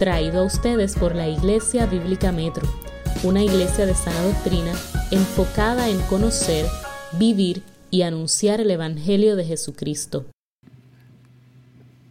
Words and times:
traído 0.00 0.40
a 0.40 0.44
ustedes 0.44 0.96
por 0.96 1.14
la 1.14 1.28
Iglesia 1.28 1.84
Bíblica 1.84 2.32
Metro, 2.32 2.66
una 3.22 3.44
iglesia 3.44 3.84
de 3.84 3.92
sana 3.92 4.22
doctrina 4.22 4.72
enfocada 5.10 5.90
en 5.90 6.00
conocer, 6.08 6.64
vivir 7.18 7.62
y 7.90 8.00
anunciar 8.00 8.62
el 8.62 8.70
Evangelio 8.70 9.36
de 9.36 9.44
Jesucristo. 9.44 10.24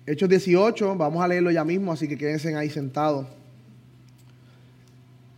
Hechos 0.05 0.29
18, 0.29 0.97
vamos 0.97 1.23
a 1.23 1.27
leerlo 1.27 1.49
ya 1.49 1.65
mismo, 1.65 1.91
así 1.91 2.07
que 2.07 2.15
quédense 2.15 2.55
ahí 2.55 2.69
sentados. 2.69 3.25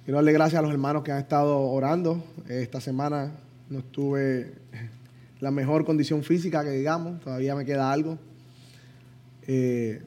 Quiero 0.04 0.18
darle 0.18 0.33
gracias 0.33 0.59
a 0.59 0.61
los 0.61 0.71
hermanos 0.71 1.04
que 1.04 1.13
han 1.13 1.20
estado 1.20 1.57
orando. 1.57 2.21
Esta 2.49 2.81
semana 2.81 3.31
no 3.70 3.79
estuve 3.79 4.55
la 5.39 5.52
mejor 5.52 5.86
condición 5.86 6.21
física 6.21 6.65
que 6.65 6.71
digamos, 6.71 7.21
todavía 7.21 7.55
me 7.55 7.63
queda 7.63 7.89
algo. 7.89 8.18
Eh, 9.47 10.02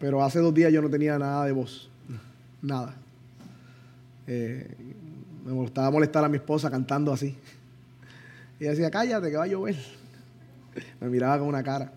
pero 0.00 0.24
hace 0.24 0.38
dos 0.38 0.52
días 0.54 0.72
yo 0.72 0.80
no 0.80 0.88
tenía 0.88 1.18
nada 1.18 1.44
de 1.44 1.52
voz, 1.52 1.90
nada. 2.62 2.96
Eh, 4.26 4.66
me 5.44 5.52
gustaba 5.52 5.90
molestar 5.90 6.24
a 6.24 6.28
mi 6.28 6.38
esposa 6.38 6.70
cantando 6.70 7.12
así. 7.12 7.36
Y 8.58 8.64
decía, 8.64 8.90
cállate 8.90 9.30
que 9.30 9.36
va 9.36 9.44
a 9.44 9.46
llover. 9.46 9.76
Me 11.00 11.08
miraba 11.10 11.38
con 11.38 11.48
una 11.48 11.62
cara. 11.62 11.92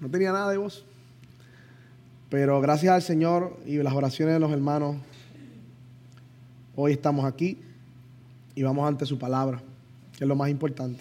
No 0.00 0.10
tenía 0.10 0.32
nada 0.32 0.50
de 0.50 0.56
voz. 0.56 0.84
Pero 2.28 2.60
gracias 2.60 2.92
al 2.92 3.02
Señor 3.02 3.56
y 3.64 3.76
las 3.76 3.94
oraciones 3.94 4.34
de 4.34 4.40
los 4.40 4.50
hermanos, 4.50 4.96
hoy 6.74 6.92
estamos 6.92 7.24
aquí 7.24 7.58
y 8.56 8.62
vamos 8.64 8.86
ante 8.88 9.06
su 9.06 9.18
palabra, 9.18 9.60
que 10.16 10.24
es 10.24 10.28
lo 10.28 10.34
más 10.34 10.50
importante. 10.50 11.00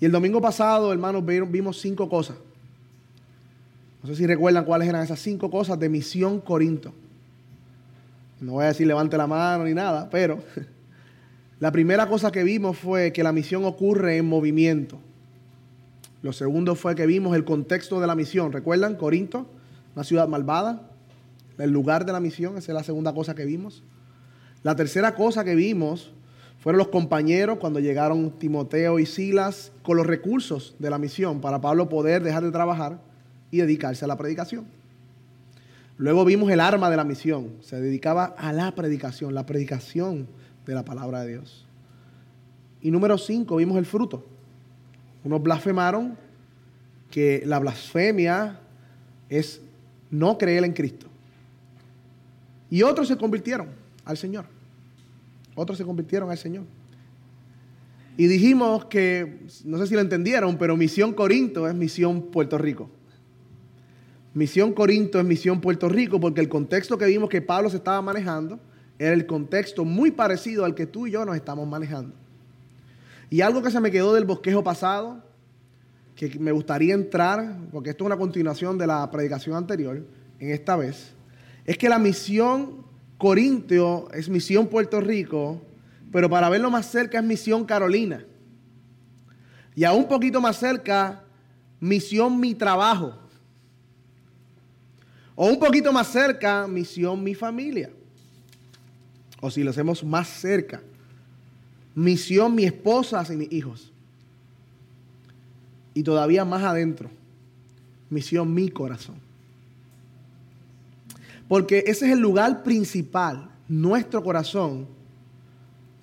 Y 0.00 0.04
el 0.04 0.12
domingo 0.12 0.40
pasado, 0.40 0.92
hermanos, 0.92 1.24
vimos 1.24 1.80
cinco 1.80 2.08
cosas. 2.08 2.36
No 4.04 4.10
sé 4.10 4.16
si 4.16 4.26
recuerdan 4.26 4.66
cuáles 4.66 4.86
eran 4.86 5.02
esas 5.02 5.18
cinco 5.18 5.50
cosas 5.50 5.78
de 5.78 5.88
misión 5.88 6.38
Corinto. 6.38 6.92
No 8.38 8.52
voy 8.52 8.64
a 8.64 8.68
decir 8.68 8.86
levante 8.86 9.16
la 9.16 9.26
mano 9.26 9.64
ni 9.64 9.72
nada, 9.72 10.10
pero 10.10 10.40
la 11.58 11.72
primera 11.72 12.06
cosa 12.06 12.30
que 12.30 12.44
vimos 12.44 12.76
fue 12.76 13.14
que 13.14 13.22
la 13.22 13.32
misión 13.32 13.64
ocurre 13.64 14.18
en 14.18 14.26
movimiento. 14.26 14.98
Lo 16.20 16.34
segundo 16.34 16.74
fue 16.74 16.94
que 16.94 17.06
vimos 17.06 17.34
el 17.34 17.46
contexto 17.46 17.98
de 17.98 18.06
la 18.06 18.14
misión. 18.14 18.52
¿Recuerdan? 18.52 18.96
Corinto, 18.96 19.46
una 19.94 20.04
ciudad 20.04 20.28
malvada, 20.28 20.82
el 21.56 21.70
lugar 21.70 22.04
de 22.04 22.12
la 22.12 22.20
misión, 22.20 22.58
esa 22.58 22.72
es 22.72 22.74
la 22.74 22.84
segunda 22.84 23.14
cosa 23.14 23.34
que 23.34 23.46
vimos. 23.46 23.82
La 24.62 24.76
tercera 24.76 25.14
cosa 25.14 25.44
que 25.44 25.54
vimos 25.54 26.12
fueron 26.60 26.78
los 26.78 26.88
compañeros 26.88 27.56
cuando 27.58 27.80
llegaron 27.80 28.32
Timoteo 28.32 28.98
y 28.98 29.06
Silas 29.06 29.72
con 29.82 29.96
los 29.96 30.06
recursos 30.06 30.76
de 30.78 30.90
la 30.90 30.98
misión 30.98 31.40
para 31.40 31.62
Pablo 31.62 31.88
poder 31.88 32.22
dejar 32.22 32.42
de 32.42 32.50
trabajar 32.50 32.98
y 33.54 33.58
dedicarse 33.58 34.04
a 34.04 34.08
la 34.08 34.16
predicación. 34.16 34.66
Luego 35.96 36.24
vimos 36.24 36.50
el 36.50 36.58
arma 36.58 36.90
de 36.90 36.96
la 36.96 37.04
misión, 37.04 37.52
se 37.60 37.80
dedicaba 37.80 38.24
a 38.36 38.52
la 38.52 38.74
predicación, 38.74 39.32
la 39.32 39.46
predicación 39.46 40.26
de 40.66 40.74
la 40.74 40.84
palabra 40.84 41.20
de 41.20 41.34
Dios. 41.34 41.64
Y 42.80 42.90
número 42.90 43.16
cinco, 43.16 43.56
vimos 43.56 43.78
el 43.78 43.86
fruto. 43.86 44.26
Unos 45.22 45.40
blasfemaron 45.40 46.18
que 47.12 47.44
la 47.46 47.60
blasfemia 47.60 48.58
es 49.28 49.60
no 50.10 50.36
creer 50.36 50.64
en 50.64 50.72
Cristo. 50.72 51.06
Y 52.70 52.82
otros 52.82 53.06
se 53.06 53.16
convirtieron 53.16 53.68
al 54.04 54.16
Señor. 54.16 54.46
Otros 55.54 55.78
se 55.78 55.84
convirtieron 55.84 56.28
al 56.28 56.38
Señor. 56.38 56.64
Y 58.16 58.26
dijimos 58.26 58.86
que, 58.86 59.46
no 59.64 59.78
sé 59.78 59.86
si 59.86 59.94
lo 59.94 60.00
entendieron, 60.00 60.58
pero 60.58 60.76
Misión 60.76 61.12
Corinto 61.12 61.68
es 61.68 61.74
Misión 61.74 62.20
Puerto 62.20 62.58
Rico. 62.58 62.90
Misión 64.34 64.72
Corinto 64.72 65.20
es 65.20 65.24
Misión 65.24 65.60
Puerto 65.60 65.88
Rico 65.88 66.18
porque 66.18 66.40
el 66.40 66.48
contexto 66.48 66.98
que 66.98 67.06
vimos 67.06 67.28
que 67.30 67.40
Pablo 67.40 67.70
se 67.70 67.76
estaba 67.76 68.02
manejando 68.02 68.58
era 68.98 69.12
el 69.12 69.26
contexto 69.26 69.84
muy 69.84 70.10
parecido 70.10 70.64
al 70.64 70.74
que 70.74 70.86
tú 70.86 71.06
y 71.06 71.12
yo 71.12 71.24
nos 71.24 71.36
estamos 71.36 71.68
manejando. 71.68 72.14
Y 73.30 73.40
algo 73.40 73.62
que 73.62 73.70
se 73.70 73.80
me 73.80 73.92
quedó 73.92 74.12
del 74.12 74.24
bosquejo 74.24 74.62
pasado, 74.64 75.22
que 76.16 76.36
me 76.38 76.50
gustaría 76.50 76.94
entrar, 76.94 77.58
porque 77.72 77.90
esto 77.90 78.04
es 78.04 78.06
una 78.06 78.16
continuación 78.16 78.76
de 78.76 78.88
la 78.88 79.08
predicación 79.10 79.56
anterior, 79.56 80.04
en 80.40 80.50
esta 80.50 80.76
vez, 80.76 81.12
es 81.64 81.78
que 81.78 81.88
la 81.88 81.98
misión 81.98 82.84
Corintio 83.18 84.10
es 84.12 84.28
misión 84.28 84.66
Puerto 84.66 85.00
Rico, 85.00 85.62
pero 86.12 86.28
para 86.28 86.48
verlo 86.48 86.70
más 86.70 86.90
cerca 86.90 87.18
es 87.18 87.24
misión 87.24 87.64
Carolina. 87.64 88.24
Y 89.76 89.84
aún 89.84 90.02
un 90.02 90.08
poquito 90.08 90.40
más 90.40 90.56
cerca, 90.56 91.22
misión 91.80 92.38
mi 92.38 92.54
trabajo. 92.54 93.23
O 95.36 95.46
un 95.46 95.58
poquito 95.58 95.92
más 95.92 96.08
cerca, 96.08 96.66
misión 96.66 97.22
mi 97.22 97.34
familia. 97.34 97.90
O 99.40 99.50
si 99.50 99.62
lo 99.62 99.70
hacemos 99.70 100.04
más 100.04 100.28
cerca, 100.28 100.80
misión 101.94 102.54
mi 102.54 102.64
esposa 102.64 103.24
y 103.30 103.36
mis 103.36 103.52
hijos. 103.52 103.92
Y 105.92 106.02
todavía 106.02 106.44
más 106.44 106.62
adentro, 106.62 107.10
misión 108.10 108.52
mi 108.54 108.68
corazón. 108.68 109.16
Porque 111.48 111.84
ese 111.86 112.06
es 112.06 112.12
el 112.12 112.20
lugar 112.20 112.62
principal, 112.62 113.50
nuestro 113.68 114.22
corazón, 114.22 114.86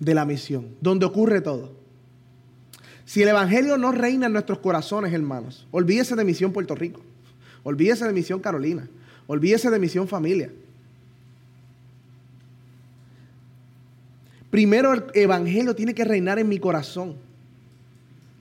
de 0.02 0.14
la 0.14 0.24
misión, 0.24 0.66
donde 0.80 1.06
ocurre 1.06 1.40
todo. 1.40 1.70
Si 3.04 3.22
el 3.22 3.28
Evangelio 3.28 3.78
no 3.78 3.92
reina 3.92 4.26
en 4.26 4.32
nuestros 4.32 4.58
corazones, 4.58 5.12
hermanos, 5.12 5.66
olvídese 5.70 6.16
de 6.16 6.24
Misión 6.24 6.52
Puerto 6.52 6.74
Rico, 6.74 7.00
olvídese 7.62 8.06
de 8.06 8.12
Misión 8.12 8.40
Carolina, 8.40 8.88
olvídese 9.26 9.70
de 9.70 9.78
Misión 9.78 10.08
Familia. 10.08 10.50
Primero 14.50 14.92
el 14.92 15.04
Evangelio 15.14 15.74
tiene 15.74 15.94
que 15.94 16.04
reinar 16.04 16.38
en 16.38 16.48
mi 16.48 16.58
corazón. 16.58 17.16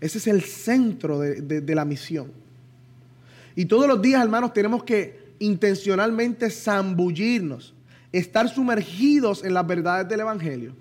Ese 0.01 0.17
es 0.17 0.27
el 0.27 0.41
centro 0.41 1.19
de, 1.19 1.61
de 1.61 1.75
la 1.75 1.85
misión. 1.85 2.31
Y 3.55 3.65
todos 3.65 3.87
los 3.87 4.01
días, 4.01 4.21
hermanos, 4.21 4.53
tenemos 4.53 4.83
que 4.83 5.19
intencionalmente 5.39 6.49
zambullirnos, 6.49 7.73
estar 8.11 8.49
sumergidos 8.49 9.43
en 9.43 9.53
las 9.53 9.65
verdades 9.65 10.07
del 10.07 10.21
Evangelio. 10.21 10.73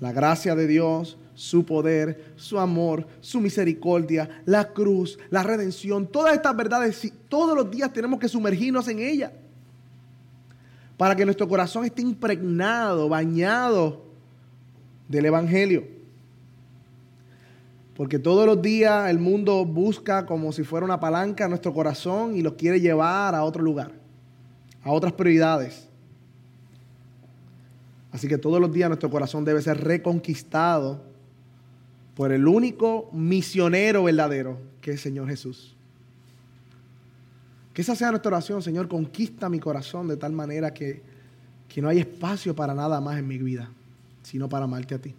La 0.00 0.12
gracia 0.12 0.54
de 0.54 0.66
Dios, 0.66 1.16
su 1.42 1.66
poder, 1.66 2.34
su 2.36 2.56
amor, 2.56 3.04
su 3.20 3.40
misericordia, 3.40 4.42
la 4.44 4.68
cruz, 4.68 5.18
la 5.28 5.42
redención, 5.42 6.06
todas 6.06 6.34
estas 6.34 6.56
verdades, 6.56 7.12
todos 7.28 7.56
los 7.56 7.68
días 7.68 7.92
tenemos 7.92 8.20
que 8.20 8.28
sumergirnos 8.28 8.86
en 8.86 9.00
ella. 9.00 9.32
Para 10.96 11.16
que 11.16 11.24
nuestro 11.24 11.48
corazón 11.48 11.84
esté 11.84 12.00
impregnado, 12.00 13.08
bañado 13.08 14.04
del 15.08 15.26
Evangelio. 15.26 15.84
Porque 17.96 18.20
todos 18.20 18.46
los 18.46 18.62
días 18.62 19.10
el 19.10 19.18
mundo 19.18 19.64
busca 19.64 20.24
como 20.26 20.52
si 20.52 20.62
fuera 20.62 20.86
una 20.86 21.00
palanca 21.00 21.48
nuestro 21.48 21.74
corazón 21.74 22.36
y 22.36 22.42
los 22.42 22.52
quiere 22.52 22.80
llevar 22.80 23.34
a 23.34 23.42
otro 23.42 23.64
lugar, 23.64 23.90
a 24.84 24.92
otras 24.92 25.12
prioridades. 25.12 25.88
Así 28.12 28.28
que 28.28 28.38
todos 28.38 28.60
los 28.60 28.72
días 28.72 28.88
nuestro 28.88 29.10
corazón 29.10 29.44
debe 29.44 29.60
ser 29.60 29.82
reconquistado 29.82 31.10
por 32.16 32.32
el 32.32 32.46
único 32.46 33.08
misionero 33.12 34.04
verdadero, 34.04 34.58
que 34.80 34.92
es 34.92 35.00
Señor 35.00 35.28
Jesús. 35.28 35.74
Que 37.72 37.82
esa 37.82 37.94
sea 37.94 38.10
nuestra 38.10 38.28
oración, 38.28 38.62
Señor, 38.62 38.88
conquista 38.88 39.48
mi 39.48 39.58
corazón 39.58 40.08
de 40.08 40.16
tal 40.16 40.32
manera 40.32 40.74
que, 40.74 41.00
que 41.68 41.80
no 41.80 41.88
hay 41.88 42.00
espacio 42.00 42.54
para 42.54 42.74
nada 42.74 43.00
más 43.00 43.18
en 43.18 43.26
mi 43.26 43.38
vida, 43.38 43.70
sino 44.22 44.48
para 44.48 44.64
amarte 44.64 44.94
a 44.94 44.98
ti. 44.98 45.14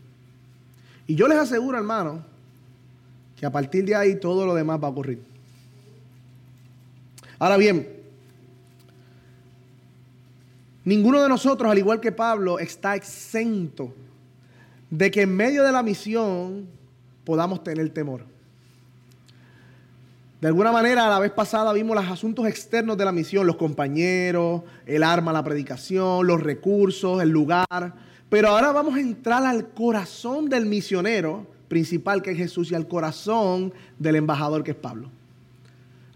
Y 1.08 1.16
yo 1.16 1.28
les 1.28 1.38
aseguro, 1.38 1.78
hermano, 1.78 2.24
que 3.36 3.46
a 3.46 3.52
partir 3.52 3.86
de 3.86 3.96
ahí 3.96 4.20
todo 4.20 4.46
lo 4.46 4.54
demás 4.54 4.82
va 4.82 4.88
a 4.88 4.92
ocurrir. 4.92 5.20
Ahora 7.40 7.58
bien, 7.58 7.88
ninguno 10.86 11.22
de 11.22 11.28
nosotros, 11.28 11.70
al 11.70 11.78
igual 11.78 12.00
que 12.00 12.12
Pablo, 12.12 12.60
está 12.60 12.96
exento 12.96 13.94
de 14.92 15.10
que 15.10 15.24
en 15.24 15.36
medio 15.36 15.64
de 15.64 15.72
la 15.72 15.82
misión 15.82 16.68
podamos 17.24 17.64
tener 17.64 17.90
temor. 17.90 18.26
De 20.44 20.48
alguna 20.48 20.74
manera, 20.74 21.08
la 21.08 21.20
vez 21.20 21.32
pasada 21.32 21.72
vimos 21.72 21.96
los 21.96 22.06
asuntos 22.06 22.46
externos 22.48 22.98
de 22.98 23.06
la 23.06 23.14
misión, 23.14 23.48
los 23.48 23.56
compañeros, 23.56 24.64
el 24.86 25.02
arma, 25.02 25.32
la 25.32 25.42
predicación, 25.42 26.28
los 26.28 26.44
recursos, 26.44 27.22
el 27.22 27.30
lugar. 27.30 27.94
Pero 28.30 28.50
ahora 28.50 28.74
vamos 28.74 28.96
a 28.96 29.00
entrar 29.00 29.46
al 29.46 29.70
corazón 29.70 30.50
del 30.50 30.66
misionero 30.66 31.48
principal 31.70 32.22
que 32.22 32.32
es 32.32 32.38
Jesús 32.38 32.72
y 32.72 32.76
al 32.76 32.90
corazón 32.90 33.74
del 33.98 34.18
embajador 34.18 34.66
que 34.66 34.72
es 34.72 34.78
Pablo. 34.78 35.10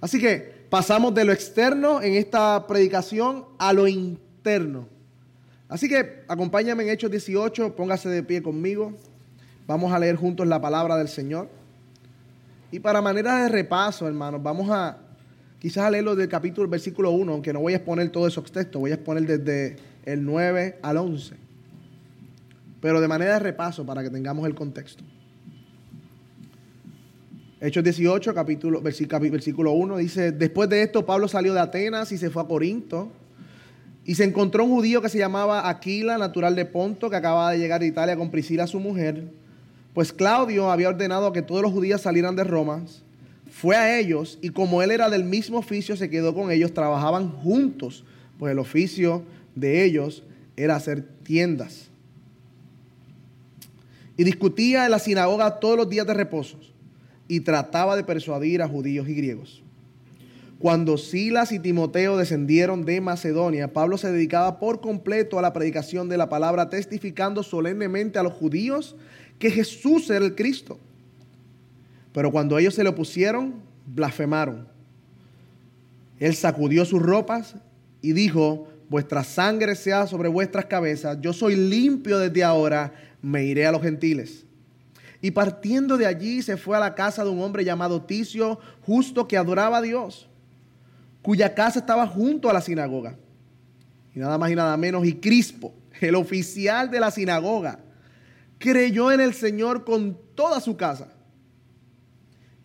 Así 0.01 0.19
que 0.19 0.57
pasamos 0.69 1.13
de 1.15 1.24
lo 1.24 1.31
externo 1.31 2.01
en 2.01 2.15
esta 2.15 2.68
predicación 2.68 3.45
a 3.57 3.71
lo 3.71 3.88
interno. 3.88 4.88
Así 5.69 5.88
que 5.88 6.24
acompáñame 6.27 6.83
en 6.83 6.89
Hechos 6.89 7.12
18, 7.12 7.75
póngase 7.75 8.09
de 8.09 8.24
pie 8.24 8.42
conmigo. 8.44 8.94
Vamos 9.67 9.91
a 9.91 9.99
leer 9.99 10.15
juntos 10.15 10.47
la 10.47 10.61
palabra 10.61 10.95
del 10.95 11.09
Señor. 11.09 11.49
Y 12.71 12.79
para 12.79 13.01
manera 13.01 13.43
de 13.43 13.49
repaso, 13.49 14.07
hermanos, 14.07 14.41
vamos 14.41 14.69
a 14.71 14.97
quizás 15.59 15.83
a 15.83 15.91
leerlo 15.91 16.15
del 16.15 16.29
capítulo, 16.29 16.69
versículo 16.69 17.11
1, 17.11 17.33
aunque 17.33 17.51
no 17.51 17.59
voy 17.59 17.73
a 17.73 17.77
exponer 17.77 18.09
todos 18.09 18.31
esos 18.31 18.49
textos, 18.49 18.79
voy 18.79 18.91
a 18.91 18.95
exponer 18.95 19.25
desde 19.25 19.75
el 20.05 20.23
9 20.23 20.79
al 20.81 20.97
11. 20.97 21.35
Pero 22.79 23.01
de 23.01 23.07
manera 23.09 23.33
de 23.33 23.39
repaso 23.39 23.85
para 23.85 24.01
que 24.03 24.09
tengamos 24.09 24.47
el 24.47 24.55
contexto. 24.55 25.03
Hechos 27.59 27.83
18, 27.83 28.33
capítulo, 28.33 28.81
versículo 28.81 29.71
1, 29.73 29.97
dice, 29.97 30.31
después 30.31 30.69
de 30.69 30.83
esto 30.83 31.05
Pablo 31.05 31.27
salió 31.27 31.53
de 31.53 31.59
Atenas 31.59 32.11
y 32.11 32.17
se 32.17 32.29
fue 32.29 32.43
a 32.43 32.45
Corinto. 32.45 33.11
Y 34.05 34.15
se 34.15 34.23
encontró 34.23 34.63
un 34.63 34.69
judío 34.69 35.01
que 35.01 35.09
se 35.09 35.17
llamaba 35.17 35.67
Aquila, 35.67 36.17
natural 36.17 36.55
de 36.55 36.65
Ponto, 36.65 37.09
que 37.09 37.17
acababa 37.17 37.51
de 37.51 37.57
llegar 37.57 37.81
de 37.81 37.87
Italia 37.87 38.15
con 38.15 38.31
Priscila, 38.31 38.65
su 38.65 38.79
mujer. 38.79 39.27
Pues 39.97 40.13
Claudio 40.13 40.69
había 40.69 40.89
ordenado 40.89 41.33
que 41.33 41.41
todos 41.41 41.63
los 41.63 41.71
judíos 41.71 42.01
salieran 42.01 42.35
de 42.35 42.44
Roma. 42.44 42.85
Fue 43.49 43.75
a 43.75 43.97
ellos 43.97 44.38
y 44.44 44.49
como 44.49 44.83
él 44.83 44.91
era 44.91 45.09
del 45.09 45.23
mismo 45.23 45.57
oficio, 45.57 45.97
se 45.97 46.07
quedó 46.07 46.35
con 46.35 46.51
ellos. 46.51 46.71
Trabajaban 46.71 47.31
juntos, 47.31 48.03
pues 48.38 48.51
el 48.51 48.59
oficio 48.59 49.23
de 49.55 49.83
ellos 49.83 50.21
era 50.55 50.75
hacer 50.75 51.01
tiendas. 51.23 51.89
Y 54.17 54.23
discutía 54.23 54.85
en 54.85 54.91
la 54.91 54.99
sinagoga 54.99 55.59
todos 55.59 55.77
los 55.77 55.89
días 55.89 56.05
de 56.05 56.13
reposo 56.13 56.59
y 57.27 57.39
trataba 57.39 57.95
de 57.95 58.03
persuadir 58.03 58.61
a 58.61 58.67
judíos 58.67 59.09
y 59.09 59.15
griegos. 59.15 59.63
Cuando 60.59 60.97
Silas 60.97 61.51
y 61.51 61.57
Timoteo 61.57 62.17
descendieron 62.17 62.85
de 62.85 63.01
Macedonia, 63.01 63.73
Pablo 63.73 63.97
se 63.97 64.11
dedicaba 64.11 64.59
por 64.59 64.79
completo 64.79 65.39
a 65.39 65.41
la 65.41 65.53
predicación 65.53 66.07
de 66.07 66.17
la 66.17 66.29
palabra, 66.29 66.69
testificando 66.69 67.41
solemnemente 67.41 68.19
a 68.19 68.23
los 68.23 68.33
judíos 68.33 68.95
que 69.39 69.51
Jesús 69.51 70.09
era 70.09 70.25
el 70.25 70.35
Cristo. 70.35 70.79
Pero 72.13 72.31
cuando 72.31 72.57
ellos 72.57 72.73
se 72.73 72.83
le 72.83 72.89
opusieron, 72.89 73.55
blasfemaron. 73.85 74.67
Él 76.19 76.35
sacudió 76.35 76.85
sus 76.85 77.01
ropas 77.01 77.55
y 78.01 78.13
dijo, 78.13 78.67
vuestra 78.89 79.23
sangre 79.23 79.75
sea 79.75 80.07
sobre 80.07 80.29
vuestras 80.29 80.65
cabezas, 80.65 81.17
yo 81.21 81.33
soy 81.33 81.55
limpio 81.55 82.17
desde 82.17 82.43
ahora, 82.43 82.93
me 83.21 83.45
iré 83.45 83.67
a 83.67 83.71
los 83.71 83.81
gentiles. 83.81 84.45
Y 85.21 85.31
partiendo 85.31 85.97
de 85.97 86.05
allí 86.05 86.41
se 86.41 86.57
fue 86.57 86.77
a 86.77 86.79
la 86.79 86.95
casa 86.95 87.23
de 87.23 87.29
un 87.29 87.41
hombre 87.41 87.63
llamado 87.63 88.01
Ticio, 88.01 88.59
justo 88.81 89.27
que 89.27 89.37
adoraba 89.37 89.77
a 89.77 89.81
Dios 89.81 90.27
cuya 91.27 91.53
casa 91.53 91.79
estaba 91.79 92.07
junto 92.07 92.49
a 92.49 92.53
la 92.53 92.61
sinagoga. 92.61 93.17
Y 94.15 94.19
nada 94.19 94.37
más 94.37 94.49
y 94.49 94.55
nada 94.55 94.77
menos, 94.77 95.05
y 95.05 95.15
Crispo, 95.15 95.73
el 95.99 96.15
oficial 96.15 96.89
de 96.89 97.01
la 97.01 97.11
sinagoga, 97.11 97.79
creyó 98.59 99.12
en 99.12 99.19
el 99.19 99.33
Señor 99.33 99.83
con 99.83 100.18
toda 100.36 100.59
su 100.59 100.77
casa. 100.77 101.09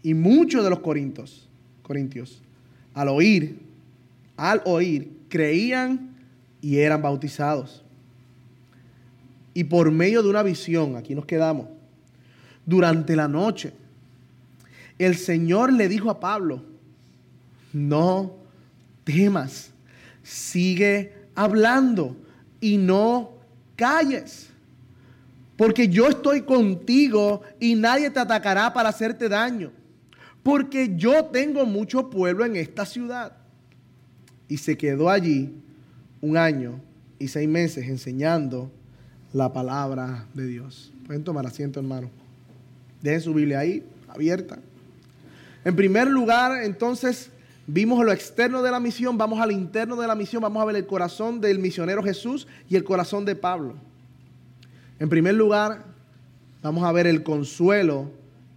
Y 0.02 0.14
muchos 0.14 0.64
de 0.64 0.70
los 0.70 0.80
corintios, 0.80 1.48
corintios, 1.82 2.42
al 2.94 3.08
oír, 3.08 3.60
al 4.36 4.62
oír, 4.64 5.10
creían 5.28 6.16
y 6.60 6.78
eran 6.78 7.02
bautizados. 7.02 7.82
Y 9.54 9.64
por 9.64 9.90
medio 9.90 10.22
de 10.22 10.30
una 10.30 10.42
visión, 10.42 10.96
aquí 10.96 11.14
nos 11.14 11.26
quedamos, 11.26 11.66
durante 12.64 13.16
la 13.16 13.28
noche, 13.28 13.72
el 14.98 15.16
Señor 15.16 15.72
le 15.72 15.88
dijo 15.88 16.10
a 16.10 16.20
Pablo, 16.20 16.62
no 17.72 18.34
temas, 19.04 19.70
sigue 20.22 21.12
hablando 21.34 22.16
y 22.60 22.78
no 22.78 23.32
calles. 23.76 24.51
Porque 25.56 25.88
yo 25.88 26.08
estoy 26.08 26.42
contigo 26.42 27.42
y 27.60 27.74
nadie 27.74 28.10
te 28.10 28.20
atacará 28.20 28.72
para 28.72 28.88
hacerte 28.88 29.28
daño. 29.28 29.70
Porque 30.42 30.92
yo 30.96 31.26
tengo 31.26 31.66
mucho 31.66 32.10
pueblo 32.10 32.44
en 32.44 32.56
esta 32.56 32.84
ciudad. 32.84 33.36
Y 34.48 34.58
se 34.58 34.76
quedó 34.76 35.08
allí 35.08 35.52
un 36.20 36.36
año 36.36 36.80
y 37.18 37.28
seis 37.28 37.48
meses 37.48 37.86
enseñando 37.88 38.70
la 39.32 39.52
palabra 39.52 40.26
de 40.34 40.46
Dios. 40.46 40.92
Pueden 41.06 41.24
tomar 41.24 41.46
asiento, 41.46 41.80
hermano. 41.80 42.10
Dejen 43.00 43.20
su 43.20 43.34
Biblia 43.34 43.60
ahí, 43.60 43.84
abierta. 44.08 44.58
En 45.64 45.76
primer 45.76 46.08
lugar, 46.08 46.64
entonces, 46.64 47.30
Vimos 47.66 48.04
lo 48.04 48.12
externo 48.12 48.60
de 48.62 48.70
la 48.72 48.80
misión, 48.80 49.16
vamos 49.16 49.40
al 49.40 49.52
interno 49.52 49.94
de 49.96 50.06
la 50.06 50.16
misión, 50.16 50.42
vamos 50.42 50.60
a 50.62 50.66
ver 50.66 50.76
el 50.76 50.86
corazón 50.86 51.40
del 51.40 51.60
misionero 51.60 52.02
Jesús 52.02 52.48
y 52.68 52.74
el 52.74 52.82
corazón 52.82 53.24
de 53.24 53.36
Pablo. 53.36 53.76
En 55.02 55.08
primer 55.08 55.34
lugar, 55.34 55.82
vamos 56.62 56.84
a 56.84 56.92
ver 56.92 57.08
el 57.08 57.24
consuelo 57.24 58.08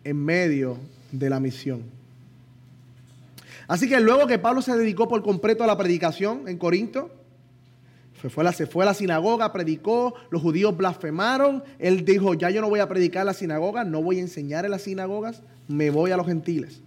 en 0.04 0.24
medio 0.24 0.78
de 1.12 1.28
la 1.28 1.40
misión. 1.40 1.82
Así 3.68 3.90
que 3.90 4.00
luego 4.00 4.28
que 4.28 4.38
Pablo 4.38 4.62
se 4.62 4.78
dedicó 4.78 5.08
por 5.08 5.24
completo 5.24 5.64
a 5.64 5.68
la 5.68 5.76
predicación 5.76 6.48
en 6.48 6.60
Corinto, 6.60 7.10
se 8.22 8.30
fue, 8.30 8.44
a 8.44 8.86
la, 8.86 8.94
sinagoga, 8.94 9.52
predicó, 9.52 10.14
los 10.30 10.40
judíos 10.40 10.78
blasfemaron, 10.78 11.64
él 11.80 12.06
dijo, 12.06 12.36
ya 12.36 12.52
yo 12.52 12.62
no 12.62 12.70
voy 12.70 12.80
a 12.80 12.88
predicar 12.88 13.22
en 13.22 13.26
la 13.26 13.34
sinagoga, 13.34 13.84
no 13.84 14.04
voy 14.04 14.20
a 14.20 14.22
enseñar 14.22 14.66
en 14.66 14.72
las 14.72 14.84
sinagogas, 14.84 15.42
me 15.68 15.90
voy 15.90 16.12
a 16.12 16.18
los 16.18 16.28
gentiles. 16.28 16.80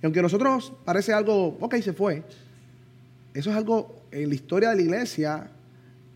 Y 0.00 0.06
aunque 0.06 0.20
a 0.20 0.22
nosotros 0.22 0.72
parece 0.86 1.12
algo, 1.12 1.58
ok, 1.60 1.74
se 1.82 1.92
fue, 1.92 2.22
eso 3.34 3.50
es 3.50 3.56
algo 3.56 4.00
en 4.12 4.30
la 4.30 4.34
historia 4.34 4.70
de 4.70 4.76
la 4.76 4.82
iglesia 4.82 5.50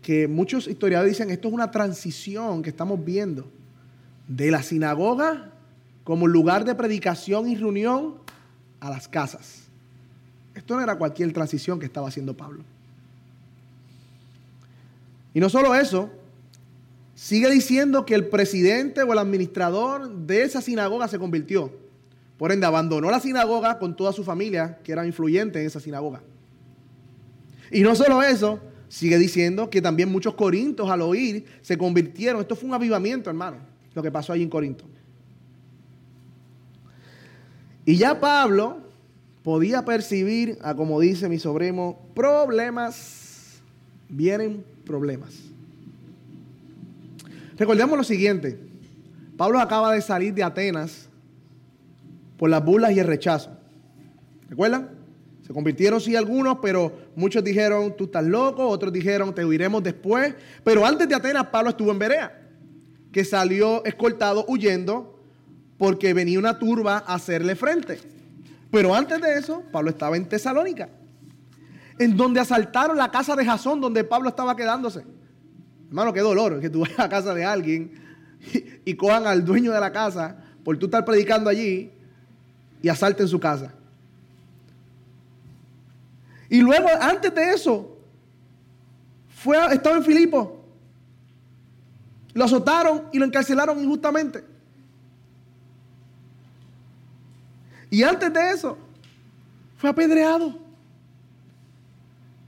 que 0.01 0.27
muchos 0.27 0.67
historiadores 0.67 1.13
dicen, 1.13 1.29
esto 1.29 1.47
es 1.47 1.53
una 1.53 1.71
transición 1.71 2.63
que 2.63 2.69
estamos 2.69 3.03
viendo 3.03 3.47
de 4.27 4.49
la 4.49 4.63
sinagoga 4.63 5.51
como 6.03 6.27
lugar 6.27 6.65
de 6.65 6.75
predicación 6.75 7.47
y 7.47 7.55
reunión 7.55 8.15
a 8.79 8.89
las 8.89 9.07
casas. 9.07 9.63
Esto 10.55 10.75
no 10.75 10.81
era 10.81 10.97
cualquier 10.97 11.31
transición 11.33 11.79
que 11.79 11.85
estaba 11.85 12.07
haciendo 12.07 12.35
Pablo. 12.35 12.63
Y 15.33 15.39
no 15.39 15.49
solo 15.49 15.75
eso, 15.75 16.09
sigue 17.15 17.49
diciendo 17.49 18.05
que 18.05 18.15
el 18.15 18.27
presidente 18.27 19.03
o 19.03 19.13
el 19.13 19.19
administrador 19.19 20.11
de 20.11 20.43
esa 20.43 20.61
sinagoga 20.61 21.07
se 21.07 21.19
convirtió. 21.19 21.71
Por 22.37 22.51
ende, 22.51 22.65
abandonó 22.65 23.11
la 23.11 23.19
sinagoga 23.19 23.77
con 23.77 23.95
toda 23.95 24.11
su 24.11 24.23
familia, 24.23 24.79
que 24.83 24.91
era 24.91 25.05
influyente 25.05 25.61
en 25.61 25.67
esa 25.67 25.79
sinagoga. 25.79 26.21
Y 27.69 27.81
no 27.81 27.95
solo 27.95 28.23
eso, 28.23 28.59
sigue 28.91 29.17
diciendo 29.17 29.69
que 29.69 29.81
también 29.81 30.11
muchos 30.11 30.33
corintos 30.33 30.89
al 30.89 31.01
oír 31.01 31.45
se 31.61 31.77
convirtieron. 31.77 32.41
Esto 32.41 32.57
fue 32.57 32.67
un 32.67 32.75
avivamiento, 32.75 33.29
hermano, 33.29 33.55
lo 33.95 34.03
que 34.03 34.11
pasó 34.11 34.33
allí 34.33 34.43
en 34.43 34.49
Corinto. 34.49 34.83
Y 37.85 37.95
ya 37.95 38.19
Pablo 38.19 38.79
podía 39.43 39.85
percibir, 39.85 40.57
a 40.61 40.75
como 40.75 40.99
dice 40.99 41.29
mi 41.29 41.39
sobrino, 41.39 41.99
problemas. 42.13 43.61
Vienen 44.09 44.65
problemas. 44.85 45.35
Recordemos 47.57 47.97
lo 47.97 48.03
siguiente. 48.03 48.59
Pablo 49.37 49.61
acaba 49.61 49.93
de 49.93 50.01
salir 50.01 50.33
de 50.33 50.43
Atenas 50.43 51.07
por 52.37 52.49
las 52.49 52.63
burlas 52.63 52.91
y 52.91 52.99
el 52.99 53.07
rechazo. 53.07 53.51
¿Recuerdan? 54.49 55.00
Se 55.51 55.53
convirtieron 55.53 55.99
sí 55.99 56.15
algunos, 56.15 56.59
pero 56.61 56.93
muchos 57.13 57.43
dijeron, 57.43 57.93
tú 57.97 58.05
estás 58.05 58.23
loco, 58.23 58.65
otros 58.65 58.93
dijeron, 58.93 59.35
te 59.35 59.43
huiremos 59.43 59.83
después. 59.83 60.33
Pero 60.63 60.85
antes 60.85 61.09
de 61.09 61.13
Atenas, 61.13 61.47
Pablo 61.47 61.71
estuvo 61.71 61.91
en 61.91 61.99
Berea, 61.99 62.41
que 63.11 63.25
salió 63.25 63.83
escoltado 63.83 64.45
huyendo 64.47 65.19
porque 65.77 66.13
venía 66.13 66.39
una 66.39 66.57
turba 66.57 67.03
a 67.05 67.15
hacerle 67.15 67.57
frente. 67.57 67.99
Pero 68.71 68.95
antes 68.95 69.19
de 69.19 69.33
eso, 69.33 69.61
Pablo 69.73 69.89
estaba 69.89 70.15
en 70.15 70.29
Tesalónica, 70.29 70.87
en 71.99 72.15
donde 72.15 72.39
asaltaron 72.39 72.95
la 72.95 73.11
casa 73.11 73.35
de 73.35 73.43
Jasón, 73.43 73.81
donde 73.81 74.05
Pablo 74.05 74.29
estaba 74.29 74.55
quedándose. 74.55 75.03
Hermano, 75.89 76.13
qué 76.13 76.21
dolor 76.21 76.61
que 76.61 76.69
tú 76.69 76.79
vayas 76.79 76.99
a 76.99 77.09
casa 77.09 77.33
de 77.33 77.43
alguien 77.43 77.91
y, 78.85 78.91
y 78.91 78.93
cojan 78.95 79.27
al 79.27 79.43
dueño 79.43 79.73
de 79.73 79.81
la 79.81 79.91
casa 79.91 80.37
por 80.63 80.77
tú 80.77 80.85
estar 80.85 81.03
predicando 81.03 81.49
allí 81.49 81.91
y 82.81 82.87
asalten 82.87 83.27
su 83.27 83.37
casa. 83.37 83.73
Y 86.51 86.59
luego, 86.59 86.89
antes 86.99 87.33
de 87.33 87.51
eso, 87.51 87.97
fue, 89.37 89.57
estaba 89.73 89.95
en 89.95 90.03
Filipo. 90.03 90.65
Lo 92.33 92.43
azotaron 92.43 93.03
y 93.13 93.19
lo 93.19 93.23
encarcelaron 93.23 93.81
injustamente. 93.81 94.43
Y 97.89 98.03
antes 98.03 98.33
de 98.33 98.51
eso, 98.51 98.77
fue 99.77 99.89
apedreado. 99.89 100.59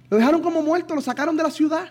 Lo 0.09 0.17
dejaron 0.17 0.41
como 0.41 0.61
muerto, 0.61 0.93
lo 0.93 1.01
sacaron 1.01 1.37
de 1.37 1.43
la 1.43 1.51
ciudad. 1.51 1.89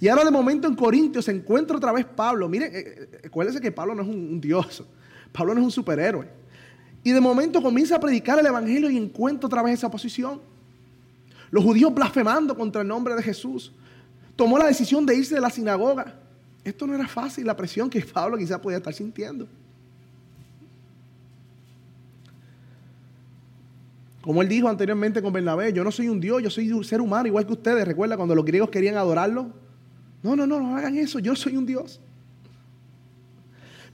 Y 0.00 0.08
ahora 0.08 0.24
de 0.24 0.30
momento 0.30 0.66
en 0.66 0.74
Corintios 0.74 1.26
se 1.26 1.32
encuentra 1.32 1.76
otra 1.76 1.92
vez 1.92 2.06
Pablo. 2.06 2.48
Miren, 2.48 2.74
eh, 2.74 2.80
eh, 3.12 3.20
acuérdense 3.26 3.60
que 3.60 3.70
Pablo 3.70 3.94
no 3.94 4.00
es 4.00 4.08
un, 4.08 4.16
un 4.16 4.40
dios. 4.40 4.82
Pablo 5.32 5.52
no 5.52 5.60
es 5.60 5.66
un 5.66 5.70
superhéroe. 5.70 6.41
Y 7.04 7.10
de 7.10 7.20
momento 7.20 7.62
comienza 7.62 7.96
a 7.96 8.00
predicar 8.00 8.38
el 8.38 8.46
Evangelio 8.46 8.90
y 8.90 8.96
encuentra 8.96 9.46
otra 9.46 9.62
vez 9.62 9.74
esa 9.74 9.90
posición. 9.90 10.40
Los 11.50 11.64
judíos 11.64 11.92
blasfemando 11.92 12.56
contra 12.56 12.82
el 12.82 12.88
nombre 12.88 13.14
de 13.14 13.22
Jesús. 13.22 13.72
Tomó 14.36 14.56
la 14.56 14.66
decisión 14.66 15.04
de 15.04 15.16
irse 15.16 15.34
de 15.34 15.40
la 15.40 15.50
sinagoga. 15.50 16.14
Esto 16.64 16.86
no 16.86 16.94
era 16.94 17.08
fácil, 17.08 17.46
la 17.46 17.56
presión 17.56 17.90
que 17.90 18.00
Pablo 18.14 18.36
quizás 18.36 18.58
podía 18.60 18.78
estar 18.78 18.94
sintiendo. 18.94 19.48
Como 24.22 24.40
él 24.40 24.48
dijo 24.48 24.68
anteriormente 24.68 25.20
con 25.20 25.32
Bernabé, 25.32 25.72
yo 25.72 25.82
no 25.82 25.90
soy 25.90 26.08
un 26.08 26.20
Dios, 26.20 26.40
yo 26.40 26.48
soy 26.48 26.70
un 26.70 26.84
ser 26.84 27.00
humano 27.00 27.26
igual 27.26 27.44
que 27.44 27.54
ustedes. 27.54 27.84
Recuerda 27.84 28.16
cuando 28.16 28.36
los 28.36 28.44
griegos 28.44 28.70
querían 28.70 28.96
adorarlo. 28.96 29.50
No, 30.22 30.36
no, 30.36 30.46
no, 30.46 30.60
no 30.60 30.76
hagan 30.76 30.96
eso, 30.96 31.18
yo 31.18 31.34
soy 31.34 31.56
un 31.56 31.66
Dios. 31.66 32.00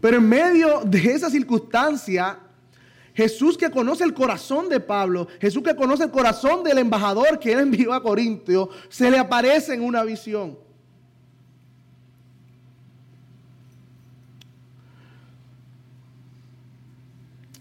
Pero 0.01 0.19
en 0.19 0.29
medio 0.29 0.83
de 0.85 1.13
esa 1.13 1.31
circunstancia, 1.31 2.39
Jesús 3.19 3.59
que 3.59 3.69
conoce 3.69 4.05
el 4.05 4.15
corazón 4.15 4.69
de 4.69 4.79
Pablo, 4.79 5.27
Jesús 5.41 5.65
que 5.65 5.75
conoce 5.75 6.05
el 6.05 6.13
corazón 6.13 6.63
del 6.63 6.79
embajador 6.79 7.41
que 7.41 7.53
él 7.53 7.59
envió 7.59 7.93
a 7.93 8.01
Corintio, 8.01 8.71
se 8.89 9.11
le 9.11 9.19
aparece 9.19 9.75
en 9.75 9.83
una 9.83 10.05
visión. 10.05 10.57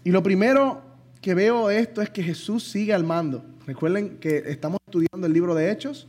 Y 0.04 0.12
lo 0.12 0.22
primero 0.22 0.80
que 1.20 1.34
veo 1.34 1.70
esto 1.70 2.02
es 2.02 2.10
que 2.10 2.22
Jesús 2.22 2.62
sigue 2.62 2.94
al 2.94 3.02
mando. 3.02 3.44
Recuerden 3.66 4.18
que 4.18 4.44
estamos 4.46 4.78
estudiando 4.86 5.26
el 5.26 5.32
libro 5.32 5.56
de 5.56 5.72
Hechos, 5.72 6.06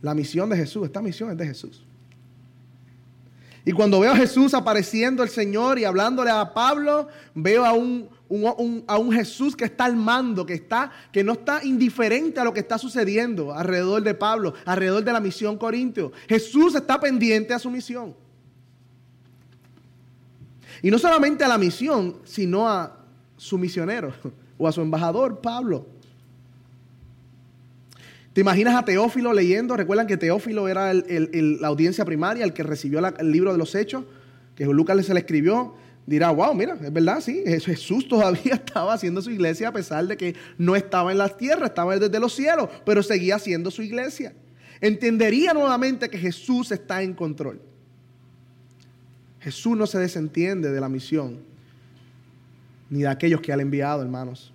la 0.00 0.14
misión 0.14 0.48
de 0.48 0.58
Jesús, 0.58 0.84
esta 0.84 1.02
misión 1.02 1.32
es 1.32 1.36
de 1.36 1.46
Jesús. 1.48 1.82
Y 3.64 3.72
cuando 3.72 3.98
veo 3.98 4.12
a 4.12 4.16
Jesús 4.16 4.54
apareciendo 4.54 5.24
el 5.24 5.28
Señor 5.28 5.76
y 5.80 5.84
hablándole 5.84 6.30
a 6.30 6.54
Pablo, 6.54 7.08
veo 7.34 7.64
a 7.64 7.72
a 8.86 8.98
un 8.98 9.12
Jesús 9.12 9.54
que 9.54 9.66
está 9.66 9.84
al 9.84 9.96
mando, 9.96 10.44
que, 10.44 10.54
está, 10.54 10.90
que 11.12 11.22
no 11.22 11.32
está 11.32 11.64
indiferente 11.64 12.40
a 12.40 12.44
lo 12.44 12.52
que 12.52 12.60
está 12.60 12.76
sucediendo 12.78 13.54
alrededor 13.54 14.02
de 14.02 14.14
Pablo, 14.14 14.54
alrededor 14.64 15.04
de 15.04 15.12
la 15.12 15.20
misión 15.20 15.56
corintio. 15.56 16.12
Jesús 16.28 16.74
está 16.74 16.98
pendiente 16.98 17.54
a 17.54 17.58
su 17.58 17.70
misión. 17.70 18.14
Y 20.82 20.90
no 20.90 20.98
solamente 20.98 21.44
a 21.44 21.48
la 21.48 21.58
misión, 21.58 22.16
sino 22.24 22.68
a 22.68 22.98
su 23.36 23.58
misionero 23.58 24.12
o 24.58 24.66
a 24.66 24.72
su 24.72 24.80
embajador, 24.80 25.40
Pablo. 25.40 25.86
¿Te 28.32 28.42
imaginas 28.42 28.74
a 28.74 28.84
Teófilo 28.84 29.32
leyendo? 29.32 29.76
Recuerdan 29.76 30.06
que 30.06 30.18
Teófilo 30.18 30.68
era 30.68 30.92
la 30.92 31.68
audiencia 31.68 32.04
primaria, 32.04 32.44
el 32.44 32.52
que 32.52 32.62
recibió 32.62 32.98
el 32.98 33.32
libro 33.32 33.50
de 33.52 33.58
los 33.58 33.74
hechos, 33.74 34.04
que 34.54 34.66
Lucas 34.66 35.06
se 35.06 35.14
le 35.14 35.20
escribió. 35.20 35.74
Dirá, 36.06 36.30
wow, 36.30 36.54
mira, 36.54 36.78
es 36.80 36.92
verdad, 36.92 37.20
sí, 37.20 37.42
Jesús 37.44 38.06
todavía 38.06 38.54
estaba 38.64 38.94
haciendo 38.94 39.20
su 39.20 39.30
iglesia 39.30 39.68
a 39.68 39.72
pesar 39.72 40.06
de 40.06 40.16
que 40.16 40.36
no 40.56 40.76
estaba 40.76 41.10
en 41.10 41.18
las 41.18 41.36
tierras, 41.36 41.70
estaba 41.70 41.98
desde 41.98 42.20
los 42.20 42.32
cielos, 42.32 42.68
pero 42.84 43.02
seguía 43.02 43.36
haciendo 43.36 43.72
su 43.72 43.82
iglesia. 43.82 44.32
Entendería 44.80 45.52
nuevamente 45.52 46.08
que 46.08 46.18
Jesús 46.18 46.70
está 46.70 47.02
en 47.02 47.12
control. 47.12 47.60
Jesús 49.40 49.76
no 49.76 49.86
se 49.86 49.98
desentiende 49.98 50.70
de 50.70 50.80
la 50.80 50.88
misión, 50.88 51.40
ni 52.88 53.00
de 53.00 53.08
aquellos 53.08 53.40
que 53.40 53.52
ha 53.52 53.56
enviado, 53.56 54.02
hermanos. 54.02 54.52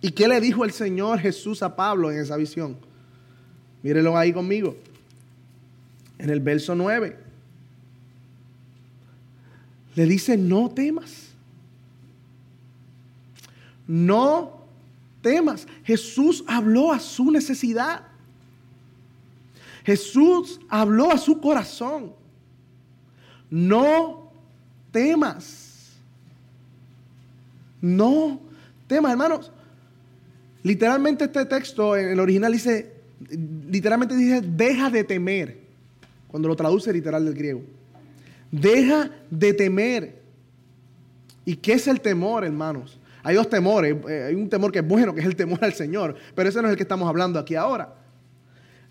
¿Y 0.00 0.10
qué 0.10 0.26
le 0.26 0.40
dijo 0.40 0.64
el 0.64 0.72
Señor 0.72 1.20
Jesús 1.20 1.62
a 1.62 1.76
Pablo 1.76 2.10
en 2.10 2.18
esa 2.18 2.36
visión? 2.36 2.76
Mírenlo 3.84 4.18
ahí 4.18 4.32
conmigo. 4.32 4.76
En 6.18 6.30
el 6.30 6.40
verso 6.40 6.74
9. 6.74 7.31
Le 9.94 10.06
dice, 10.06 10.36
no 10.36 10.70
temas. 10.70 11.28
No 13.86 14.62
temas. 15.20 15.66
Jesús 15.84 16.44
habló 16.46 16.92
a 16.92 17.00
su 17.00 17.30
necesidad. 17.30 18.02
Jesús 19.84 20.60
habló 20.68 21.10
a 21.10 21.18
su 21.18 21.40
corazón. 21.40 22.12
No 23.50 24.30
temas. 24.90 25.90
No 27.80 28.40
temas, 28.86 29.12
hermanos. 29.12 29.52
Literalmente 30.62 31.24
este 31.24 31.44
texto 31.44 31.96
en 31.96 32.10
el 32.10 32.20
original 32.20 32.52
dice, 32.52 32.92
literalmente 33.68 34.16
dice, 34.16 34.40
deja 34.40 34.90
de 34.90 35.02
temer, 35.02 35.58
cuando 36.28 36.48
lo 36.48 36.54
traduce 36.54 36.92
literal 36.92 37.24
del 37.24 37.34
griego. 37.34 37.62
Deja 38.52 39.10
de 39.30 39.54
temer. 39.54 40.22
¿Y 41.44 41.56
qué 41.56 41.72
es 41.72 41.88
el 41.88 42.00
temor, 42.00 42.44
hermanos? 42.44 43.00
Hay 43.22 43.34
dos 43.34 43.48
temores. 43.48 43.96
Eh, 44.08 44.26
hay 44.28 44.34
un 44.34 44.48
temor 44.48 44.70
que 44.70 44.80
es 44.80 44.86
bueno, 44.86 45.14
que 45.14 45.20
es 45.20 45.26
el 45.26 45.34
temor 45.34 45.64
al 45.64 45.72
Señor, 45.72 46.14
pero 46.34 46.48
ese 46.48 46.60
no 46.60 46.68
es 46.68 46.72
el 46.72 46.76
que 46.76 46.82
estamos 46.82 47.08
hablando 47.08 47.38
aquí 47.38 47.54
ahora. 47.54 47.96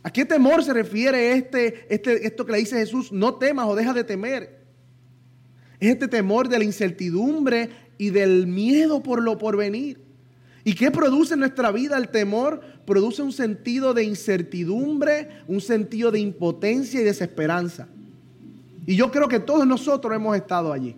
¿A 0.03 0.11
qué 0.11 0.25
temor 0.25 0.63
se 0.63 0.73
refiere 0.73 1.33
este, 1.33 1.85
este, 1.93 2.25
esto 2.25 2.43
que 2.45 2.53
le 2.53 2.57
dice 2.57 2.77
Jesús? 2.77 3.11
No 3.11 3.35
temas 3.35 3.67
o 3.67 3.75
deja 3.75 3.93
de 3.93 4.03
temer. 4.03 4.61
Es 5.79 5.89
este 5.91 6.07
temor 6.07 6.49
de 6.49 6.57
la 6.57 6.63
incertidumbre 6.63 7.69
y 7.99 8.09
del 8.09 8.47
miedo 8.47 9.03
por 9.03 9.21
lo 9.21 9.37
porvenir. 9.37 10.01
¿Y 10.63 10.73
qué 10.73 10.89
produce 10.89 11.35
en 11.35 11.41
nuestra 11.41 11.71
vida 11.71 11.97
el 11.97 12.09
temor? 12.09 12.61
Produce 12.85 13.21
un 13.21 13.31
sentido 13.31 13.93
de 13.93 14.03
incertidumbre, 14.03 15.29
un 15.47 15.61
sentido 15.61 16.11
de 16.11 16.19
impotencia 16.19 16.99
y 16.99 17.03
desesperanza. 17.03 17.87
Y 18.85 18.95
yo 18.95 19.11
creo 19.11 19.27
que 19.27 19.39
todos 19.39 19.65
nosotros 19.67 20.13
hemos 20.13 20.35
estado 20.35 20.73
allí 20.73 20.95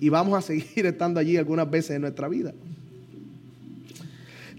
y 0.00 0.08
vamos 0.08 0.36
a 0.36 0.42
seguir 0.42 0.86
estando 0.86 1.20
allí 1.20 1.36
algunas 1.36 1.68
veces 1.70 1.92
en 1.92 2.02
nuestra 2.02 2.28
vida. 2.28 2.52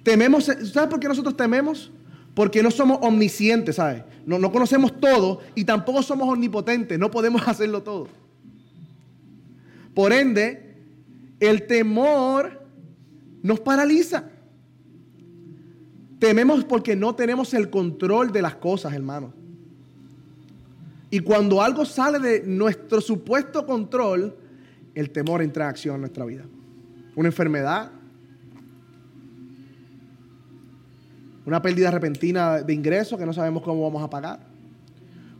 Tememos, 0.04 0.46
¿sabes 0.46 0.90
por 0.90 1.00
qué 1.00 1.08
nosotros 1.08 1.36
tememos? 1.36 1.92
Porque 2.34 2.62
no 2.62 2.70
somos 2.70 3.00
omniscientes, 3.02 3.78
¿sabes? 3.78 4.04
No, 4.26 4.38
no 4.38 4.52
conocemos 4.52 5.00
todo 5.00 5.42
y 5.56 5.64
tampoco 5.64 6.04
somos 6.04 6.28
omnipotentes, 6.28 7.00
no 7.00 7.10
podemos 7.10 7.42
hacerlo 7.48 7.82
todo. 7.82 8.08
Por 9.94 10.12
ende, 10.12 10.76
el 11.40 11.66
temor 11.66 12.62
nos 13.42 13.60
paraliza. 13.62 14.26
Tememos 16.20 16.64
porque 16.66 16.96
no 16.96 17.16
tenemos 17.16 17.54
el 17.54 17.70
control 17.70 18.32
de 18.32 18.42
las 18.42 18.56
cosas, 18.56 18.94
hermano. 18.94 19.34
Y 21.16 21.22
cuando 21.22 21.62
algo 21.62 21.86
sale 21.86 22.20
de 22.20 22.44
nuestro 22.46 23.00
supuesto 23.00 23.66
control, 23.66 24.36
el 24.94 25.12
temor 25.12 25.42
entra 25.42 25.64
en 25.64 25.70
acción 25.70 25.96
en 25.96 26.02
nuestra 26.02 26.26
vida. 26.26 26.44
Una 27.16 27.30
enfermedad, 27.30 27.90
una 31.46 31.62
pérdida 31.62 31.90
repentina 31.90 32.62
de 32.62 32.74
ingresos 32.74 33.18
que 33.18 33.26
no 33.26 33.32
sabemos 33.32 33.64
cómo 33.64 33.82
vamos 33.82 34.04
a 34.04 34.10
pagar. 34.10 34.42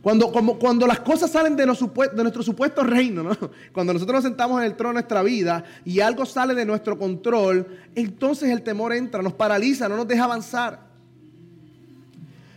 Cuando, 0.00 0.32
cuando 0.58 0.86
las 0.86 1.00
cosas 1.00 1.30
salen 1.30 1.54
de, 1.54 1.66
nuestro 1.66 2.42
supuesto 2.42 2.82
reino, 2.82 3.22
¿no? 3.22 3.36
cuando 3.74 3.92
nosotros 3.92 4.14
nos 4.14 4.24
sentamos 4.24 4.58
en 4.60 4.68
el 4.68 4.76
trono 4.76 4.92
de 4.92 5.02
nuestra 5.02 5.22
vida 5.22 5.62
y 5.84 6.00
algo 6.00 6.24
sale 6.24 6.54
de 6.54 6.64
nuestro 6.64 6.98
control, 6.98 7.66
entonces 7.94 8.48
el 8.48 8.62
temor 8.62 8.94
entra, 8.94 9.20
nos 9.20 9.34
paraliza, 9.34 9.90
no 9.90 9.96
nos 9.98 10.08
deja 10.08 10.24
avanzar. 10.24 10.86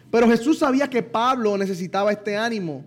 Pero 0.10 0.26
Jesús 0.26 0.60
sabía 0.60 0.90
que 0.90 1.04
Pablo 1.04 1.58
necesitaba 1.58 2.14
este 2.14 2.38
ánimo 2.38 2.86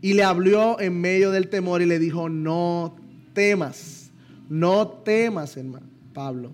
y 0.00 0.14
le 0.14 0.22
habló 0.22 0.80
en 0.80 1.00
medio 1.00 1.30
del 1.30 1.48
temor 1.48 1.82
y 1.82 1.86
le 1.86 1.98
dijo, 1.98 2.28
no 2.28 2.96
temas, 3.32 4.10
no 4.48 4.88
temas, 4.88 5.56
hermano, 5.56 5.86
Pablo. 6.14 6.50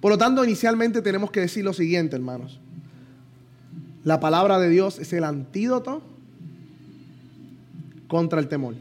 Por 0.00 0.12
lo 0.12 0.18
tanto, 0.18 0.44
inicialmente 0.44 1.02
tenemos 1.02 1.30
que 1.30 1.40
decir 1.40 1.64
lo 1.64 1.72
siguiente, 1.72 2.16
hermanos. 2.16 2.60
La 4.04 4.20
palabra 4.20 4.58
de 4.58 4.68
Dios 4.68 4.98
es 4.98 5.12
el 5.12 5.24
antídoto 5.24 6.02
contra 8.08 8.40
el 8.40 8.48
temor. 8.48 8.74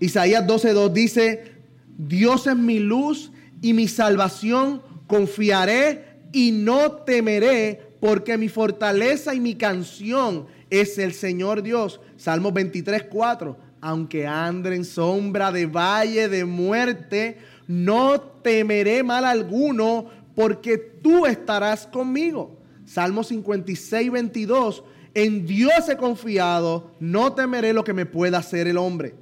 Isaías 0.00 0.46
12:2 0.46 0.92
dice, 0.92 1.52
Dios 1.98 2.46
es 2.46 2.56
mi 2.56 2.78
luz 2.78 3.30
y 3.60 3.74
mi 3.74 3.88
salvación, 3.88 4.80
confiaré 5.06 6.04
y 6.32 6.52
no 6.52 6.92
temeré, 6.92 7.90
porque 8.00 8.38
mi 8.38 8.48
fortaleza 8.48 9.34
y 9.34 9.40
mi 9.40 9.54
canción 9.54 10.46
es 10.70 10.98
el 10.98 11.12
Señor 11.12 11.62
Dios. 11.62 12.00
Salmo 12.16 12.52
23:4, 12.52 13.56
aunque 13.80 14.26
ande 14.26 14.74
en 14.74 14.84
sombra 14.84 15.52
de 15.52 15.66
valle 15.66 16.28
de 16.28 16.44
muerte, 16.44 17.38
no 17.66 18.20
temeré 18.20 19.02
mal 19.02 19.24
alguno, 19.24 20.06
porque 20.34 20.78
tú 20.78 21.26
estarás 21.26 21.86
conmigo. 21.86 22.58
Salmo 22.84 23.22
56, 23.22 24.10
22. 24.10 24.84
En 25.14 25.46
Dios 25.46 25.88
he 25.88 25.96
confiado, 25.96 26.92
no 27.00 27.32
temeré 27.32 27.72
lo 27.72 27.84
que 27.84 27.92
me 27.92 28.06
pueda 28.06 28.38
hacer 28.38 28.68
el 28.68 28.78
hombre. 28.78 29.14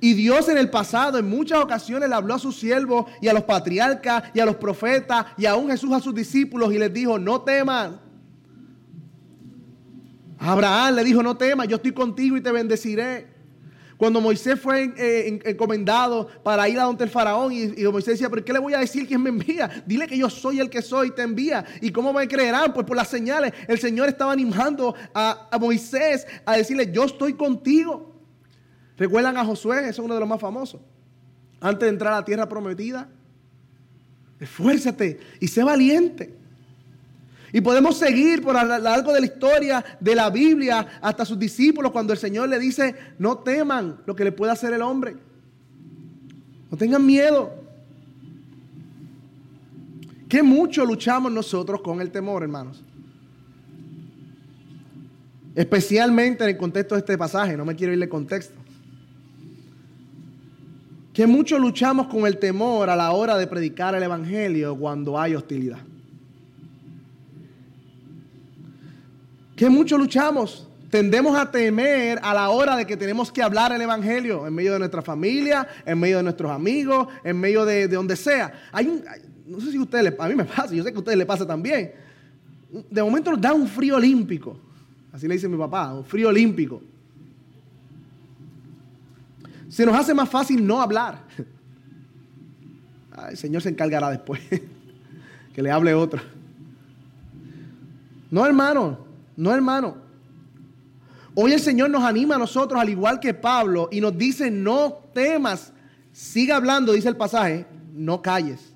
Y 0.00 0.14
Dios 0.14 0.48
en 0.48 0.58
el 0.58 0.70
pasado, 0.70 1.18
en 1.18 1.28
muchas 1.28 1.60
ocasiones, 1.60 2.08
le 2.08 2.14
habló 2.14 2.34
a 2.34 2.38
sus 2.38 2.56
siervos 2.56 3.06
y 3.20 3.28
a 3.28 3.32
los 3.32 3.44
patriarcas 3.44 4.24
y 4.34 4.40
a 4.40 4.44
los 4.44 4.56
profetas 4.56 5.26
y 5.38 5.46
aún 5.46 5.70
Jesús 5.70 5.92
a 5.92 6.00
sus 6.00 6.14
discípulos 6.14 6.72
y 6.72 6.78
les 6.78 6.92
dijo, 6.92 7.18
no 7.18 7.40
teman. 7.40 8.03
Abraham 10.44 10.96
le 10.96 11.04
dijo, 11.04 11.22
no 11.22 11.36
temas, 11.36 11.68
yo 11.68 11.76
estoy 11.76 11.92
contigo 11.92 12.36
y 12.36 12.42
te 12.42 12.52
bendeciré. 12.52 13.32
Cuando 13.96 14.20
Moisés 14.20 14.60
fue 14.60 14.92
eh, 14.96 15.40
encomendado 15.44 16.28
para 16.42 16.68
ir 16.68 16.78
a 16.78 16.82
donde 16.82 17.04
el 17.04 17.10
faraón 17.10 17.52
y, 17.52 17.68
Moisés 17.84 18.14
decía, 18.14 18.28
¿pero 18.28 18.44
qué 18.44 18.52
le 18.52 18.58
voy 18.58 18.74
a 18.74 18.78
decir 18.78 19.06
quién 19.06 19.22
me 19.22 19.30
envía? 19.30 19.70
Dile 19.86 20.06
que 20.06 20.18
yo 20.18 20.28
soy 20.28 20.60
el 20.60 20.68
que 20.68 20.82
soy 20.82 21.08
y 21.08 21.10
te 21.12 21.22
envía. 21.22 21.64
¿Y 21.80 21.90
cómo 21.90 22.12
me 22.12 22.28
creerán? 22.28 22.74
Pues 22.74 22.86
por 22.86 22.96
las 22.96 23.08
señales. 23.08 23.54
El 23.68 23.78
Señor 23.78 24.08
estaba 24.08 24.32
animando 24.32 24.94
a, 25.14 25.48
a 25.50 25.58
Moisés 25.58 26.26
a 26.44 26.56
decirle, 26.56 26.90
yo 26.92 27.04
estoy 27.04 27.34
contigo. 27.34 28.14
¿Recuerdan 28.98 29.38
a 29.38 29.44
Josué? 29.44 29.80
Ese 29.80 29.90
es 29.90 29.98
uno 30.00 30.14
de 30.14 30.20
los 30.20 30.28
más 30.28 30.40
famosos. 30.40 30.80
antes 31.60 31.86
de 31.86 31.88
entrar 31.88 32.12
a 32.12 32.16
la 32.16 32.24
tierra 32.24 32.48
prometida. 32.48 33.08
Esfuérzate 34.38 35.20
y 35.40 35.48
sé 35.48 35.62
valiente. 35.64 36.43
Y 37.54 37.60
podemos 37.60 37.96
seguir 37.96 38.42
por 38.42 38.56
a 38.56 38.64
lo 38.64 38.76
largo 38.78 39.12
de 39.12 39.20
la 39.20 39.26
historia 39.26 39.84
de 40.00 40.16
la 40.16 40.28
Biblia 40.28 40.98
hasta 41.00 41.24
sus 41.24 41.38
discípulos 41.38 41.92
cuando 41.92 42.12
el 42.12 42.18
Señor 42.18 42.48
le 42.48 42.58
dice, 42.58 42.96
no 43.20 43.38
teman 43.38 44.00
lo 44.06 44.16
que 44.16 44.24
le 44.24 44.32
pueda 44.32 44.50
hacer 44.50 44.72
el 44.74 44.82
hombre. 44.82 45.14
No 46.68 46.76
tengan 46.76 47.06
miedo. 47.06 47.54
Qué 50.28 50.42
mucho 50.42 50.84
luchamos 50.84 51.30
nosotros 51.30 51.80
con 51.80 52.00
el 52.00 52.10
temor, 52.10 52.42
hermanos. 52.42 52.82
Especialmente 55.54 56.42
en 56.42 56.50
el 56.50 56.56
contexto 56.56 56.96
de 56.96 57.02
este 57.02 57.16
pasaje, 57.16 57.56
no 57.56 57.64
me 57.64 57.76
quiero 57.76 57.92
irle 57.92 58.08
contexto. 58.08 58.60
Que 61.12 61.24
mucho 61.28 61.56
luchamos 61.60 62.08
con 62.08 62.26
el 62.26 62.38
temor 62.38 62.90
a 62.90 62.96
la 62.96 63.12
hora 63.12 63.38
de 63.38 63.46
predicar 63.46 63.94
el 63.94 64.02
Evangelio 64.02 64.76
cuando 64.76 65.16
hay 65.16 65.36
hostilidad. 65.36 65.78
Que 69.56 69.68
mucho 69.68 69.96
luchamos. 69.96 70.68
Tendemos 70.90 71.36
a 71.36 71.50
temer 71.50 72.20
a 72.22 72.32
la 72.34 72.50
hora 72.50 72.76
de 72.76 72.86
que 72.86 72.96
tenemos 72.96 73.32
que 73.32 73.42
hablar 73.42 73.72
el 73.72 73.82
Evangelio 73.82 74.46
en 74.46 74.54
medio 74.54 74.74
de 74.74 74.78
nuestra 74.78 75.02
familia, 75.02 75.66
en 75.84 75.98
medio 75.98 76.18
de 76.18 76.22
nuestros 76.22 76.50
amigos, 76.52 77.08
en 77.24 77.38
medio 77.38 77.64
de, 77.64 77.88
donde 77.88 78.14
sea. 78.14 78.52
Hay 78.70 78.86
un, 78.86 79.04
no 79.46 79.60
sé 79.60 79.72
si 79.72 79.76
a 79.76 79.82
ustedes, 79.82 80.14
a 80.18 80.28
mí 80.28 80.34
me 80.34 80.44
pasa, 80.44 80.72
yo 80.72 80.84
sé 80.84 80.90
que 80.90 80.96
a 80.96 81.00
ustedes 81.00 81.18
les 81.18 81.26
pasa 81.26 81.46
también. 81.46 81.92
De 82.90 83.02
momento 83.02 83.32
nos 83.32 83.40
da 83.40 83.52
un 83.52 83.66
frío 83.66 83.96
olímpico. 83.96 84.56
Así 85.12 85.26
le 85.26 85.34
dice 85.34 85.48
mi 85.48 85.56
papá, 85.56 85.92
un 85.92 86.04
frío 86.04 86.28
olímpico. 86.28 86.80
Se 89.68 89.84
nos 89.84 89.96
hace 89.96 90.14
más 90.14 90.28
fácil 90.28 90.64
no 90.64 90.80
hablar. 90.80 91.22
el 93.30 93.36
Señor 93.36 93.62
se 93.62 93.70
encargará 93.70 94.10
después. 94.10 94.40
que 95.54 95.62
le 95.62 95.70
hable 95.70 95.94
otro. 95.94 96.20
No, 98.30 98.44
hermano, 98.44 99.03
no, 99.36 99.52
hermano. 99.54 99.96
Hoy 101.34 101.52
el 101.52 101.60
Señor 101.60 101.90
nos 101.90 102.04
anima 102.04 102.36
a 102.36 102.38
nosotros, 102.38 102.80
al 102.80 102.88
igual 102.88 103.18
que 103.18 103.34
Pablo, 103.34 103.88
y 103.90 104.00
nos 104.00 104.16
dice, 104.16 104.50
no 104.50 105.00
temas, 105.12 105.72
siga 106.12 106.56
hablando, 106.56 106.92
dice 106.92 107.08
el 107.08 107.16
pasaje, 107.16 107.66
no 107.92 108.22
calles. 108.22 108.72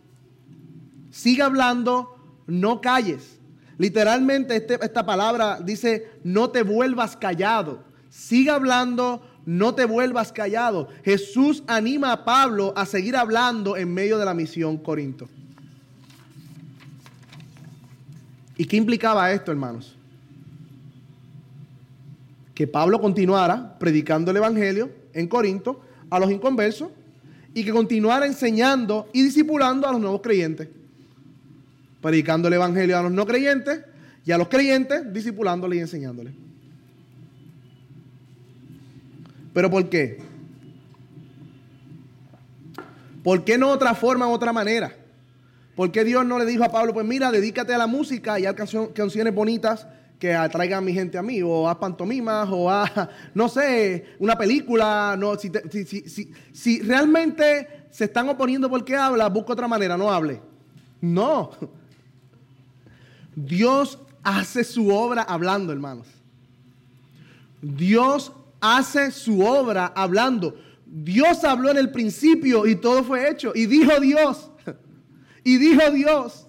Siga 1.10 1.46
hablando, 1.46 2.16
no 2.46 2.80
calles. 2.80 3.38
Literalmente 3.76 4.56
este, 4.56 4.84
esta 4.84 5.06
palabra 5.06 5.60
dice, 5.60 6.10
no 6.24 6.50
te 6.50 6.62
vuelvas 6.62 7.16
callado. 7.16 7.84
Siga 8.10 8.54
hablando, 8.54 9.22
no 9.46 9.74
te 9.76 9.84
vuelvas 9.84 10.32
callado. 10.32 10.88
Jesús 11.04 11.62
anima 11.68 12.12
a 12.12 12.24
Pablo 12.24 12.72
a 12.76 12.86
seguir 12.86 13.14
hablando 13.14 13.76
en 13.76 13.94
medio 13.94 14.18
de 14.18 14.24
la 14.24 14.34
misión 14.34 14.78
Corinto. 14.78 15.28
¿Y 18.56 18.64
qué 18.64 18.76
implicaba 18.76 19.30
esto, 19.30 19.52
hermanos? 19.52 19.97
Que 22.58 22.66
Pablo 22.66 23.00
continuara 23.00 23.78
predicando 23.78 24.32
el 24.32 24.38
Evangelio 24.38 24.90
en 25.12 25.28
Corinto 25.28 25.80
a 26.10 26.18
los 26.18 26.28
inconversos 26.28 26.88
y 27.54 27.64
que 27.64 27.70
continuara 27.70 28.26
enseñando 28.26 29.08
y 29.12 29.22
discipulando 29.22 29.86
a 29.86 29.92
los 29.92 30.00
nuevos 30.00 30.20
creyentes. 30.22 30.66
Predicando 32.02 32.48
el 32.48 32.54
Evangelio 32.54 32.98
a 32.98 33.02
los 33.02 33.12
no 33.12 33.26
creyentes 33.26 33.82
y 34.26 34.32
a 34.32 34.38
los 34.38 34.48
creyentes 34.48 35.12
discipulándole 35.12 35.76
y 35.76 35.78
enseñándole. 35.78 36.32
¿Pero 39.54 39.70
por 39.70 39.88
qué? 39.88 40.18
¿Por 43.22 43.44
qué 43.44 43.56
no 43.56 43.70
otra 43.70 43.94
forma, 43.94 44.26
otra 44.26 44.52
manera? 44.52 44.96
¿Por 45.76 45.92
qué 45.92 46.02
Dios 46.02 46.26
no 46.26 46.40
le 46.40 46.44
dijo 46.44 46.64
a 46.64 46.72
Pablo, 46.72 46.92
pues 46.92 47.06
mira, 47.06 47.30
dedícate 47.30 47.72
a 47.72 47.78
la 47.78 47.86
música 47.86 48.40
y 48.40 48.46
a 48.46 48.56
canciones 48.56 49.33
bonitas 49.33 49.87
que 50.18 50.35
atraigan 50.35 50.78
a 50.78 50.81
mi 50.81 50.92
gente 50.92 51.16
a 51.16 51.22
mí, 51.22 51.42
o 51.42 51.68
a 51.68 51.78
pantomimas, 51.78 52.48
o 52.50 52.70
a, 52.70 53.09
no 53.35 53.48
sé, 53.48 54.16
una 54.18 54.37
película. 54.37 55.16
No, 55.18 55.37
si, 55.38 55.50
si, 56.52 56.81
realmente 56.83 57.87
se 57.90 58.04
están 58.04 58.28
oponiendo 58.28 58.68
porque 58.68 58.96
habla, 58.96 59.28
busca 59.28 59.52
otra 59.52 59.68
manera, 59.68 59.96
no 59.96 60.11
hable. 60.11 60.40
No. 61.00 61.50
Dios 63.35 63.98
hace 64.22 64.64
su 64.64 64.88
obra 64.88 65.22
hablando, 65.22 65.72
hermanos. 65.72 66.07
Dios 67.62 68.33
hace 68.61 69.12
su 69.12 69.40
obra 69.44 69.92
hablando. 69.94 70.57
Dios 70.85 71.44
habló 71.44 71.70
en 71.70 71.76
el 71.76 71.90
principio 71.90 72.66
y 72.66 72.74
todo 72.74 73.04
fue 73.04 73.31
hecho. 73.31 73.52
Y 73.54 73.66
dijo 73.66 74.00
Dios. 74.00 74.50
Y 75.44 75.57
dijo 75.57 75.90
Dios. 75.92 76.47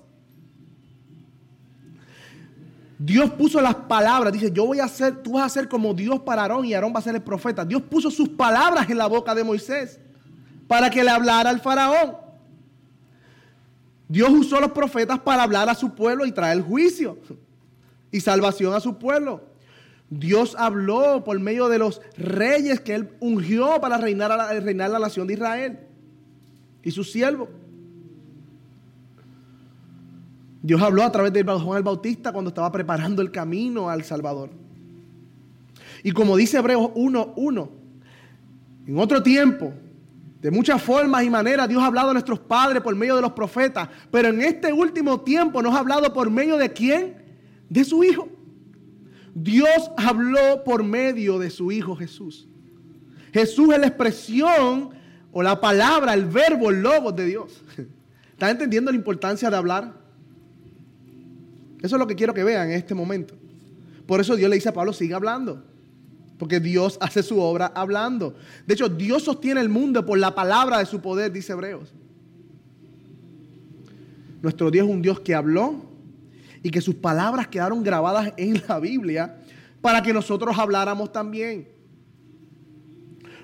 Dios 3.02 3.30
puso 3.32 3.62
las 3.62 3.76
palabras, 3.76 4.34
dice, 4.34 4.52
yo 4.52 4.66
voy 4.66 4.82
a 4.82 4.88
ser, 4.90 5.24
tú 5.24 5.34
vas 5.34 5.46
a 5.46 5.50
ser 5.50 5.70
como 5.70 5.94
Dios 5.94 6.20
para 6.20 6.42
Aarón 6.42 6.66
y 6.66 6.74
Aarón 6.74 6.94
va 6.94 7.00
a 7.00 7.02
ser 7.02 7.16
el 7.16 7.22
profeta. 7.22 7.64
Dios 7.64 7.82
puso 7.84 8.12
sus 8.12 8.28
palabras 8.28 8.90
en 8.90 8.98
la 8.98 9.08
boca 9.08 9.34
de 9.34 9.42
Moisés 9.42 10.02
para 10.68 10.90
que 10.90 11.02
le 11.02 11.10
hablara 11.10 11.50
al 11.50 11.62
faraón. 11.62 12.18
Dios 14.10 14.30
usó 14.32 14.60
los 14.60 14.74
profetas 14.74 15.18
para 15.20 15.44
hablar 15.44 15.70
a 15.70 15.76
su 15.76 15.96
pueblo 15.96 16.26
y 16.26 16.34
traer 16.34 16.62
juicio 16.62 17.18
y 18.12 18.20
salvación 18.20 18.74
a 18.74 18.82
su 18.82 18.98
pueblo. 18.98 19.44
Dios 20.10 20.56
habló 20.60 21.24
por 21.24 21.40
medio 21.40 21.70
de 21.70 21.80
los 21.80 22.02
reyes 22.18 22.82
que 22.82 22.96
él 22.96 23.12
ungió 23.22 23.80
para 23.80 23.98
reinar, 23.98 24.32
a 24.34 24.60
reinar 24.60 24.90
la 24.90 25.00
nación 25.00 25.26
de 25.26 25.36
Israel 25.36 25.80
y 26.84 26.92
sus 26.92 27.14
siervos. 27.14 27.48
Dios 30.62 30.82
habló 30.82 31.04
a 31.04 31.12
través 31.12 31.32
de 31.32 31.44
Juan 31.44 31.78
el 31.78 31.84
Bautista 31.84 32.32
cuando 32.32 32.50
estaba 32.50 32.72
preparando 32.72 33.22
el 33.22 33.32
camino 33.32 33.90
al 33.90 34.04
Salvador. 34.04 34.50
Y 36.04 36.12
como 36.12 36.36
dice 36.36 36.58
Hebreos 36.58 36.92
1.1, 36.96 37.70
en 38.88 39.00
otro 39.00 39.22
tiempo, 39.24 39.74
de 40.42 40.52
muchas 40.52 40.82
formas 40.82 41.24
y 41.24 41.30
maneras, 41.30 41.68
Dios 41.68 41.82
ha 41.82 41.88
hablado 41.88 42.10
a 42.10 42.14
nuestros 42.14 42.40
padres 42.40 42.82
por 42.82 42.96
medio 42.96 43.16
de 43.16 43.22
los 43.22 43.34
profetas, 43.34 43.90
pero 44.12 44.30
en 44.30 44.42
este 44.42 44.72
último 44.72 45.22
tiempo 45.22 45.62
nos 45.62 45.76
ha 45.76 45.80
hablado 45.80 46.14
por 46.14 46.30
medio 46.30 46.58
de 46.58 46.72
quién? 46.72 47.24
De 47.70 47.84
su 47.84 48.04
Hijo. 48.04 48.30
Dios 49.34 49.92
habló 49.98 50.64
por 50.64 50.84
medio 50.84 51.40
de 51.40 51.50
su 51.50 51.72
Hijo 51.72 51.96
Jesús. 51.96 52.48
Jesús 53.34 53.74
es 53.74 53.80
la 53.80 53.88
expresión 53.88 54.90
o 55.32 55.44
la 55.44 55.60
palabra, 55.62 56.14
el 56.14 56.26
verbo, 56.26 56.70
el 56.70 56.82
logo 56.82 57.12
de 57.12 57.26
Dios. 57.26 57.64
¿Están 58.32 58.52
entendiendo 58.52 58.92
la 58.92 58.98
importancia 58.98 59.50
de 59.50 59.58
hablar? 59.58 59.94
Eso 61.82 61.96
es 61.96 62.00
lo 62.00 62.08
que 62.08 62.16
quiero 62.16 62.34
que 62.34 62.44
vean 62.44 62.70
en 62.70 62.76
este 62.76 62.94
momento. 62.94 63.36
Por 64.06 64.20
eso 64.20 64.36
Dios 64.36 64.50
le 64.50 64.56
dice 64.56 64.70
a 64.70 64.74
Pablo, 64.74 64.92
siga 64.92 65.16
hablando. 65.16 65.64
Porque 66.38 66.60
Dios 66.60 66.98
hace 67.02 67.22
su 67.22 67.40
obra 67.40 67.72
hablando. 67.76 68.36
De 68.66 68.74
hecho, 68.74 68.90
Dios 68.90 69.24
sostiene 69.24 69.62
el 69.62 69.70
mundo 69.70 70.06
por 70.06 70.18
la 70.18 70.34
palabra 70.34 70.80
de 70.80 70.86
su 70.86 71.02
poder, 71.02 71.32
dice 71.32 71.54
Hebreos. 71.54 71.94
Nuestro 74.42 74.72
Dios 74.72 74.88
es 74.88 74.94
un 74.94 75.02
Dios 75.02 75.20
que 75.20 75.36
habló 75.36 75.86
y 76.64 76.72
que 76.72 76.82
sus 76.82 76.96
palabras 76.96 77.48
quedaron 77.48 77.84
grabadas 77.84 78.34
en 78.38 78.62
la 78.68 78.80
Biblia 78.80 79.38
para 79.82 80.02
que 80.02 80.14
nosotros 80.14 80.58
habláramos 80.58 81.12
también. 81.12 81.68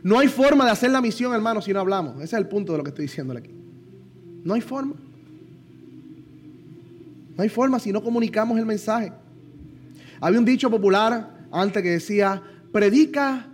No 0.04 0.20
hay 0.20 0.28
forma 0.28 0.66
de 0.66 0.72
hacer 0.72 0.92
la 0.92 1.02
misión, 1.02 1.34
hermano, 1.34 1.62
si 1.62 1.74
no 1.74 1.80
hablamos. 1.80 2.16
Ese 2.18 2.24
es 2.24 2.34
el 2.34 2.48
punto 2.48 2.72
de 2.72 2.78
lo 2.78 2.84
que 2.84 2.90
estoy 2.90 3.06
diciéndole 3.06 3.40
aquí. 3.40 3.52
No 4.44 4.54
hay 4.54 4.62
forma. 4.62 4.96
No 7.36 7.44
hay 7.44 7.50
forma 7.50 7.80
si 7.80 7.92
no 7.92 8.02
comunicamos 8.02 8.58
el 8.58 8.66
mensaje. 8.66 9.12
Había 10.22 10.40
un 10.40 10.46
dicho 10.46 10.70
popular 10.70 11.30
antes 11.52 11.84
que 11.84 11.92
decía, 11.92 12.42
predica 12.72 13.48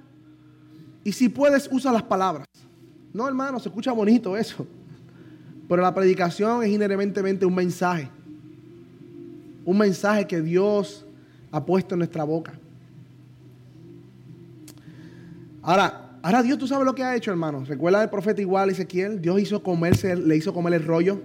y 1.03 1.11
si 1.11 1.29
puedes 1.29 1.67
usa 1.71 1.91
las 1.91 2.03
palabras. 2.03 2.47
No, 3.13 3.27
hermano, 3.27 3.59
se 3.59 3.69
escucha 3.69 3.91
bonito 3.91 4.37
eso. 4.37 4.67
Pero 5.67 5.81
la 5.81 5.93
predicación 5.93 6.63
es 6.63 6.69
inherentemente 6.69 7.45
un 7.45 7.55
mensaje. 7.55 8.09
Un 9.65 9.77
mensaje 9.77 10.27
que 10.27 10.41
Dios 10.41 11.05
ha 11.51 11.63
puesto 11.65 11.95
en 11.95 11.99
nuestra 11.99 12.23
boca. 12.23 12.53
Ahora, 15.61 16.17
ahora 16.21 16.43
Dios, 16.43 16.57
tú 16.57 16.67
sabes 16.67 16.85
lo 16.85 16.93
que 16.93 17.03
ha 17.03 17.15
hecho, 17.15 17.31
hermano. 17.31 17.63
Recuerda 17.65 18.03
el 18.03 18.09
profeta 18.09 18.41
igual, 18.41 18.69
Ezequiel. 18.69 19.21
Dios 19.21 19.39
hizo 19.39 19.63
comerse, 19.63 20.15
le 20.15 20.35
hizo 20.35 20.53
comer 20.53 20.73
el 20.73 20.85
rollo 20.85 21.21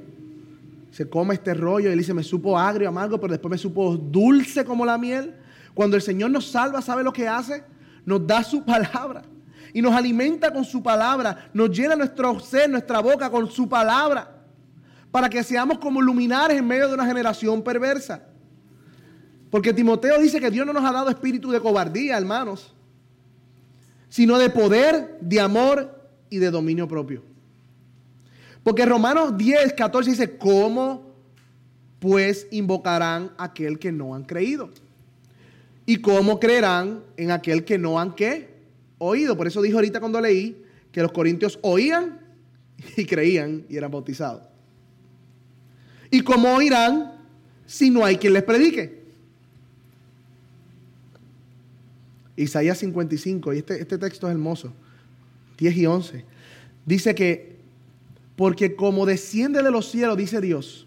se 0.97 1.11
come 1.11 1.35
este 1.35 1.53
rollo 1.53 1.91
y 1.91 1.93
él 1.93 1.99
dice, 1.99 2.15
me 2.15 2.23
supo 2.23 2.59
agrio, 2.59 2.89
amargo, 2.89 3.21
pero 3.21 3.33
después 3.33 3.51
me 3.51 3.59
supo 3.59 3.99
dulce 3.99 4.65
como 4.65 4.87
la 4.87 4.97
miel. 4.97 5.35
Cuando 5.75 5.95
el 5.95 6.01
Señor 6.01 6.31
nos 6.31 6.51
salva, 6.51 6.81
¿sabe 6.81 7.05
lo 7.05 7.13
que 7.13 7.29
hace? 7.29 7.63
Nos 8.07 8.27
da 8.27 8.43
su 8.43 8.65
palabra 8.65 9.23
y 9.75 9.83
nos 9.83 9.93
alimenta 9.95 10.51
con 10.51 10.65
su 10.65 10.83
palabra, 10.83 11.51
nos 11.53 11.69
llena 11.69 11.97
nuestro 11.97 12.41
ser, 12.41 12.71
nuestra 12.71 13.01
boca 13.01 13.29
con 13.29 13.47
su 13.51 13.69
palabra, 13.69 14.43
para 15.11 15.29
que 15.29 15.43
seamos 15.43 15.77
como 15.81 16.01
luminares 16.01 16.57
en 16.57 16.67
medio 16.67 16.89
de 16.89 16.95
una 16.95 17.05
generación 17.05 17.63
perversa. 17.63 18.23
Porque 19.51 19.75
Timoteo 19.75 20.19
dice 20.19 20.41
que 20.41 20.51
Dios 20.51 20.65
no 20.65 20.73
nos 20.73 20.83
ha 20.83 20.93
dado 20.93 21.11
espíritu 21.11 21.51
de 21.51 21.61
cobardía, 21.61 22.17
hermanos, 22.17 22.75
sino 24.09 24.39
de 24.39 24.49
poder, 24.49 25.19
de 25.21 25.41
amor 25.41 26.09
y 26.31 26.39
de 26.39 26.51
dominio 26.51 26.89
propio. 26.89 27.36
Porque 28.67 28.85
Romanos 28.85 29.39
10, 29.39 29.75
14 29.75 30.11
dice, 30.11 30.37
¿cómo 30.39 31.15
pues 32.01 32.49
invocarán 32.51 33.31
aquel 33.39 33.79
que 33.79 33.93
no 33.93 34.13
han 34.13 34.25
creído? 34.25 34.71
¿Y 35.87 35.99
cómo 35.99 36.41
creerán 36.41 37.05
en 37.17 37.31
aquel 37.31 37.65
que 37.65 37.79
no 37.79 38.01
han? 38.01 38.17
Oído. 38.99 39.37
Por 39.37 39.47
eso 39.47 39.63
dijo 39.63 39.77
ahorita 39.77 40.01
cuando 40.01 40.21
leí 40.21 40.65
que 40.91 41.01
los 41.01 41.13
corintios 41.13 41.61
oían 41.63 42.19
y 42.97 43.07
creían 43.07 43.65
y 43.69 43.77
eran 43.77 43.93
bautizados. 43.93 44.43
¿Y 46.11 46.23
cómo 46.23 46.53
oirán 46.53 47.13
si 47.67 47.89
no 47.89 48.05
hay 48.05 48.17
quien 48.17 48.33
les 48.33 48.43
predique? 48.43 49.01
Isaías 52.35 52.79
55, 52.79 53.55
y 53.55 53.59
este, 53.59 53.81
este 53.81 53.97
texto 53.97 54.27
es 54.27 54.33
hermoso, 54.33 54.73
10 55.57 55.77
y 55.77 55.87
11, 55.87 56.25
dice 56.85 57.15
que, 57.15 57.56
porque 58.37 58.77
como 58.77 59.07
desciende 59.07 59.63
de 59.63 59.71
los 59.71 59.91
cielos, 59.91 60.17
dice 60.17 60.41
Dios, 60.41 60.87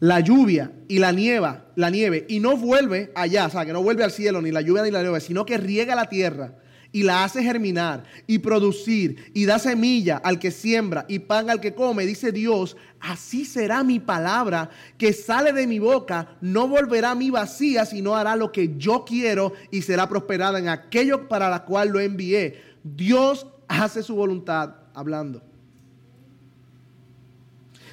la 0.00 0.20
lluvia 0.20 0.72
y 0.88 0.98
la 0.98 1.12
nieva, 1.12 1.66
la 1.76 1.90
nieve, 1.90 2.26
y 2.28 2.40
no 2.40 2.56
vuelve 2.56 3.12
allá, 3.14 3.46
o 3.46 3.50
sea, 3.50 3.64
que 3.64 3.72
no 3.72 3.82
vuelve 3.82 4.02
al 4.02 4.10
cielo, 4.10 4.42
ni 4.42 4.50
la 4.50 4.62
lluvia 4.62 4.82
ni 4.82 4.90
la 4.90 5.02
nieve, 5.02 5.20
sino 5.20 5.46
que 5.46 5.58
riega 5.58 5.94
la 5.94 6.08
tierra 6.08 6.56
y 6.92 7.04
la 7.04 7.22
hace 7.22 7.42
germinar 7.42 8.04
y 8.26 8.38
producir 8.38 9.30
y 9.34 9.44
da 9.44 9.58
semilla 9.58 10.16
al 10.16 10.38
que 10.38 10.50
siembra 10.50 11.04
y 11.08 11.20
pan 11.20 11.50
al 11.50 11.60
que 11.60 11.74
come, 11.74 12.06
dice 12.06 12.32
Dios, 12.32 12.76
así 12.98 13.44
será 13.44 13.84
mi 13.84 14.00
palabra 14.00 14.70
que 14.98 15.12
sale 15.12 15.52
de 15.52 15.66
mi 15.66 15.78
boca, 15.78 16.36
no 16.40 16.66
volverá 16.66 17.12
a 17.12 17.14
mí 17.14 17.30
vacía, 17.30 17.84
sino 17.84 18.16
hará 18.16 18.36
lo 18.36 18.50
que 18.50 18.74
yo 18.76 19.04
quiero 19.04 19.52
y 19.70 19.82
será 19.82 20.08
prosperada 20.08 20.58
en 20.58 20.68
aquello 20.68 21.28
para 21.28 21.48
la 21.48 21.64
cual 21.64 21.90
lo 21.90 22.00
envié. 22.00 22.60
Dios 22.82 23.46
hace 23.68 24.02
su 24.02 24.16
voluntad 24.16 24.74
hablando. 24.94 25.49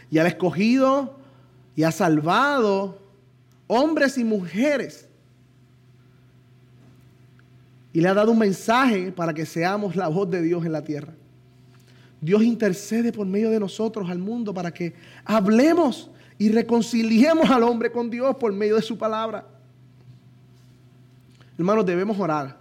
Y 0.09 0.17
ha 0.17 0.27
escogido 0.27 1.17
y 1.75 1.83
ha 1.83 1.91
salvado 1.91 2.99
hombres 3.67 4.17
y 4.17 4.23
mujeres 4.23 5.07
y 7.97 8.01
le 8.01 8.09
ha 8.09 8.13
dado 8.13 8.31
un 8.31 8.37
mensaje 8.37 9.11
para 9.11 9.33
que 9.33 9.43
seamos 9.43 9.95
la 9.95 10.07
voz 10.07 10.29
de 10.29 10.41
Dios 10.41 10.63
en 10.63 10.71
la 10.71 10.83
tierra. 10.83 11.13
Dios 12.21 12.43
intercede 12.43 13.11
por 13.11 13.25
medio 13.25 13.49
de 13.49 13.59
nosotros 13.59 14.07
al 14.09 14.19
mundo 14.19 14.53
para 14.53 14.71
que 14.71 14.93
hablemos 15.25 16.11
y 16.37 16.49
reconciliemos 16.49 17.49
al 17.49 17.63
hombre 17.63 17.91
con 17.91 18.09
Dios 18.11 18.35
por 18.35 18.53
medio 18.53 18.75
de 18.75 18.83
su 18.83 18.99
palabra. 18.99 19.47
Hermanos, 21.57 21.87
debemos 21.87 22.19
orar, 22.19 22.59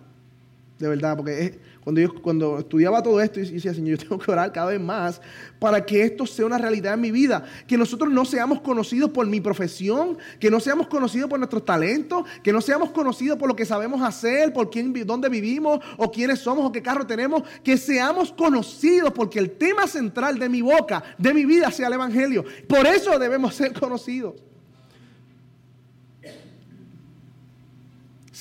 de 0.79 0.89
verdad, 0.89 1.17
porque 1.17 1.59
cuando 1.83 2.01
yo 2.01 2.15
cuando 2.21 2.59
estudiaba 2.59 3.03
todo 3.03 3.21
esto, 3.21 3.41
y 3.41 3.51
decía, 3.51 3.73
Señor, 3.73 3.97
yo 3.97 4.09
tengo 4.09 4.19
que 4.19 4.31
orar 4.31 4.53
cada 4.53 4.67
vez 4.69 4.81
más 4.81 5.23
para 5.59 5.87
que 5.87 6.03
esto 6.03 6.27
sea 6.27 6.45
una 6.45 6.59
realidad 6.59 6.95
en 6.95 7.01
mi 7.01 7.11
vida. 7.11 7.47
Que 7.67 7.79
nosotros 7.79 8.11
no 8.11 8.25
seamos 8.27 8.61
conocidos 8.61 9.11
por 9.11 9.27
mi 9.27 9.41
profesión, 9.41 10.19
que 10.39 10.51
no 10.51 10.61
seamos 10.61 10.89
conocidos 10.89 11.31
por 11.31 11.39
nuestros 11.39 11.65
talentos, 11.65 12.25
que 12.43 12.53
no 12.53 12.61
seamos 12.61 12.91
conocidos 12.91 13.39
por 13.39 13.49
lo 13.49 13.57
que 13.57 13.65
sabemos 13.65 14.03
hacer, 14.03 14.53
por 14.53 14.69
quién, 14.69 14.93
dónde 15.07 15.31
vivimos, 15.31 15.81
o 15.97 16.11
quiénes 16.11 16.41
somos, 16.41 16.67
o 16.67 16.73
qué 16.73 16.83
carro 16.83 17.07
tenemos. 17.07 17.43
Que 17.63 17.79
seamos 17.79 18.33
conocidos 18.33 19.13
porque 19.13 19.39
el 19.39 19.53
tema 19.53 19.87
central 19.87 20.39
de 20.39 20.49
mi 20.51 20.61
boca, 20.61 21.03
de 21.17 21.33
mi 21.33 21.47
vida, 21.47 21.71
sea 21.71 21.87
el 21.87 21.95
Evangelio. 21.95 22.45
Por 22.69 22.87
eso 22.87 23.19
debemos 23.19 23.55
ser 23.55 23.73
conocidos. 23.73 24.35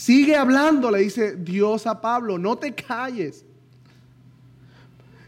Sigue 0.05 0.35
hablando, 0.35 0.91
le 0.91 0.99
dice 0.99 1.35
Dios 1.35 1.87
a 1.87 1.99
Pablo, 1.99 2.37
no 2.37 2.55
te 2.59 2.75
calles. 2.75 3.43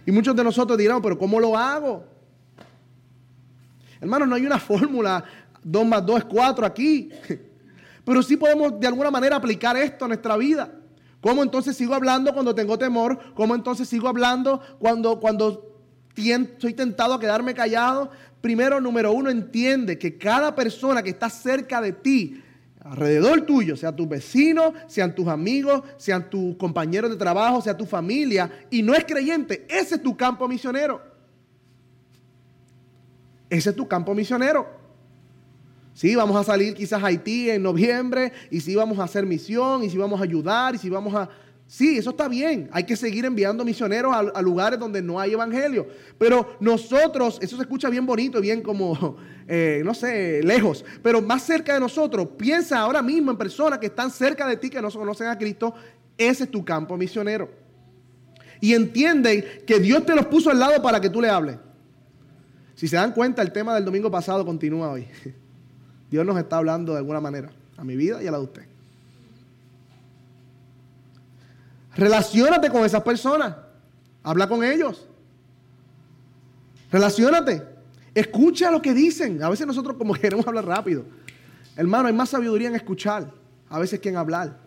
Y 0.06 0.12
muchos 0.12 0.36
de 0.36 0.44
nosotros 0.44 0.78
dirán, 0.78 1.02
pero 1.02 1.18
¿cómo 1.18 1.40
lo 1.40 1.58
hago? 1.58 2.06
Hermano, 4.00 4.28
no 4.28 4.36
hay 4.36 4.46
una 4.46 4.60
fórmula 4.70 5.24
2 5.64 5.84
más 5.84 6.06
2 6.06 6.20
es 6.20 6.26
4 6.26 6.64
aquí. 6.64 7.10
Pero 8.06 8.22
sí 8.22 8.38
podemos 8.38 8.80
de 8.80 8.86
alguna 8.86 9.10
manera 9.10 9.38
aplicar 9.38 9.76
esto 9.76 10.06
a 10.06 10.10
nuestra 10.10 10.38
vida. 10.38 10.72
¿Cómo 11.22 11.42
entonces 11.42 11.76
sigo 11.76 11.96
hablando 11.96 12.32
cuando 12.32 12.54
tengo 12.54 12.78
temor? 12.78 13.34
¿Cómo 13.34 13.56
entonces 13.56 13.90
sigo 13.90 14.08
hablando 14.08 14.62
cuando, 14.78 15.20
cuando 15.20 15.76
soy 16.60 16.74
tentado 16.76 17.16
a 17.16 17.20
quedarme 17.20 17.56
callado? 17.56 18.12
Primero, 18.42 18.80
número 18.80 19.12
uno, 19.12 19.32
entiende 19.32 19.98
que 19.98 20.20
cada 20.20 20.54
persona 20.54 21.02
que 21.02 21.10
está 21.10 21.32
cerca 21.32 21.82
de 21.82 21.94
ti 21.94 22.44
alrededor 22.92 23.42
tuyo, 23.42 23.76
sea 23.76 23.96
tu 23.96 24.08
vecino, 24.08 24.74
sean 24.88 25.14
tus 25.14 25.28
amigos, 25.28 25.84
sean 25.98 26.30
tus 26.30 26.56
compañeros 26.56 27.10
de 27.10 27.18
trabajo, 27.18 27.62
sea 27.62 27.76
tu 27.76 27.86
familia, 27.86 28.50
y 28.70 28.82
no 28.82 28.94
es 28.94 29.04
creyente, 29.06 29.66
ese 29.70 29.96
es 29.96 30.04
tu 30.04 30.16
campo 30.16 30.48
misionero. 30.48 31.02
Ese 33.50 33.70
es 33.70 33.76
tu 33.76 33.88
campo 33.88 34.14
misionero. 34.14 34.68
Sí, 35.94 36.16
vamos 36.16 36.38
a 36.38 36.44
salir 36.44 36.76
quizás 36.76 37.02
a 37.02 37.08
Haití 37.08 37.50
en 37.50 37.64
noviembre, 37.64 38.32
y 38.52 38.62
sí 38.62 38.76
vamos 38.76 39.00
a 39.00 39.04
hacer 39.04 39.26
misión, 39.26 39.84
y 39.84 39.90
sí 39.90 39.98
vamos 39.98 40.20
a 40.20 40.24
ayudar, 40.24 40.76
y 40.76 40.78
sí 40.78 40.90
vamos 40.90 41.16
a 41.16 41.30
Sí, 41.68 41.98
eso 41.98 42.12
está 42.12 42.30
bien. 42.30 42.70
Hay 42.72 42.86
que 42.86 42.96
seguir 42.96 43.26
enviando 43.26 43.66
misioneros 43.66 44.14
a, 44.16 44.42
lugares 44.42 44.80
donde 44.80 45.02
no 45.02 45.20
hay 45.20 45.34
evangelio. 45.34 45.88
Pero 46.18 46.56
nosotros, 46.62 47.38
eso 47.42 47.58
se 47.58 47.64
escucha 47.64 47.90
bien 47.90 48.06
bonito, 48.06 48.40
bien 48.40 48.62
como, 48.62 49.18
eh, 49.48 49.82
no 49.84 49.94
sé, 49.94 50.42
lejos. 50.44 50.86
Pero 51.04 51.22
más 51.22 51.44
cerca 51.44 51.74
de 51.74 51.82
nosotros, 51.82 52.30
piensa 52.38 52.80
ahora 52.80 53.02
mismo 53.02 53.32
en 53.32 53.38
personas 53.38 53.80
que 53.80 53.88
están 53.88 54.10
cerca 54.10 54.48
de 54.48 54.56
ti, 54.56 54.70
que 54.70 54.82
no 54.82 54.90
conocen 54.90 55.28
a 55.28 55.38
Cristo. 55.38 55.74
Ese 56.18 56.46
es 56.46 56.52
tu 56.52 56.64
campo 56.64 56.96
misionero. 56.96 57.50
Y 58.62 58.74
entienden 58.74 59.44
que 59.68 59.80
Dios 59.80 60.06
te 60.06 60.16
los 60.16 60.26
puso 60.28 60.50
al 60.50 60.60
lado 60.60 60.82
para 60.82 61.02
que 61.02 61.10
tú 61.10 61.22
le 61.22 61.30
hables. 61.30 61.58
Si 62.76 62.88
se 62.88 62.96
dan 62.96 63.12
cuenta, 63.12 63.42
el 63.42 63.52
tema 63.52 63.76
del 63.76 63.84
domingo 63.84 64.10
pasado 64.10 64.46
continúa 64.46 64.90
hoy. 64.92 65.06
Dios 66.10 66.26
nos 66.26 66.38
está 66.38 66.58
hablando 66.58 66.94
de 66.94 67.00
alguna 67.00 67.20
manera 67.20 67.50
a 67.76 67.84
mi 67.84 67.98
vida 67.98 68.24
y 68.24 68.28
a 68.28 68.32
la 68.32 68.38
de 68.38 68.44
usted. 68.44 68.67
Relaciónate 71.98 72.70
con 72.70 72.86
esas 72.86 73.02
personas. 73.02 73.56
Habla 74.24 74.48
con 74.48 74.64
ellos. 74.64 75.08
Relaciónate. 76.92 77.64
Escucha 78.14 78.72
lo 78.72 78.82
que 78.82 78.94
dicen. 78.94 79.42
A 79.44 79.50
veces 79.50 79.66
nosotros 79.66 79.98
como 79.98 80.14
queremos 80.16 80.48
hablar 80.48 80.66
rápido. 80.66 81.06
Hermano, 81.76 82.08
hay 82.08 82.14
más 82.14 82.30
sabiduría 82.30 82.70
en 82.70 82.76
escuchar. 82.76 83.32
A 83.70 83.80
veces 83.80 84.00
que 84.00 84.10
en 84.10 84.18
hablar. 84.18 84.58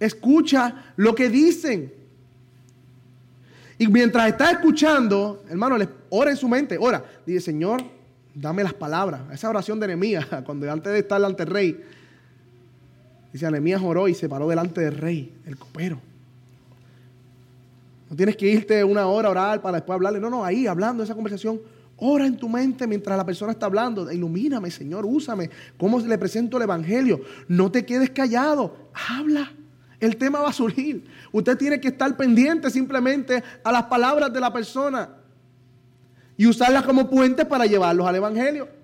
Escucha 0.00 0.92
lo 0.96 1.14
que 1.14 1.28
dicen. 1.28 1.92
Y 3.78 3.86
mientras 3.86 4.28
está 4.28 4.50
escuchando, 4.50 5.44
hermano, 5.48 5.76
ora 6.10 6.30
en 6.30 6.36
su 6.36 6.48
mente, 6.48 6.76
ora. 6.78 7.04
Dice, 7.24 7.40
Señor, 7.40 7.82
dame 8.34 8.64
las 8.64 8.74
palabras. 8.74 9.20
Esa 9.32 9.48
oración 9.48 9.78
de 9.78 9.86
Nehemías, 9.86 10.26
cuando 10.44 10.70
antes 10.70 10.92
de 10.92 10.98
estar 10.98 11.24
ante 11.24 11.44
el 11.44 11.48
rey, 11.48 11.84
Dice, 13.38 13.46
Anemías 13.46 13.80
oró 13.80 14.08
y 14.08 14.14
se 14.14 14.28
paró 14.28 14.48
delante 14.48 14.80
del 14.80 14.96
rey, 14.96 15.32
el 15.46 15.56
copero. 15.56 16.00
No 18.10 18.16
tienes 18.16 18.36
que 18.36 18.48
irte 18.48 18.82
una 18.82 19.06
hora 19.06 19.28
a 19.28 19.30
orar 19.30 19.62
para 19.62 19.76
después 19.76 19.94
hablarle. 19.94 20.18
No, 20.18 20.28
no, 20.28 20.44
ahí 20.44 20.66
hablando 20.66 21.04
esa 21.04 21.14
conversación. 21.14 21.60
Ora 21.98 22.26
en 22.26 22.36
tu 22.36 22.48
mente 22.48 22.84
mientras 22.88 23.16
la 23.16 23.24
persona 23.24 23.52
está 23.52 23.66
hablando. 23.66 24.10
Ilumíname, 24.10 24.72
Señor, 24.72 25.06
úsame. 25.06 25.50
¿Cómo 25.76 26.00
le 26.00 26.18
presento 26.18 26.56
el 26.56 26.64
Evangelio? 26.64 27.20
No 27.46 27.70
te 27.70 27.86
quedes 27.86 28.10
callado. 28.10 28.74
Habla. 29.08 29.52
El 30.00 30.16
tema 30.16 30.40
va 30.40 30.48
a 30.48 30.52
surgir. 30.52 31.04
Usted 31.30 31.56
tiene 31.56 31.80
que 31.80 31.88
estar 31.88 32.16
pendiente 32.16 32.70
simplemente 32.70 33.44
a 33.62 33.70
las 33.70 33.84
palabras 33.84 34.32
de 34.32 34.40
la 34.40 34.52
persona 34.52 35.10
y 36.36 36.44
usarlas 36.44 36.82
como 36.82 37.08
puente 37.08 37.44
para 37.44 37.66
llevarlos 37.66 38.04
al 38.04 38.16
Evangelio 38.16 38.77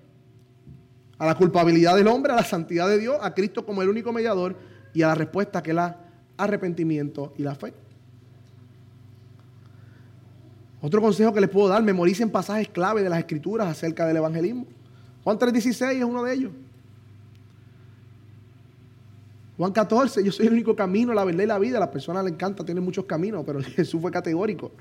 a 1.18 1.26
la 1.26 1.34
culpabilidad 1.34 1.96
del 1.96 2.08
hombre, 2.08 2.32
a 2.32 2.36
la 2.36 2.44
santidad 2.44 2.88
de 2.88 2.98
Dios, 2.98 3.16
a 3.20 3.34
Cristo 3.34 3.64
como 3.64 3.82
el 3.82 3.88
único 3.88 4.12
mediador 4.12 4.56
y 4.92 5.02
a 5.02 5.08
la 5.08 5.14
respuesta 5.14 5.62
que 5.62 5.70
es 5.70 5.76
el 5.76 5.94
arrepentimiento 6.36 7.32
y 7.36 7.42
la 7.42 7.54
fe. 7.54 7.74
Otro 10.80 11.00
consejo 11.00 11.32
que 11.32 11.40
les 11.40 11.48
puedo 11.48 11.68
dar, 11.68 11.82
memoricen 11.82 12.30
pasajes 12.30 12.68
clave 12.68 13.02
de 13.02 13.08
las 13.08 13.18
escrituras 13.18 13.68
acerca 13.68 14.06
del 14.06 14.18
evangelismo. 14.18 14.66
Juan 15.22 15.38
3:16 15.38 15.96
es 15.96 16.04
uno 16.04 16.22
de 16.22 16.34
ellos. 16.34 16.52
Juan 19.56 19.72
14, 19.72 20.22
yo 20.24 20.32
soy 20.32 20.46
el 20.46 20.52
único 20.52 20.74
camino, 20.74 21.14
la 21.14 21.24
verdad 21.24 21.44
y 21.44 21.46
la 21.46 21.58
vida. 21.58 21.76
A 21.78 21.80
las 21.80 21.88
personas 21.88 22.24
les 22.24 22.34
encanta 22.34 22.64
tener 22.64 22.82
muchos 22.82 23.04
caminos, 23.04 23.44
pero 23.46 23.62
Jesús 23.76 24.00
fue 24.00 24.10
categórico. 24.10 24.72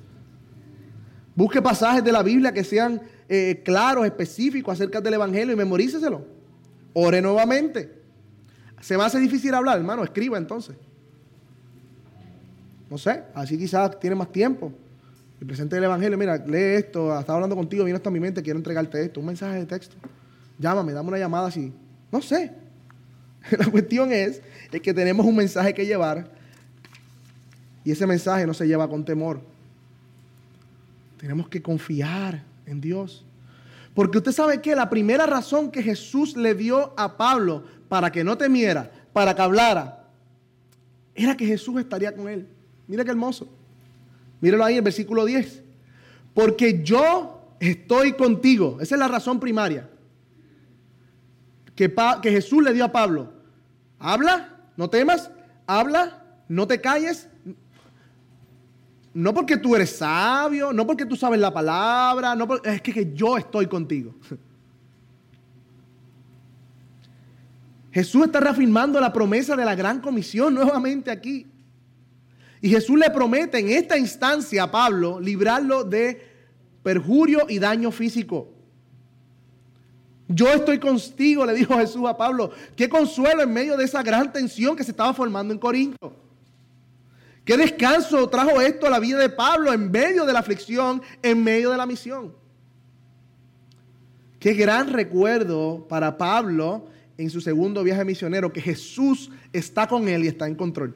Busque 1.35 1.61
pasajes 1.61 2.03
de 2.03 2.11
la 2.11 2.21
Biblia 2.21 2.51
que 2.51 2.63
sean 2.63 3.01
eh, 3.35 3.63
claros, 3.63 4.05
específicos 4.05 4.75
acerca 4.75 5.01
del 5.01 5.15
Evangelio 5.15 5.53
y 5.53 5.57
memoríceselo. 5.57 6.23
Ore 6.93 7.19
nuevamente. 7.19 7.91
¿Se 8.79 8.95
me 8.95 9.03
hace 9.03 9.19
difícil 9.19 9.51
hablar, 9.55 9.79
hermano? 9.79 10.03
Escriba 10.03 10.37
entonces. 10.37 10.75
No 12.91 12.99
sé, 12.99 13.23
así 13.33 13.57
quizás 13.57 13.99
tiene 13.99 14.15
más 14.15 14.31
tiempo. 14.31 14.71
Y 15.41 15.45
presente 15.45 15.75
el 15.75 15.83
Evangelio, 15.83 16.15
mira, 16.15 16.37
lee 16.37 16.75
esto, 16.77 17.17
estaba 17.19 17.37
hablando 17.37 17.55
contigo, 17.55 17.83
viene 17.83 17.97
esto 17.97 18.09
a 18.09 18.11
mi 18.11 18.19
mente, 18.19 18.43
quiero 18.43 18.59
entregarte 18.59 19.03
esto, 19.03 19.19
un 19.19 19.25
mensaje 19.25 19.57
de 19.57 19.65
texto. 19.65 19.95
Llámame, 20.59 20.93
dame 20.93 21.07
una 21.07 21.17
llamada 21.17 21.47
así. 21.47 21.73
No 22.11 22.21
sé. 22.21 22.51
La 23.57 23.65
cuestión 23.65 24.11
es, 24.11 24.43
es 24.71 24.79
que 24.79 24.93
tenemos 24.93 25.25
un 25.25 25.35
mensaje 25.35 25.73
que 25.73 25.87
llevar 25.87 26.29
y 27.83 27.89
ese 27.89 28.05
mensaje 28.05 28.45
no 28.45 28.53
se 28.53 28.67
lleva 28.67 28.87
con 28.87 29.03
temor 29.03 29.41
Tenemos 31.17 31.49
que 31.49 31.63
confiar 31.63 32.52
en 32.65 32.81
Dios. 32.81 33.25
Porque 33.93 34.17
usted 34.17 34.31
sabe 34.31 34.61
que 34.61 34.75
la 34.75 34.89
primera 34.89 35.25
razón 35.25 35.71
que 35.71 35.83
Jesús 35.83 36.35
le 36.35 36.55
dio 36.55 36.93
a 36.97 37.17
Pablo 37.17 37.63
para 37.89 38.11
que 38.11 38.23
no 38.23 38.37
temiera, 38.37 38.91
para 39.13 39.35
que 39.35 39.41
hablara, 39.41 40.07
era 41.15 41.37
que 41.37 41.45
Jesús 41.45 41.79
estaría 41.79 42.15
con 42.15 42.27
él. 42.27 42.47
Mira 42.87 43.03
qué 43.03 43.11
hermoso. 43.11 43.47
Míralo 44.41 44.65
ahí 44.65 44.77
el 44.77 44.81
versículo 44.81 45.25
10. 45.25 45.61
Porque 46.33 46.81
yo 46.83 47.55
estoy 47.59 48.13
contigo. 48.13 48.79
Esa 48.81 48.95
es 48.95 48.99
la 48.99 49.07
razón 49.07 49.39
primaria 49.39 49.89
que 51.75 52.31
Jesús 52.31 52.63
le 52.63 52.73
dio 52.73 52.85
a 52.85 52.91
Pablo. 52.91 53.31
Habla, 53.99 54.49
no 54.77 54.89
temas, 54.89 55.31
habla, 55.65 56.23
no 56.47 56.67
te 56.67 56.81
calles. 56.81 57.29
No 59.13 59.33
porque 59.33 59.57
tú 59.57 59.75
eres 59.75 59.97
sabio, 59.97 60.73
no 60.73 60.87
porque 60.87 61.05
tú 61.05 61.15
sabes 61.15 61.39
la 61.39 61.53
palabra, 61.53 62.35
es 62.63 62.81
que 62.81 63.13
yo 63.13 63.37
estoy 63.37 63.67
contigo. 63.67 64.15
Jesús 67.91 68.25
está 68.25 68.39
reafirmando 68.39 68.99
la 68.99 69.13
promesa 69.13 69.55
de 69.55 69.63
la 69.63 69.75
gran 69.75 70.01
comisión 70.01 70.55
nuevamente 70.55 71.11
aquí. 71.11 71.45
Y 72.59 72.69
Jesús 72.69 72.97
le 72.97 73.09
promete 73.11 73.59
en 73.59 73.69
esta 73.69 73.97
instancia 73.97 74.63
a 74.63 74.71
Pablo 74.71 75.19
librarlo 75.19 75.83
de 75.83 76.25
perjurio 76.81 77.45
y 77.47 77.59
daño 77.59 77.91
físico. 77.91 78.49
Yo 80.27 80.47
estoy 80.47 80.79
contigo, 80.79 81.45
le 81.45 81.53
dijo 81.53 81.77
Jesús 81.77 82.07
a 82.07 82.17
Pablo. 82.17 82.49
Qué 82.75 82.89
consuelo 82.89 83.43
en 83.43 83.53
medio 83.53 83.77
de 83.77 83.83
esa 83.83 84.01
gran 84.01 84.31
tensión 84.33 84.75
que 84.75 84.83
se 84.83 84.89
estaba 84.89 85.13
formando 85.13 85.53
en 85.53 85.59
Corinto. 85.59 86.22
Qué 87.45 87.57
descanso 87.57 88.29
trajo 88.29 88.61
esto 88.61 88.87
a 88.87 88.89
la 88.89 88.99
vida 88.99 89.19
de 89.19 89.29
Pablo 89.29 89.73
en 89.73 89.91
medio 89.91 90.25
de 90.25 90.33
la 90.33 90.39
aflicción, 90.39 91.01
en 91.21 91.43
medio 91.43 91.71
de 91.71 91.77
la 91.77 91.85
misión. 91.85 92.33
Qué 94.39 94.53
gran 94.53 94.91
recuerdo 94.91 95.85
para 95.89 96.17
Pablo 96.17 96.87
en 97.17 97.29
su 97.29 97.41
segundo 97.41 97.83
viaje 97.83 98.03
misionero, 98.05 98.51
que 98.51 98.61
Jesús 98.61 99.29
está 99.51 99.87
con 99.87 100.07
él 100.07 100.23
y 100.23 100.27
está 100.27 100.47
en 100.47 100.55
control. 100.55 100.95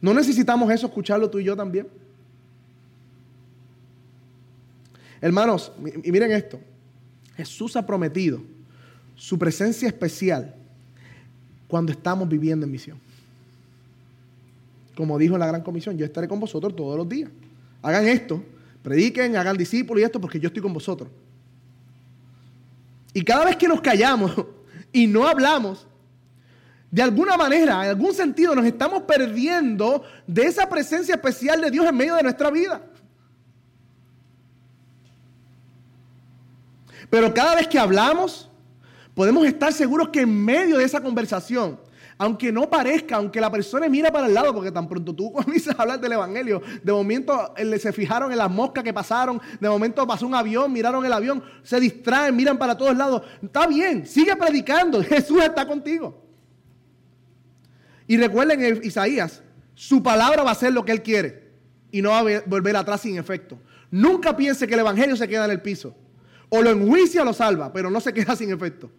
¿No 0.00 0.14
necesitamos 0.14 0.70
eso 0.70 0.86
escucharlo 0.86 1.30
tú 1.30 1.38
y 1.38 1.44
yo 1.44 1.56
también? 1.56 1.88
Hermanos, 5.20 5.72
y 6.04 6.12
miren 6.12 6.32
esto. 6.32 6.60
Jesús 7.36 7.76
ha 7.76 7.86
prometido 7.86 8.40
su 9.16 9.38
presencia 9.38 9.88
especial 9.88 10.54
cuando 11.66 11.92
estamos 11.92 12.28
viviendo 12.28 12.66
en 12.66 12.72
misión. 12.72 13.07
Como 14.98 15.16
dijo 15.16 15.34
en 15.34 15.40
la 15.40 15.46
gran 15.46 15.62
comisión, 15.62 15.96
yo 15.96 16.04
estaré 16.04 16.26
con 16.26 16.40
vosotros 16.40 16.74
todos 16.74 16.96
los 16.96 17.08
días. 17.08 17.30
Hagan 17.82 18.08
esto, 18.08 18.42
prediquen, 18.82 19.36
hagan 19.36 19.56
discípulos 19.56 20.00
y 20.00 20.04
esto 20.04 20.20
porque 20.20 20.40
yo 20.40 20.48
estoy 20.48 20.60
con 20.60 20.72
vosotros. 20.72 21.08
Y 23.14 23.22
cada 23.22 23.44
vez 23.44 23.54
que 23.54 23.68
nos 23.68 23.80
callamos 23.80 24.32
y 24.92 25.06
no 25.06 25.24
hablamos, 25.24 25.86
de 26.90 27.00
alguna 27.00 27.36
manera, 27.36 27.84
en 27.84 27.90
algún 27.90 28.12
sentido, 28.12 28.56
nos 28.56 28.66
estamos 28.66 29.02
perdiendo 29.02 30.02
de 30.26 30.46
esa 30.46 30.68
presencia 30.68 31.14
especial 31.14 31.60
de 31.60 31.70
Dios 31.70 31.86
en 31.86 31.96
medio 31.96 32.16
de 32.16 32.24
nuestra 32.24 32.50
vida. 32.50 32.82
Pero 37.08 37.32
cada 37.32 37.54
vez 37.54 37.68
que 37.68 37.78
hablamos, 37.78 38.50
podemos 39.14 39.46
estar 39.46 39.72
seguros 39.72 40.08
que 40.08 40.22
en 40.22 40.44
medio 40.44 40.76
de 40.76 40.82
esa 40.82 41.00
conversación, 41.00 41.78
aunque 42.18 42.50
no 42.50 42.68
parezca, 42.68 43.16
aunque 43.16 43.40
la 43.40 43.50
persona 43.50 43.88
mira 43.88 44.10
para 44.10 44.26
el 44.26 44.34
lado, 44.34 44.52
porque 44.52 44.72
tan 44.72 44.88
pronto 44.88 45.14
tú 45.14 45.32
comienzas 45.32 45.78
a 45.78 45.82
hablar 45.82 46.00
del 46.00 46.12
Evangelio, 46.12 46.60
de 46.82 46.92
momento 46.92 47.54
eh, 47.56 47.78
se 47.78 47.92
fijaron 47.92 48.32
en 48.32 48.38
las 48.38 48.50
moscas 48.50 48.82
que 48.82 48.92
pasaron, 48.92 49.40
de 49.60 49.68
momento 49.68 50.06
pasó 50.06 50.26
un 50.26 50.34
avión, 50.34 50.72
miraron 50.72 51.04
el 51.06 51.12
avión, 51.12 51.42
se 51.62 51.78
distraen, 51.78 52.34
miran 52.34 52.58
para 52.58 52.76
todos 52.76 52.96
lados. 52.96 53.22
Está 53.40 53.66
bien, 53.68 54.04
sigue 54.06 54.34
predicando, 54.34 55.02
Jesús 55.04 55.42
está 55.42 55.66
contigo. 55.66 56.24
Y 58.08 58.16
recuerden 58.16 58.62
en 58.62 58.80
Isaías, 58.82 59.42
su 59.74 60.02
palabra 60.02 60.42
va 60.42 60.50
a 60.50 60.56
ser 60.56 60.72
lo 60.72 60.84
que 60.84 60.92
Él 60.92 61.02
quiere 61.02 61.52
y 61.92 62.02
no 62.02 62.10
va 62.10 62.20
a 62.20 62.42
volver 62.46 62.74
atrás 62.74 63.02
sin 63.02 63.16
efecto. 63.16 63.58
Nunca 63.90 64.36
piense 64.36 64.66
que 64.66 64.74
el 64.74 64.80
Evangelio 64.80 65.16
se 65.16 65.28
queda 65.28 65.44
en 65.44 65.52
el 65.52 65.62
piso. 65.62 65.94
O 66.48 66.62
lo 66.62 66.70
enjuicia 66.70 67.22
o 67.22 67.24
lo 67.24 67.32
salva, 67.32 67.72
pero 67.72 67.90
no 67.90 68.00
se 68.00 68.12
queda 68.12 68.34
sin 68.36 68.50
efecto. 68.50 68.90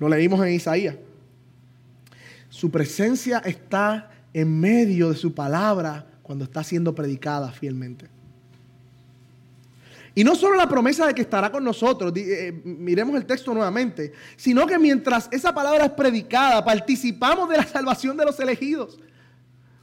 Lo 0.00 0.08
leímos 0.08 0.44
en 0.44 0.54
Isaías. 0.54 0.96
Su 2.48 2.70
presencia 2.70 3.38
está 3.44 4.10
en 4.32 4.58
medio 4.58 5.10
de 5.10 5.16
su 5.16 5.34
palabra 5.34 6.06
cuando 6.22 6.44
está 6.44 6.64
siendo 6.64 6.94
predicada 6.94 7.52
fielmente. 7.52 8.08
Y 10.14 10.24
no 10.24 10.34
solo 10.34 10.56
la 10.56 10.68
promesa 10.68 11.06
de 11.06 11.14
que 11.14 11.22
estará 11.22 11.52
con 11.52 11.62
nosotros, 11.62 12.12
eh, 12.16 12.60
miremos 12.64 13.14
el 13.14 13.26
texto 13.26 13.54
nuevamente, 13.54 14.12
sino 14.36 14.66
que 14.66 14.78
mientras 14.78 15.28
esa 15.30 15.54
palabra 15.54 15.84
es 15.84 15.92
predicada, 15.92 16.64
participamos 16.64 17.48
de 17.48 17.58
la 17.58 17.66
salvación 17.66 18.16
de 18.16 18.24
los 18.24 18.40
elegidos. 18.40 18.98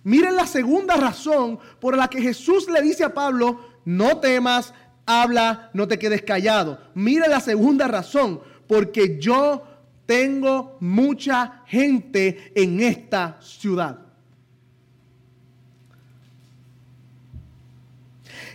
Miren 0.04 0.36
la 0.36 0.48
segunda 0.48 0.96
razón 0.96 1.60
por 1.80 1.96
la 1.96 2.10
que 2.10 2.22
Jesús 2.22 2.68
le 2.70 2.82
dice 2.82 3.04
a 3.04 3.14
Pablo, 3.14 3.60
no 3.86 4.20
temas, 4.20 4.74
habla, 5.06 5.70
no 5.74 5.88
te 5.88 6.00
quedes 6.00 6.24
callado. 6.24 6.80
Miren 6.94 7.32
la 7.32 7.40
segunda 7.40 7.88
razón, 7.88 8.42
porque 8.68 9.18
yo 9.20 9.64
tengo 10.08 10.78
mucha 10.80 11.62
gente 11.68 12.52
en 12.56 12.80
esta 12.80 13.38
ciudad. 13.42 14.00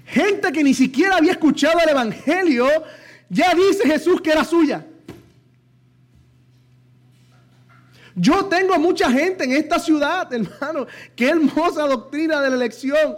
Gente 0.06 0.50
que 0.50 0.64
ni 0.64 0.74
siquiera 0.74 1.16
había 1.18 1.32
escuchado 1.32 1.78
el 1.84 1.90
Evangelio, 1.90 2.66
ya 3.28 3.54
dice 3.54 3.86
Jesús 3.86 4.20
que 4.20 4.32
era 4.32 4.44
suya. 4.44 4.84
Yo 8.14 8.46
tengo 8.46 8.78
mucha 8.78 9.10
gente 9.10 9.44
en 9.44 9.52
esta 9.52 9.78
ciudad, 9.78 10.32
hermano. 10.34 10.86
Qué 11.14 11.28
hermosa 11.28 11.86
doctrina 11.86 12.40
de 12.40 12.50
la 12.50 12.56
elección. 12.56 13.14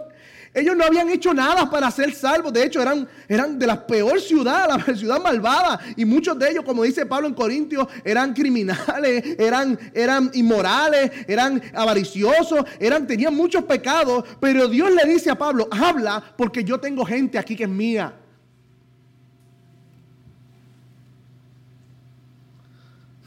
Ellos 0.55 0.77
no 0.77 0.85
habían 0.85 1.09
hecho 1.09 1.33
nada 1.33 1.69
para 1.69 1.91
ser 1.91 2.15
salvos. 2.15 2.53
De 2.53 2.63
hecho, 2.63 2.81
eran, 2.81 3.05
eran 3.27 3.59
de 3.59 3.67
la 3.67 3.85
peor 3.85 4.21
ciudad, 4.21 4.69
la 4.87 4.95
ciudad 4.95 5.21
malvada. 5.21 5.81
Y 5.97 6.05
muchos 6.05 6.39
de 6.39 6.49
ellos, 6.49 6.63
como 6.63 6.83
dice 6.83 7.05
Pablo 7.05 7.27
en 7.27 7.33
Corintios, 7.33 7.85
eran 8.05 8.33
criminales, 8.33 9.35
eran, 9.37 9.77
eran 9.93 10.31
inmorales, 10.33 11.11
eran 11.27 11.61
avariciosos, 11.73 12.63
eran, 12.79 13.05
tenían 13.05 13.35
muchos 13.35 13.65
pecados. 13.65 14.23
Pero 14.39 14.69
Dios 14.69 14.89
le 14.91 15.03
dice 15.11 15.29
a 15.29 15.35
Pablo, 15.35 15.67
habla 15.69 16.23
porque 16.37 16.63
yo 16.63 16.79
tengo 16.79 17.03
gente 17.05 17.37
aquí 17.37 17.57
que 17.57 17.63
es 17.63 17.69
mía. 17.69 18.13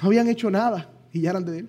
No 0.01 0.07
habían 0.09 0.29
hecho 0.29 0.51
nada 0.51 0.89
y 1.13 1.21
ya 1.21 1.31
eran 1.31 1.45
de 1.45 1.59
Él. 1.59 1.69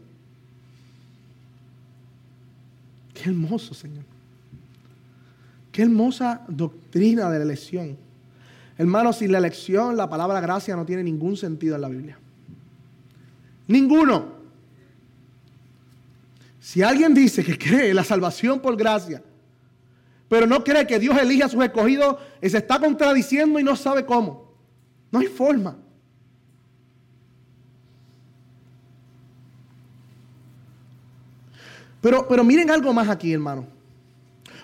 Qué 3.13 3.29
hermoso, 3.29 3.73
Señor. 3.73 4.05
Qué 5.79 5.83
hermosa 5.83 6.41
doctrina 6.49 7.29
de 7.29 7.37
la 7.37 7.45
elección. 7.45 7.97
Hermanos, 8.77 9.19
sin 9.19 9.31
la 9.31 9.37
elección, 9.37 9.95
la 9.95 10.09
palabra 10.09 10.41
gracia 10.41 10.75
no 10.75 10.85
tiene 10.85 11.03
ningún 11.03 11.37
sentido 11.37 11.75
en 11.75 11.81
la 11.81 11.87
Biblia. 11.87 12.19
Ninguno. 13.65 14.25
Si 16.59 16.83
alguien 16.83 17.13
dice 17.13 17.45
que 17.45 17.57
cree 17.57 17.93
la 17.93 18.03
salvación 18.03 18.59
por 18.59 18.75
gracia, 18.75 19.23
pero 20.27 20.45
no 20.45 20.65
cree 20.65 20.85
que 20.85 20.99
Dios 20.99 21.17
elija 21.17 21.45
a 21.45 21.49
sus 21.49 21.63
escogidos, 21.63 22.17
se 22.41 22.57
está 22.57 22.77
contradiciendo 22.77 23.57
y 23.57 23.63
no 23.63 23.77
sabe 23.77 24.05
cómo. 24.05 24.51
No 25.13 25.19
hay 25.19 25.27
forma. 25.27 25.77
Pero, 32.01 32.27
pero 32.27 32.43
miren 32.43 32.69
algo 32.69 32.91
más 32.91 33.07
aquí, 33.07 33.31
hermano. 33.31 33.65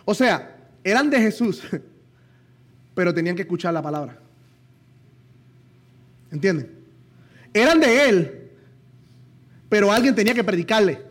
O 0.03 0.13
sea, 0.13 0.54
eran 0.85 1.09
de 1.09 1.19
Jesús, 1.19 1.63
pero 2.95 3.13
tenían 3.13 3.35
que 3.35 3.41
escuchar 3.41 3.73
la 3.73 3.81
palabra. 3.81 4.19
¿Entienden? 6.31 6.85
Eran 7.53 7.79
de 7.79 8.09
Él, 8.09 8.51
pero 9.67 9.91
alguien 9.91 10.13
tenía 10.13 10.35
que 10.35 10.43
predicarle. 10.43 11.01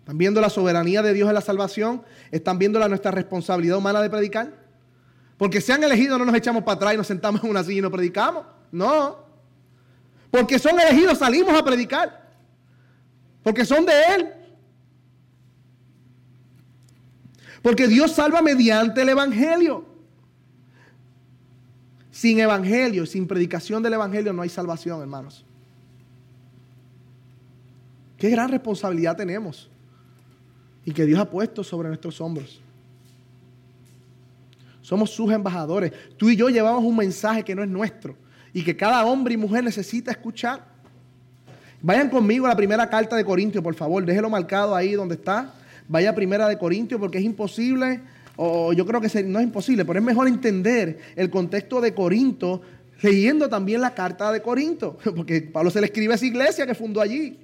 ¿Están 0.00 0.16
viendo 0.16 0.40
la 0.40 0.48
soberanía 0.48 1.02
de 1.02 1.12
Dios 1.12 1.28
en 1.28 1.34
la 1.34 1.40
salvación? 1.42 2.02
¿Están 2.30 2.58
viendo 2.58 2.78
la 2.78 2.88
nuestra 2.88 3.10
responsabilidad 3.10 3.76
humana 3.76 4.00
de 4.00 4.08
predicar? 4.08 4.52
Porque 5.36 5.60
se 5.60 5.72
han 5.72 5.84
elegido, 5.84 6.18
no 6.18 6.24
nos 6.24 6.34
echamos 6.34 6.62
para 6.64 6.76
atrás 6.76 6.94
y 6.94 6.96
nos 6.96 7.06
sentamos 7.06 7.44
en 7.44 7.50
una 7.50 7.62
silla 7.62 7.78
y 7.78 7.82
no 7.82 7.90
predicamos. 7.90 8.44
No. 8.70 9.26
Porque 10.30 10.58
son 10.58 10.80
elegidos, 10.80 11.18
salimos 11.18 11.52
a 11.54 11.62
predicar. 11.62 12.30
Porque 13.42 13.66
son 13.66 13.84
de 13.84 13.92
Él. 14.14 14.41
Porque 17.62 17.86
Dios 17.86 18.12
salva 18.12 18.42
mediante 18.42 19.02
el 19.02 19.08
Evangelio. 19.08 19.86
Sin 22.10 22.38
Evangelio, 22.40 23.06
sin 23.06 23.26
predicación 23.26 23.82
del 23.82 23.94
Evangelio 23.94 24.32
no 24.32 24.42
hay 24.42 24.48
salvación, 24.48 25.00
hermanos. 25.00 25.44
Qué 28.18 28.28
gran 28.30 28.50
responsabilidad 28.50 29.16
tenemos. 29.16 29.68
y 30.84 30.92
que 30.92 31.06
Dios 31.06 31.20
ha 31.20 31.30
puesto 31.30 31.62
sobre 31.62 31.88
nuestros 31.88 32.20
hombros. 32.20 32.60
Somos 34.80 35.10
sus 35.10 35.30
embajadores. 35.30 35.92
Tú 36.16 36.28
y 36.28 36.36
yo 36.36 36.48
llevamos 36.48 36.82
un 36.82 36.96
mensaje 36.96 37.44
que 37.44 37.54
no 37.54 37.62
es 37.62 37.68
nuestro 37.68 38.16
y 38.52 38.64
que 38.64 38.76
cada 38.76 39.04
hombre 39.04 39.34
y 39.34 39.36
mujer 39.36 39.62
necesita 39.62 40.10
escuchar. 40.10 40.64
Vayan 41.80 42.10
conmigo 42.10 42.46
a 42.46 42.48
la 42.48 42.56
primera 42.56 42.90
carta 42.90 43.14
de 43.14 43.24
Corintios, 43.24 43.62
por 43.62 43.74
favor. 43.74 44.04
Déjelo 44.04 44.28
marcado 44.28 44.74
ahí 44.74 44.94
donde 44.94 45.14
está. 45.14 45.54
Vaya 45.92 46.08
a 46.08 46.14
primera 46.14 46.48
de 46.48 46.56
Corintios 46.56 46.98
porque 46.98 47.18
es 47.18 47.24
imposible, 47.24 48.00
o 48.36 48.72
yo 48.72 48.86
creo 48.86 48.98
que 48.98 49.24
no 49.24 49.38
es 49.40 49.44
imposible, 49.44 49.84
pero 49.84 49.98
es 49.98 50.04
mejor 50.04 50.26
entender 50.26 50.98
el 51.16 51.28
contexto 51.28 51.82
de 51.82 51.92
Corinto 51.92 52.62
leyendo 53.02 53.46
también 53.46 53.82
la 53.82 53.92
carta 53.94 54.32
de 54.32 54.40
Corinto, 54.40 54.96
porque 55.14 55.42
Pablo 55.42 55.70
se 55.70 55.82
le 55.82 55.88
escribe 55.88 56.14
a 56.14 56.16
esa 56.16 56.24
iglesia 56.24 56.66
que 56.66 56.74
fundó 56.74 57.02
allí. 57.02 57.38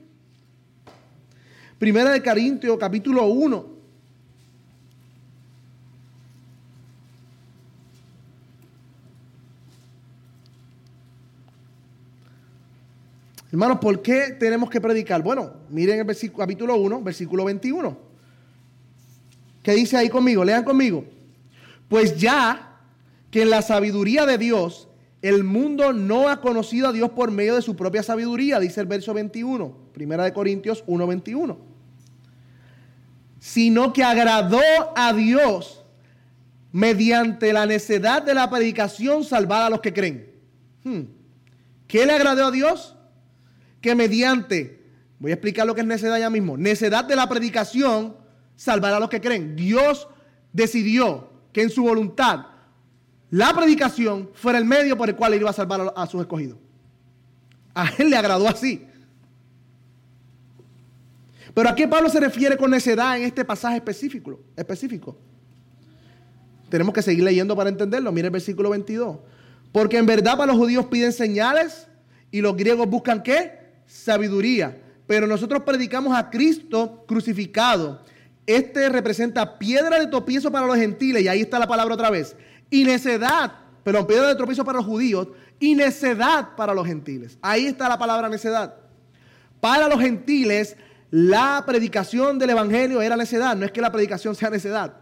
Primera 1.79 2.11
de 2.11 2.23
Corintios, 2.23 2.79
capítulo 2.79 3.27
1. 3.27 3.67
Hermanos, 13.53 13.79
¿por 13.79 14.01
qué 14.01 14.37
tenemos 14.41 14.71
que 14.71 14.81
predicar? 14.81 15.23
Bueno, 15.23 15.53
miren 15.69 16.01
el 16.01 16.33
capítulo 16.35 16.77
1, 16.77 17.03
versículo 17.03 17.45
21. 17.45 18.08
¿Qué 19.69 19.75
dice 19.75 19.99
ahí 19.99 20.09
conmigo? 20.09 20.47
Lean 20.47 20.65
conmigo. 20.65 21.05
Pues 21.89 22.17
ya 22.17 22.79
que 23.31 23.43
en 23.43 23.51
la 23.51 23.61
sabiduría 23.61 24.25
de 24.25 24.39
Dios 24.39 24.89
el 25.21 25.45
mundo 25.45 25.93
no 25.93 26.31
ha 26.31 26.41
conocido 26.41 26.89
a 26.89 26.93
Dios 26.93 27.11
por 27.11 27.31
medio 27.31 27.55
de 27.55 27.61
su 27.61 27.77
propia 27.77 28.03
sabiduría, 28.03 28.59
dice 28.61 28.81
el 28.81 28.87
verso 28.87 29.13
21, 29.13 29.77
primera 29.93 30.25
de 30.25 30.33
Corintios 30.33 30.83
1, 30.87 31.07
21. 31.07 31.59
Sino 33.41 33.93
que 33.93 34.03
agradó 34.03 34.63
a 34.97 35.13
Dios 35.13 35.85
mediante 36.73 37.53
la 37.53 37.67
necedad 37.67 38.23
de 38.23 38.33
la 38.33 38.49
predicación 38.49 39.23
salvar 39.23 39.65
a 39.65 39.69
los 39.69 39.83
que 39.83 39.93
creen. 39.93 40.33
Hmm. 40.83 41.03
¿Qué 41.87 42.07
le 42.07 42.15
agradó 42.15 42.47
a 42.47 42.51
Dios? 42.51 42.97
que 43.83 43.95
mediante, 43.95 44.81
voy 45.19 45.31
a 45.31 45.35
explicar 45.35 45.67
lo 45.67 45.75
que 45.75 45.83
es 45.83 45.87
necedad 45.87 46.19
ya 46.19 46.31
mismo, 46.31 46.57
necedad 46.57 47.05
de 47.05 47.17
la 47.17 47.29
predicación 47.29 48.17
salvará 48.59 48.97
a 48.97 49.01
los 49.01 49.09
que 49.09 49.21
creen. 49.21 49.55
Dios 49.55 50.09
decidió 50.53 51.31
que 51.53 51.63
en 51.63 51.71
su 51.71 51.85
voluntad 51.85 52.47
la 53.31 53.55
predicación 53.55 54.31
fuera 54.35 54.59
el 54.59 54.65
medio 54.65 54.97
por 54.97 55.09
el 55.09 55.17
cual 55.17 55.33
él 55.33 55.41
iba 55.41 55.51
a 55.51 55.55
salvar 55.55 55.93
a, 55.95 56.07
sus 56.07 56.21
escogidos. 56.21 56.59
A 57.73 57.89
él 57.99 58.11
le 58.11 58.17
agradó 58.17 58.49
así. 58.49 58.85
Pero 61.55 61.69
¿a 61.69 61.75
qué 61.75 61.87
Pablo 61.87 62.09
se 62.09 62.21
refiere 62.21 62.57
con 62.57 62.71
necedad 62.71 63.17
en 63.17 63.25
este 63.25 63.45
pasaje 63.45 63.77
específico? 63.77 64.41
específico? 64.57 65.17
Tenemos 66.69 66.93
que 66.93 67.03
seguir 67.03 67.23
leyendo 67.23 67.55
para 67.57 67.71
entenderlo. 67.71 68.11
Mire 68.13 68.27
el 68.27 68.33
versículo 68.33 68.71
22. 68.71 69.19
Porque 69.71 69.99
en 69.99 70.07
verdad 70.07 70.37
para 70.37 70.53
los 70.53 70.57
judíos 70.57 70.87
piden 70.87 71.13
señales 71.13 71.87
y 72.31 72.41
los 72.41 72.57
griegos 72.57 72.89
buscan 72.89 73.23
qué? 73.23 73.57
sabiduría. 73.87 74.77
Pero 75.07 75.27
nosotros 75.27 75.63
predicamos 75.63 76.17
a 76.17 76.29
Cristo 76.29 77.05
crucificado. 77.07 78.03
Este 78.49 78.89
representa 78.89 79.59
piedra 79.59 80.01
de 80.01 80.07
tropiezo 80.07 80.51
para 80.51 80.67
los 80.67 80.77
gentiles, 80.77 81.23
y 81.23 81.29
ahí 81.29 81.43
está 81.43 81.59
la 81.59 81.67
palabra 81.67 81.93
otra 81.93 82.09
vez. 82.09 82.35
Y 82.71 82.83
necedad, 82.85 83.53
perdón, 83.85 84.07
piedra 84.07 84.29
de 84.29 84.37
tropiezo 84.37 84.65
para 84.65 84.79
los 84.79 84.87
judíos 84.87 85.29
y 85.61 85.75
necedad 85.75 86.57
para 86.57 86.73
los 86.73 86.87
gentiles. 86.87 87.37
Ahí 87.43 87.67
está 87.67 87.91
la 87.91 87.99
palabra 87.99 88.27
necedad. 88.31 88.77
Para 89.61 89.87
los 89.87 90.01
gentiles, 90.01 90.79
la 91.11 91.63
predicación 91.67 92.39
del 92.39 92.49
Evangelio 92.49 93.03
era 93.03 93.17
necedad, 93.17 93.55
no 93.55 93.67
es 93.67 93.71
que 93.71 93.83
la 93.83 93.93
predicación 93.93 94.35
sea 94.35 94.49
necedad. 94.49 94.95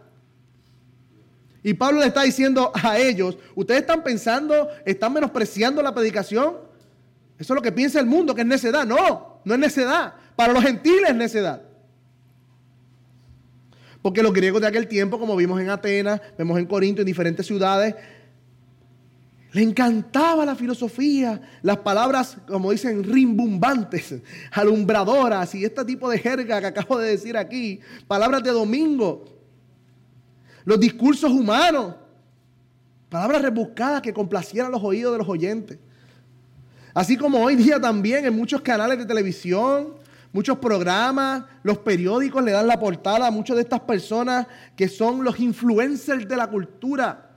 Y 1.63 1.73
Pablo 1.73 2.01
le 2.01 2.07
está 2.07 2.23
diciendo 2.23 2.73
a 2.73 2.97
ellos, 2.97 3.37
ustedes 3.55 3.79
están 3.79 4.03
pensando, 4.03 4.67
están 4.83 5.13
menospreciando 5.13 5.81
la 5.81 5.95
predicación. 5.95 6.57
Eso 7.39 7.53
es 7.53 7.55
lo 7.55 7.61
que 7.61 7.71
piensa 7.71 7.97
el 8.01 8.07
mundo, 8.07 8.35
que 8.35 8.41
es 8.41 8.47
necedad. 8.47 8.85
No, 8.85 9.39
no 9.45 9.53
es 9.53 9.59
necedad. 9.59 10.15
Para 10.35 10.51
los 10.51 10.61
gentiles 10.63 11.11
es 11.11 11.15
necedad. 11.15 11.66
Porque 14.07 14.23
los 14.23 14.31
griegos 14.31 14.61
de 14.61 14.67
aquel 14.67 14.87
tiempo, 14.87 15.19
como 15.19 15.35
vimos 15.35 15.59
en 15.59 15.69
Atenas, 15.69 16.21
vemos 16.37 16.57
en 16.57 16.65
Corinto, 16.65 17.01
en 17.01 17.05
diferentes 17.05 17.45
ciudades, 17.45 17.93
le 19.51 19.61
encantaba 19.61 20.45
la 20.45 20.55
filosofía, 20.55 21.41
las 21.61 21.79
palabras, 21.79 22.37
como 22.47 22.71
dicen, 22.71 23.03
rimbombantes, 23.03 24.15
alumbradoras 24.53 25.53
y 25.55 25.65
este 25.65 25.83
tipo 25.83 26.09
de 26.09 26.19
jerga 26.19 26.61
que 26.61 26.67
acabo 26.67 26.97
de 26.99 27.09
decir 27.09 27.35
aquí, 27.35 27.81
palabras 28.07 28.43
de 28.43 28.51
domingo, 28.51 29.25
los 30.63 30.79
discursos 30.79 31.29
humanos, 31.29 31.95
palabras 33.09 33.41
rebuscadas 33.41 34.01
que 34.01 34.13
complacieran 34.13 34.71
los 34.71 34.81
oídos 34.81 35.11
de 35.11 35.17
los 35.17 35.27
oyentes. 35.27 35.79
Así 36.93 37.17
como 37.17 37.43
hoy 37.43 37.57
día 37.57 37.77
también 37.77 38.23
en 38.23 38.33
muchos 38.33 38.61
canales 38.61 38.99
de 38.99 39.05
televisión, 39.05 39.95
muchos 40.33 40.57
programas, 40.57 41.43
los 41.63 41.79
periódicos 41.79 42.43
le 42.43 42.51
dan 42.51 42.67
la 42.67 42.79
portada 42.79 43.27
a 43.27 43.31
muchas 43.31 43.55
de 43.55 43.63
estas 43.63 43.81
personas 43.81 44.47
que 44.75 44.87
son 44.87 45.23
los 45.23 45.39
influencers 45.39 46.27
de 46.27 46.35
la 46.35 46.47
cultura. 46.47 47.31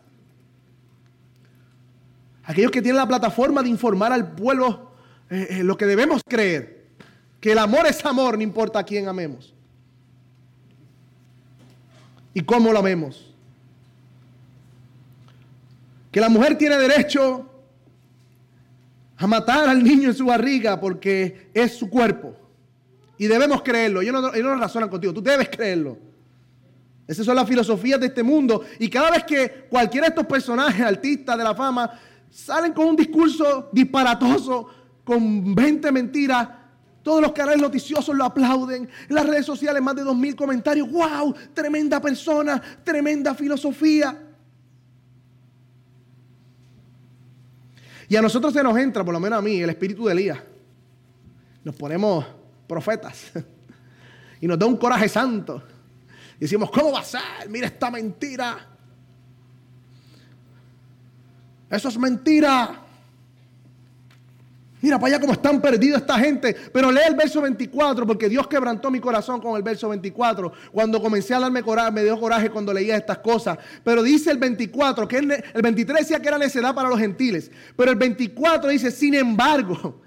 Aquellos 2.44 2.70
que 2.70 2.82
tienen 2.82 2.96
la 2.96 3.08
plataforma 3.08 3.62
de 3.62 3.68
informar 3.68 4.12
al 4.12 4.32
pueblo 4.32 4.90
eh, 5.30 5.46
eh, 5.50 5.62
lo 5.62 5.76
que 5.76 5.86
debemos 5.86 6.22
creer. 6.26 6.86
Que 7.40 7.52
el 7.52 7.58
amor 7.58 7.86
es 7.86 8.04
amor, 8.04 8.36
no 8.36 8.42
importa 8.42 8.80
a 8.80 8.84
quién 8.84 9.08
amemos. 9.08 9.54
Y 12.34 12.42
cómo 12.42 12.72
lo 12.72 12.80
amemos. 12.80 13.32
Que 16.10 16.20
la 16.20 16.28
mujer 16.28 16.58
tiene 16.58 16.76
derecho 16.76 17.46
a 19.16 19.26
matar 19.26 19.68
al 19.68 19.82
niño 19.82 20.08
en 20.08 20.14
su 20.14 20.26
barriga 20.26 20.80
porque 20.80 21.50
es 21.54 21.76
su 21.76 21.88
cuerpo. 21.88 22.39
Y 23.20 23.26
debemos 23.26 23.60
creerlo. 23.60 24.00
Ellos 24.00 24.14
no, 24.14 24.32
ellos 24.32 24.46
no 24.46 24.54
razonan 24.54 24.88
contigo, 24.88 25.12
tú 25.12 25.20
debes 25.20 25.50
creerlo. 25.50 25.98
Esas 27.06 27.26
son 27.26 27.36
las 27.36 27.46
filosofías 27.46 28.00
de 28.00 28.06
este 28.06 28.22
mundo. 28.22 28.64
Y 28.78 28.88
cada 28.88 29.10
vez 29.10 29.24
que 29.24 29.66
cualquiera 29.68 30.06
de 30.06 30.14
estos 30.14 30.24
personajes, 30.24 30.80
artistas 30.80 31.36
de 31.36 31.44
la 31.44 31.54
fama, 31.54 32.00
salen 32.30 32.72
con 32.72 32.86
un 32.86 32.96
discurso 32.96 33.68
disparatoso, 33.72 34.70
con 35.04 35.54
20 35.54 35.92
mentiras, 35.92 36.48
todos 37.02 37.20
los 37.20 37.32
canales 37.32 37.60
noticiosos 37.60 38.16
lo 38.16 38.24
aplauden. 38.24 38.88
En 39.10 39.14
las 39.14 39.26
redes 39.26 39.44
sociales 39.44 39.82
más 39.82 39.96
de 39.96 40.02
2.000 40.02 40.34
comentarios. 40.34 40.90
¡Wow! 40.90 41.34
Tremenda 41.52 42.00
persona, 42.00 42.62
tremenda 42.82 43.34
filosofía. 43.34 44.18
Y 48.08 48.16
a 48.16 48.22
nosotros 48.22 48.54
se 48.54 48.62
nos 48.62 48.78
entra, 48.78 49.04
por 49.04 49.12
lo 49.12 49.20
menos 49.20 49.40
a 49.40 49.42
mí, 49.42 49.60
el 49.60 49.68
espíritu 49.68 50.06
de 50.06 50.12
Elías. 50.12 50.38
Nos 51.62 51.74
ponemos 51.74 52.39
profetas 52.70 53.32
y 54.40 54.46
nos 54.46 54.56
da 54.56 54.64
un 54.64 54.76
coraje 54.76 55.08
santo. 55.08 55.60
Decimos, 56.38 56.70
¿cómo 56.70 56.92
va 56.92 57.00
a 57.00 57.04
ser? 57.04 57.20
Mira 57.48 57.66
esta 57.66 57.90
mentira. 57.90 58.58
Eso 61.68 61.88
es 61.88 61.98
mentira. 61.98 62.80
Mira 64.80 64.98
para 64.98 65.14
allá 65.14 65.20
cómo 65.20 65.32
están 65.32 65.60
perdidos 65.60 66.00
esta 66.00 66.18
gente. 66.18 66.56
Pero 66.72 66.92
lee 66.92 67.00
el 67.08 67.16
verso 67.16 67.42
24, 67.42 68.06
porque 68.06 68.28
Dios 68.28 68.46
quebrantó 68.46 68.90
mi 68.90 69.00
corazón 69.00 69.40
con 69.40 69.56
el 69.56 69.62
verso 69.62 69.88
24. 69.88 70.52
Cuando 70.72 71.02
comencé 71.02 71.34
a 71.34 71.40
darme 71.40 71.62
coraje, 71.62 71.90
me 71.90 72.04
dio 72.04 72.18
coraje 72.18 72.50
cuando 72.50 72.72
leía 72.72 72.96
estas 72.96 73.18
cosas. 73.18 73.58
Pero 73.84 74.02
dice 74.02 74.30
el 74.30 74.38
24, 74.38 75.08
que 75.08 75.18
el 75.18 75.62
23 75.62 75.98
decía 75.98 76.22
que 76.22 76.28
era 76.28 76.38
necedad 76.38 76.74
para 76.74 76.88
los 76.88 76.98
gentiles. 77.00 77.50
Pero 77.76 77.90
el 77.90 77.98
24 77.98 78.70
dice, 78.70 78.90
sin 78.90 79.14
embargo, 79.14 80.00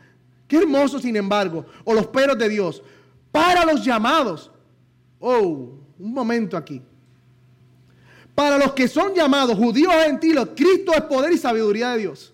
qué 0.54 0.60
hermoso 0.60 1.00
sin 1.00 1.16
embargo, 1.16 1.66
o 1.84 1.96
los 1.96 2.06
peros 2.06 2.38
de 2.38 2.48
Dios, 2.48 2.84
para 3.32 3.66
los 3.66 3.84
llamados. 3.84 4.52
Oh, 5.20 5.80
un 5.98 6.14
momento 6.14 6.56
aquí. 6.56 6.80
Para 8.36 8.60
los 8.60 8.74
que 8.74 8.88
son 8.88 9.16
llamados 9.16 9.58
judíos 9.58 9.92
o 9.92 10.04
gentiles, 10.06 10.50
Cristo 10.56 10.94
es 10.94 11.02
poder 11.02 11.34
y 11.34 11.40
sabiduría 11.40 11.94
de 11.94 11.98
Dios. 11.98 12.32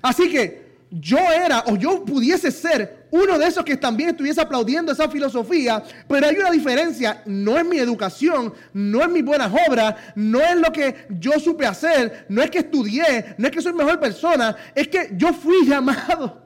Así 0.00 0.28
que 0.28 0.72
yo 0.90 1.18
era 1.18 1.62
o 1.68 1.76
yo 1.76 2.04
pudiese 2.04 2.50
ser 2.50 3.06
uno 3.12 3.38
de 3.38 3.46
esos 3.46 3.64
que 3.64 3.76
también 3.76 4.10
estuviese 4.10 4.40
aplaudiendo 4.40 4.90
esa 4.90 5.08
filosofía, 5.08 5.84
pero 6.08 6.26
hay 6.26 6.36
una 6.36 6.50
diferencia, 6.50 7.22
no 7.26 7.58
es 7.58 7.64
mi 7.64 7.78
educación, 7.78 8.52
no 8.72 9.02
es 9.02 9.08
mi 9.08 9.22
buenas 9.22 9.52
obras, 9.68 9.94
no 10.16 10.40
es 10.40 10.56
lo 10.56 10.72
que 10.72 11.06
yo 11.10 11.38
supe 11.38 11.64
hacer, 11.64 12.26
no 12.28 12.42
es 12.42 12.50
que 12.50 12.58
estudié, 12.58 13.36
no 13.38 13.46
es 13.46 13.52
que 13.52 13.62
soy 13.62 13.72
mejor 13.72 14.00
persona, 14.00 14.56
es 14.74 14.88
que 14.88 15.10
yo 15.16 15.32
fui 15.32 15.64
llamado. 15.66 16.41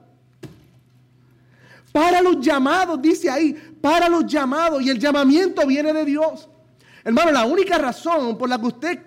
Para 1.96 2.20
los 2.20 2.38
llamados, 2.40 3.00
dice 3.00 3.30
ahí, 3.30 3.56
para 3.80 4.06
los 4.06 4.26
llamados, 4.26 4.82
y 4.82 4.90
el 4.90 4.98
llamamiento 4.98 5.66
viene 5.66 5.94
de 5.94 6.04
Dios. 6.04 6.46
Hermano, 7.02 7.32
la 7.32 7.46
única 7.46 7.78
razón 7.78 8.36
por 8.36 8.50
la 8.50 8.60
que 8.60 8.66
usted 8.66 8.98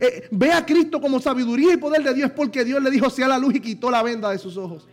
eh, 0.00 0.26
ve 0.30 0.50
a 0.50 0.64
Cristo 0.64 1.02
como 1.02 1.20
sabiduría 1.20 1.74
y 1.74 1.76
poder 1.76 2.02
de 2.02 2.14
Dios 2.14 2.30
es 2.30 2.34
porque 2.34 2.64
Dios 2.64 2.82
le 2.82 2.90
dijo 2.90 3.10
sea 3.10 3.28
la 3.28 3.36
luz 3.36 3.56
y 3.56 3.60
quitó 3.60 3.90
la 3.90 4.02
venda 4.02 4.30
de 4.30 4.38
sus 4.38 4.56
ojos. 4.56 4.88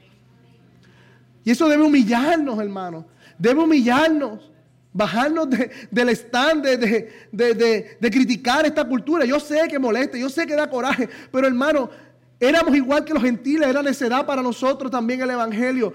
Y 1.45 1.52
eso 1.52 1.70
debe 1.70 1.84
humillarnos, 1.84 2.60
hermano. 2.60 3.06
Debe 3.38 3.62
humillarnos. 3.62 4.52
bajarnos 4.91 5.48
del 5.89 6.10
stand 6.10 6.66
de, 6.66 6.78
de, 7.32 8.12
criticar 8.12 8.66
esta 8.66 8.84
cultura. 8.84 9.24
Yo 9.24 9.39
sé 9.39 9.70
que 9.70 9.80
molesta, 9.80 10.18
yo 10.18 10.28
sé 10.28 10.45
que 10.45 10.54
da 10.54 10.70
coraje, 10.70 11.08
pero 11.32 11.48
hermano, 11.48 11.89
éramos 12.39 12.76
igual 12.76 13.06
que 13.06 13.14
los 13.14 13.24
gentiles, 13.24 13.70
era 13.70 13.82
necedad 13.82 14.26
para 14.26 14.41
nosotros 14.41 14.91
también 14.91 15.22
el 15.22 15.30
Evangelio, 15.30 15.93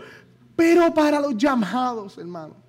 pero 0.57 0.93
para 0.93 1.21
los 1.21 1.37
llamados, 1.37 2.19
hermano. 2.19 2.63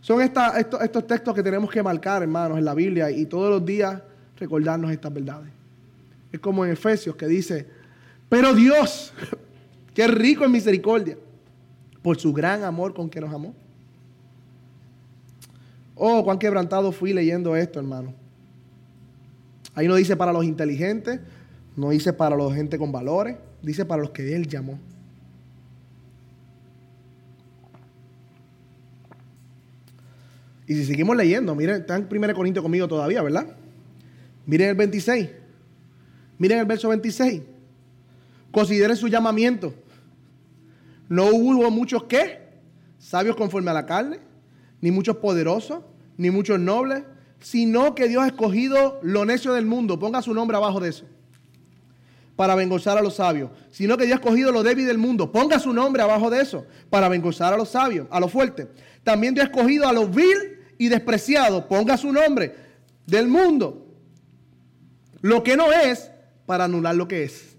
Son 0.00 0.22
estos, 0.22 1.06
textos 1.06 1.34
que 1.34 1.42
tenemos 1.42 1.68
que 1.68 1.82
marcar, 1.82 2.22
hermanos, 2.22 2.58
en 2.58 2.64
la 2.64 2.74
Biblia 2.74 3.10
y 3.10 3.26
todos 3.26 3.50
los 3.50 3.66
días 3.66 4.00
recordarnos 4.38 4.92
estas 4.92 5.12
verdades. 5.12 5.50
Es 6.30 6.38
como 6.38 6.64
en 6.64 6.70
Efesios 6.70 7.16
que 7.16 7.26
dice, 7.26 7.66
pero 8.28 8.54
Dios, 8.54 9.12
que 9.94 10.06
rico 10.06 10.44
en 10.44 10.52
misericordia, 10.52 11.18
por 12.02 12.18
su 12.18 12.32
gran 12.32 12.62
amor 12.62 12.94
con 12.94 13.10
que 13.10 13.20
nos 13.20 13.34
amó. 13.34 13.52
Oh, 15.96 16.22
cuán 16.22 16.38
quebrantado 16.38 16.92
fui 16.92 17.12
leyendo 17.12 17.56
esto, 17.56 17.80
hermano. 17.80 18.14
Ahí 19.74 19.88
no 19.88 19.96
dice 19.96 20.16
para 20.16 20.32
los 20.32 20.44
inteligentes, 20.44 21.18
no 21.74 21.90
dice 21.90 22.12
para 22.12 22.36
los 22.36 22.54
gente 22.54 22.78
con 22.78 22.92
valores, 22.92 23.38
dice 23.60 23.84
para 23.84 24.02
los 24.02 24.10
que 24.10 24.36
Él 24.36 24.46
llamó. 24.46 24.78
Y 30.66 30.74
si 30.74 30.84
seguimos 30.84 31.16
leyendo, 31.16 31.54
miren, 31.54 31.82
están 31.82 32.08
en 32.10 32.24
1 32.24 32.34
Corintios 32.34 32.62
conmigo 32.62 32.88
todavía, 32.88 33.22
¿verdad? 33.22 33.46
Miren 34.46 34.70
el 34.70 34.74
26. 34.74 35.28
Miren 36.38 36.58
el 36.58 36.66
verso 36.66 36.88
26. 36.88 37.42
Consideren 38.50 38.96
su 38.96 39.08
llamamiento. 39.08 39.74
No 41.08 41.26
hubo 41.26 41.70
muchos 41.70 42.04
que, 42.04 42.40
sabios 42.98 43.36
conforme 43.36 43.70
a 43.70 43.74
la 43.74 43.86
carne, 43.86 44.18
ni 44.80 44.90
muchos 44.90 45.16
poderosos, 45.16 45.80
ni 46.16 46.30
muchos 46.30 46.58
nobles, 46.58 47.04
sino 47.40 47.94
que 47.94 48.08
Dios 48.08 48.24
ha 48.24 48.26
escogido 48.26 48.98
lo 49.02 49.24
necio 49.24 49.52
del 49.52 49.66
mundo. 49.66 49.98
Ponga 49.98 50.20
su 50.20 50.34
nombre 50.34 50.56
abajo 50.56 50.80
de 50.80 50.88
eso. 50.88 51.04
Para 52.34 52.54
vengozar 52.54 52.98
a 52.98 53.02
los 53.02 53.14
sabios. 53.14 53.50
Sino 53.70 53.96
que 53.96 54.04
Dios 54.04 54.18
ha 54.18 54.20
escogido 54.20 54.50
lo 54.50 54.62
débil 54.62 54.86
del 54.86 54.98
mundo. 54.98 55.30
Ponga 55.30 55.60
su 55.60 55.72
nombre 55.72 56.02
abajo 56.02 56.28
de 56.28 56.40
eso. 56.40 56.66
Para 56.90 57.08
vengozar 57.08 57.54
a 57.54 57.56
los 57.56 57.70
sabios, 57.70 58.08
a 58.10 58.18
los 58.18 58.32
fuertes. 58.32 58.66
También 59.04 59.32
Dios 59.32 59.46
ha 59.46 59.50
escogido 59.50 59.86
a 59.86 59.92
los 59.92 60.12
vil 60.12 60.55
y 60.78 60.88
despreciado. 60.88 61.66
Ponga 61.68 61.96
su 61.96 62.12
nombre 62.12 62.54
del 63.06 63.28
mundo. 63.28 63.86
Lo 65.20 65.42
que 65.42 65.56
no 65.56 65.72
es 65.72 66.10
para 66.46 66.64
anular 66.64 66.94
lo 66.94 67.08
que 67.08 67.24
es. 67.24 67.56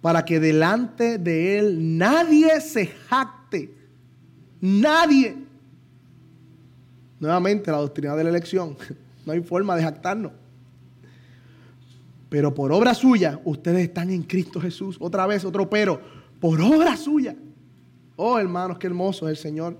Para 0.00 0.24
que 0.24 0.40
delante 0.40 1.18
de 1.18 1.58
Él 1.58 1.98
nadie 1.98 2.60
se 2.60 2.86
jacte. 2.86 3.74
Nadie. 4.60 5.36
Nuevamente 7.20 7.70
la 7.70 7.78
doctrina 7.78 8.14
de 8.16 8.24
la 8.24 8.30
elección. 8.30 8.76
No 9.24 9.32
hay 9.32 9.40
forma 9.40 9.74
de 9.74 9.82
jactarnos. 9.82 10.32
Pero 12.28 12.52
por 12.52 12.70
obra 12.72 12.92
suya, 12.92 13.40
ustedes 13.44 13.84
están 13.84 14.10
en 14.10 14.22
Cristo 14.22 14.60
Jesús. 14.60 14.98
Otra 15.00 15.26
vez, 15.26 15.46
otro 15.46 15.70
pero. 15.70 15.98
Por 16.40 16.60
obra 16.60 16.94
suya. 16.94 17.34
Oh, 18.16 18.38
hermanos, 18.38 18.76
qué 18.76 18.86
hermoso 18.86 19.26
es 19.26 19.38
el 19.38 19.42
Señor. 19.42 19.78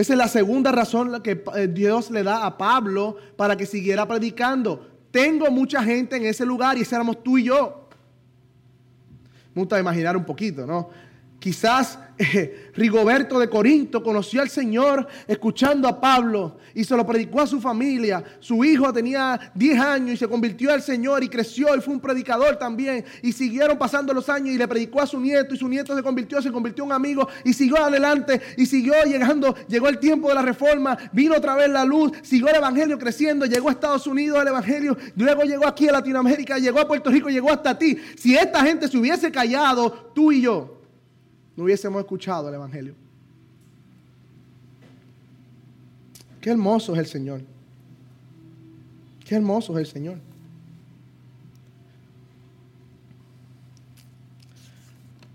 Esa 0.00 0.14
es 0.14 0.18
la 0.18 0.28
segunda 0.28 0.72
razón 0.72 1.20
que 1.20 1.44
eh, 1.54 1.68
Dios 1.68 2.10
le 2.10 2.22
da 2.22 2.46
a 2.46 2.56
Pablo 2.56 3.18
para 3.36 3.54
que 3.54 3.66
siguiera 3.66 4.08
predicando. 4.08 4.88
Tengo 5.10 5.50
mucha 5.50 5.82
gente 5.82 6.16
en 6.16 6.24
ese 6.24 6.46
lugar 6.46 6.78
y 6.78 6.80
ese 6.80 6.94
éramos 6.94 7.22
tú 7.22 7.36
y 7.36 7.44
yo. 7.44 7.86
Me 9.54 9.60
gusta 9.60 9.78
imaginar 9.78 10.16
un 10.16 10.24
poquito, 10.24 10.66
¿no? 10.66 10.88
Quizás 11.40 11.98
eh, 12.18 12.70
Rigoberto 12.74 13.38
de 13.38 13.48
Corinto 13.48 14.02
conoció 14.02 14.42
al 14.42 14.50
Señor 14.50 15.08
escuchando 15.26 15.88
a 15.88 15.98
Pablo 15.98 16.58
y 16.74 16.84
se 16.84 16.94
lo 16.94 17.06
predicó 17.06 17.40
a 17.40 17.46
su 17.46 17.62
familia. 17.62 18.22
Su 18.40 18.62
hijo 18.62 18.92
tenía 18.92 19.50
10 19.54 19.80
años 19.80 20.10
y 20.12 20.16
se 20.18 20.28
convirtió 20.28 20.70
al 20.70 20.82
Señor 20.82 21.24
y 21.24 21.30
creció 21.30 21.74
y 21.74 21.80
fue 21.80 21.94
un 21.94 22.00
predicador 22.00 22.56
también. 22.56 23.06
Y 23.22 23.32
siguieron 23.32 23.78
pasando 23.78 24.12
los 24.12 24.28
años 24.28 24.54
y 24.54 24.58
le 24.58 24.68
predicó 24.68 25.00
a 25.00 25.06
su 25.06 25.18
nieto 25.18 25.54
y 25.54 25.56
su 25.56 25.66
nieto 25.66 25.96
se 25.96 26.02
convirtió, 26.02 26.42
se 26.42 26.52
convirtió 26.52 26.84
en 26.84 26.88
un 26.88 26.92
amigo 26.92 27.26
y 27.42 27.54
siguió 27.54 27.78
adelante 27.78 28.38
y 28.58 28.66
siguió 28.66 28.92
llegando. 29.06 29.56
Llegó 29.66 29.88
el 29.88 29.98
tiempo 29.98 30.28
de 30.28 30.34
la 30.34 30.42
reforma, 30.42 30.98
vino 31.12 31.34
otra 31.34 31.54
vez 31.54 31.70
la 31.70 31.86
luz, 31.86 32.12
siguió 32.20 32.48
el 32.48 32.56
Evangelio 32.56 32.98
creciendo, 32.98 33.46
llegó 33.46 33.70
a 33.70 33.72
Estados 33.72 34.06
Unidos 34.06 34.42
el 34.42 34.48
Evangelio, 34.48 34.94
luego 35.16 35.44
llegó 35.44 35.66
aquí 35.66 35.88
a 35.88 35.92
Latinoamérica, 35.92 36.58
llegó 36.58 36.80
a 36.80 36.86
Puerto 36.86 37.08
Rico, 37.10 37.30
llegó 37.30 37.50
hasta 37.50 37.78
ti. 37.78 37.96
Si 38.18 38.36
esta 38.36 38.60
gente 38.60 38.88
se 38.88 38.98
hubiese 38.98 39.32
callado, 39.32 40.12
tú 40.14 40.32
y 40.32 40.42
yo 40.42 40.79
no 41.60 41.64
hubiésemos 41.64 42.00
escuchado 42.00 42.48
el 42.48 42.54
Evangelio. 42.54 42.94
Qué 46.40 46.48
hermoso 46.48 46.94
es 46.94 47.00
el 47.00 47.06
Señor. 47.06 47.42
Qué 49.26 49.34
hermoso 49.34 49.78
es 49.78 49.86
el 49.86 49.92
Señor. 49.92 50.18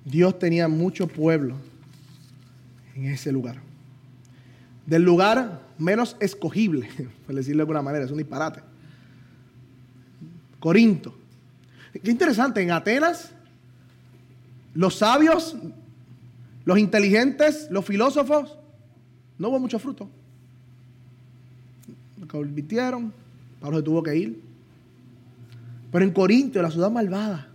Dios 0.03 0.39
tenía 0.39 0.67
mucho 0.67 1.07
pueblo 1.07 1.57
en 2.95 3.05
ese 3.05 3.31
lugar. 3.31 3.57
Del 4.87 5.03
lugar 5.03 5.61
menos 5.77 6.17
escogible, 6.19 6.89
por 7.27 7.35
decirlo 7.35 7.57
de 7.57 7.61
alguna 7.61 7.83
manera, 7.83 8.03
es 8.03 8.09
un 8.09 8.17
disparate. 8.17 8.61
Corinto. 10.59 11.15
Qué 12.03 12.09
interesante, 12.09 12.63
en 12.63 12.71
Atenas 12.71 13.31
los 14.73 14.95
sabios 14.95 15.55
los 16.65 16.79
inteligentes, 16.79 17.67
los 17.69 17.85
filósofos, 17.85 18.57
no 19.37 19.49
hubo 19.49 19.59
mucho 19.59 19.77
fruto. 19.77 20.09
Lo 22.19 22.27
convirtieron, 22.27 23.13
Pablo 23.59 23.77
se 23.77 23.83
tuvo 23.83 24.01
que 24.01 24.15
ir. 24.15 24.41
Pero 25.91 26.03
en 26.03 26.11
Corintio, 26.11 26.61
la 26.61 26.71
ciudad 26.71 26.89
malvada, 26.89 27.47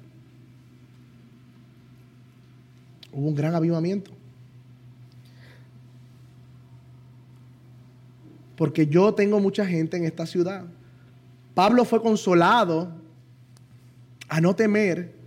hubo 3.13 3.29
un 3.29 3.35
gran 3.35 3.55
avivamiento. 3.55 4.13
Porque 8.57 8.87
yo 8.87 9.13
tengo 9.13 9.41
mucha 9.41 9.67
gente 9.67 9.97
en 9.97 10.05
esta 10.05 10.25
ciudad. 10.25 10.65
Pablo 11.55 11.85
fue 11.85 12.01
consolado 12.01 12.93
a 14.29 14.41
no 14.41 14.55
temer 14.55 15.20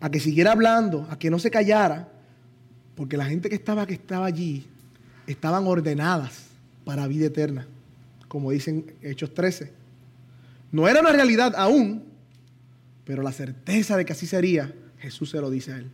a 0.00 0.10
que 0.10 0.20
siguiera 0.20 0.52
hablando, 0.52 1.06
a 1.10 1.18
que 1.18 1.30
no 1.30 1.38
se 1.38 1.50
callara, 1.50 2.08
porque 2.94 3.16
la 3.16 3.26
gente 3.26 3.48
que 3.48 3.54
estaba, 3.54 3.86
que 3.86 3.94
estaba 3.94 4.26
allí 4.26 4.66
estaban 5.26 5.66
ordenadas 5.66 6.46
para 6.84 7.06
vida 7.06 7.26
eterna, 7.26 7.66
como 8.28 8.50
dicen 8.50 8.92
Hechos 9.02 9.34
13. 9.34 9.72
No 10.72 10.88
era 10.88 11.00
una 11.00 11.12
realidad 11.12 11.54
aún, 11.56 12.04
pero 13.04 13.22
la 13.22 13.32
certeza 13.32 13.96
de 13.96 14.04
que 14.04 14.12
así 14.12 14.26
sería, 14.26 14.72
Jesús 14.98 15.30
se 15.30 15.40
lo 15.40 15.50
dice 15.50 15.72
a 15.72 15.76
él. 15.78 15.90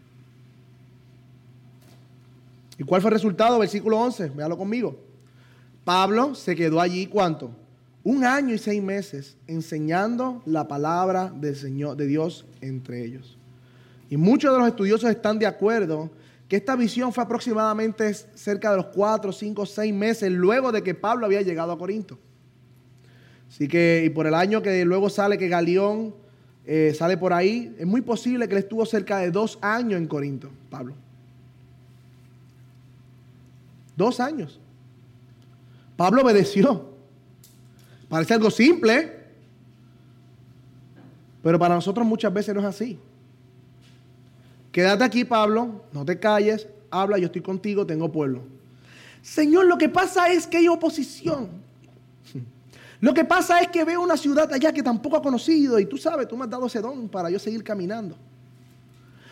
¿Y 2.79 2.85
cuál 2.85 3.03
fue 3.03 3.11
el 3.11 3.15
resultado? 3.15 3.59
Versículo 3.59 3.99
11, 3.99 4.31
véalo 4.31 4.57
conmigo. 4.57 4.99
Pablo 5.85 6.35
se 6.35 6.57
quedó 6.57 6.81
allí, 6.81 7.07
¿cuánto? 7.07 7.51
Un 8.05 8.25
año 8.25 8.55
y 8.55 8.59
seis 8.59 8.83
meses 8.83 9.37
enseñando 9.47 10.43
la 10.47 10.67
palabra 10.67 11.31
del 11.31 11.55
Señor, 11.55 11.97
de 11.97 12.07
Dios 12.07 12.45
entre 12.61 13.05
ellos. 13.05 13.37
Y 14.13 14.19
muchos 14.19 14.53
de 14.53 14.59
los 14.59 14.69
estudiosos 14.69 15.09
están 15.09 15.39
de 15.39 15.47
acuerdo 15.47 16.11
que 16.47 16.57
esta 16.57 16.77
visión 16.77 17.15
fue 17.15 17.25
aproximadamente 17.25 18.13
cerca 18.13 18.71
de 18.71 18.77
los 18.77 18.87
cuatro, 18.89 19.33
cinco, 19.33 19.65
seis 19.65 19.95
meses 19.95 20.31
luego 20.31 20.71
de 20.71 20.83
que 20.83 20.95
Pablo 20.95 21.25
había 21.25 21.41
llegado 21.41 21.73
a 21.73 21.79
Corinto. 21.79 22.19
Así 23.49 23.67
que, 23.67 24.03
y 24.05 24.11
por 24.11 24.27
el 24.27 24.35
año 24.35 24.61
que 24.61 24.85
luego 24.85 25.09
sale 25.09 25.39
que 25.39 25.49
Galeón 25.49 26.15
eh, 26.67 26.93
sale 26.95 27.17
por 27.17 27.33
ahí, 27.33 27.75
es 27.79 27.87
muy 27.87 28.03
posible 28.03 28.47
que 28.49 28.57
él 28.57 28.59
estuvo 28.59 28.85
cerca 28.85 29.17
de 29.17 29.31
dos 29.31 29.59
años 29.63 29.99
en 29.99 30.07
Corinto, 30.07 30.51
Pablo. 30.69 30.93
Dos 33.97 34.21
años. 34.21 34.61
Pablo 35.97 36.21
obedeció. 36.21 36.85
Parece 38.11 38.35
algo 38.35 38.51
simple, 38.51 39.11
pero 41.43 41.59
para 41.59 41.77
nosotros 41.77 42.07
muchas 42.07 42.31
veces 42.31 42.55
no 42.55 42.61
es 42.61 42.67
así. 42.67 42.99
Quédate 44.73 45.05
aquí, 45.05 45.25
Pablo, 45.25 45.85
no 45.93 46.05
te 46.05 46.19
calles, 46.19 46.67
habla, 46.91 47.19
yo 47.19 47.27
estoy 47.27 47.43
contigo, 47.43 47.87
tengo 47.87 48.11
pueblo. 48.11 48.43
Señor, 49.21 49.67
lo 49.67 49.77
que 49.79 49.91
pasa 49.91 50.33
es 50.33 50.47
que 50.47 50.57
hay 50.57 50.69
oposición. 50.69 51.63
Lo 53.01 53.13
que 53.13 53.25
pasa 53.25 53.61
es 53.61 53.69
que 53.69 53.85
veo 53.85 54.01
una 54.01 54.17
ciudad 54.17 54.51
allá 54.53 54.73
que 54.73 54.83
tampoco 54.83 55.17
ha 55.17 55.23
conocido 55.23 55.79
y 55.79 55.87
tú 55.87 55.99
sabes, 55.99 56.29
tú 56.29 56.37
me 56.37 56.45
has 56.45 56.51
dado 56.51 56.67
ese 56.67 56.81
don 56.81 57.09
para 57.09 57.29
yo 57.31 57.39
seguir 57.39 57.63
caminando. 57.65 58.17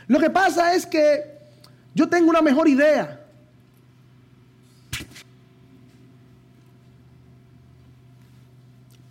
Lo 0.09 0.19
que 0.19 0.29
pasa 0.29 0.75
es 0.75 0.85
que 0.85 1.39
yo 1.95 2.09
tengo 2.09 2.31
una 2.31 2.43
mejor 2.43 2.69
idea. 2.69 3.25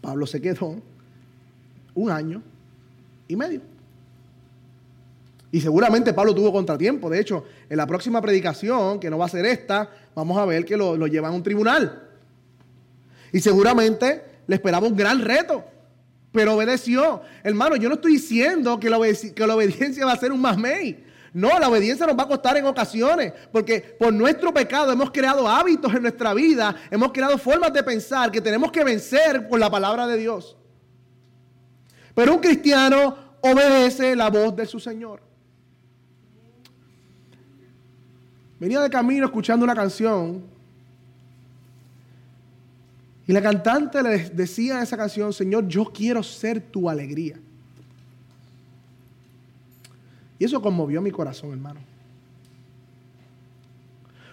Pablo 0.02 0.28
se 0.28 0.42
quedó 0.42 0.76
un 1.96 2.12
año 2.12 2.42
y 3.30 3.36
medio. 3.36 3.62
Y 5.52 5.62
seguramente 5.62 6.14
Pablo 6.14 6.36
tuvo 6.36 6.52
contratiempo. 6.52 7.10
De 7.10 7.20
hecho, 7.20 7.45
en 7.70 7.78
la 7.78 7.88
próxima 7.88 8.22
predicación, 8.22 9.00
que 9.00 9.10
no 9.10 9.18
va 9.18 9.26
a 9.26 9.30
ser 9.30 9.45
esta, 9.45 9.89
vamos 10.14 10.38
a 10.38 10.45
ver 10.45 10.64
que 10.64 10.78
lo, 10.78 10.95
llevan 11.08 11.32
a 11.32 11.36
un 11.36 11.43
tribunal. 11.43 12.08
Y 13.32 13.39
seguramente 13.39 14.24
le 14.45 14.56
esperaba 14.56 14.88
un 14.88 14.95
gran 14.95 15.22
reto. 15.22 15.64
Pero 16.32 16.56
obedeció. 16.56 17.22
Hermano, 17.43 17.76
yo 17.78 17.89
no 17.89 17.95
estoy 17.95 18.14
diciendo 18.14 18.80
que 18.80 18.89
la, 18.89 18.97
obediencia 18.97 20.06
va 20.06 20.14
a 20.14 20.18
ser 20.18 20.32
un 20.32 20.41
masmey. 20.41 21.06
No, 21.34 21.58
la 21.60 21.70
obediencia 21.70 22.06
nos 22.06 22.18
va 22.18 22.24
a 22.24 22.28
costar 22.28 22.58
en 22.58 22.66
ocasiones, 22.66 23.34
porque 23.52 23.80
por 24.00 24.12
nuestro 24.12 24.52
pecado 24.52 24.91
hemos 24.91 25.12
creado 25.12 25.47
hábitos 25.47 25.93
en 25.93 26.02
nuestra 26.02 26.34
vida, 26.34 26.76
hemos 26.89 27.12
creado 27.12 27.38
formas 27.38 27.72
de 27.72 27.84
pensar 27.84 28.32
que 28.32 28.41
tenemos 28.41 28.72
que 28.72 28.84
vencer 28.84 29.47
por 29.47 29.60
la 29.60 29.70
palabra 29.70 30.08
de 30.08 30.18
Dios. 30.18 30.58
Pero 32.16 32.34
un 32.34 32.39
cristiano 32.39 33.16
obedece 33.41 34.16
la 34.16 34.30
voz 34.30 34.56
de 34.56 34.66
su 34.66 34.80
Señor. 34.80 35.29
Venía 38.60 38.82
de 38.82 38.89
camino 38.89 39.26
escuchando 39.26 39.64
una 39.64 39.76
canción 39.76 40.43
y 43.28 43.32
la 43.32 43.41
cantante 43.41 44.01
le 44.01 44.30
decía 44.30 44.78
en 44.78 44.84
esa 44.84 44.97
canción, 44.97 45.32
Señor, 45.32 45.68
yo 45.68 45.86
quiero 45.86 46.24
ser 46.24 46.60
tu 46.60 46.89
alegría. 46.89 47.38
Y 50.39 50.45
eso 50.45 50.60
conmovió 50.62 50.99
mi 50.99 51.12
corazón, 51.12 51.51
hermano. 51.51 51.80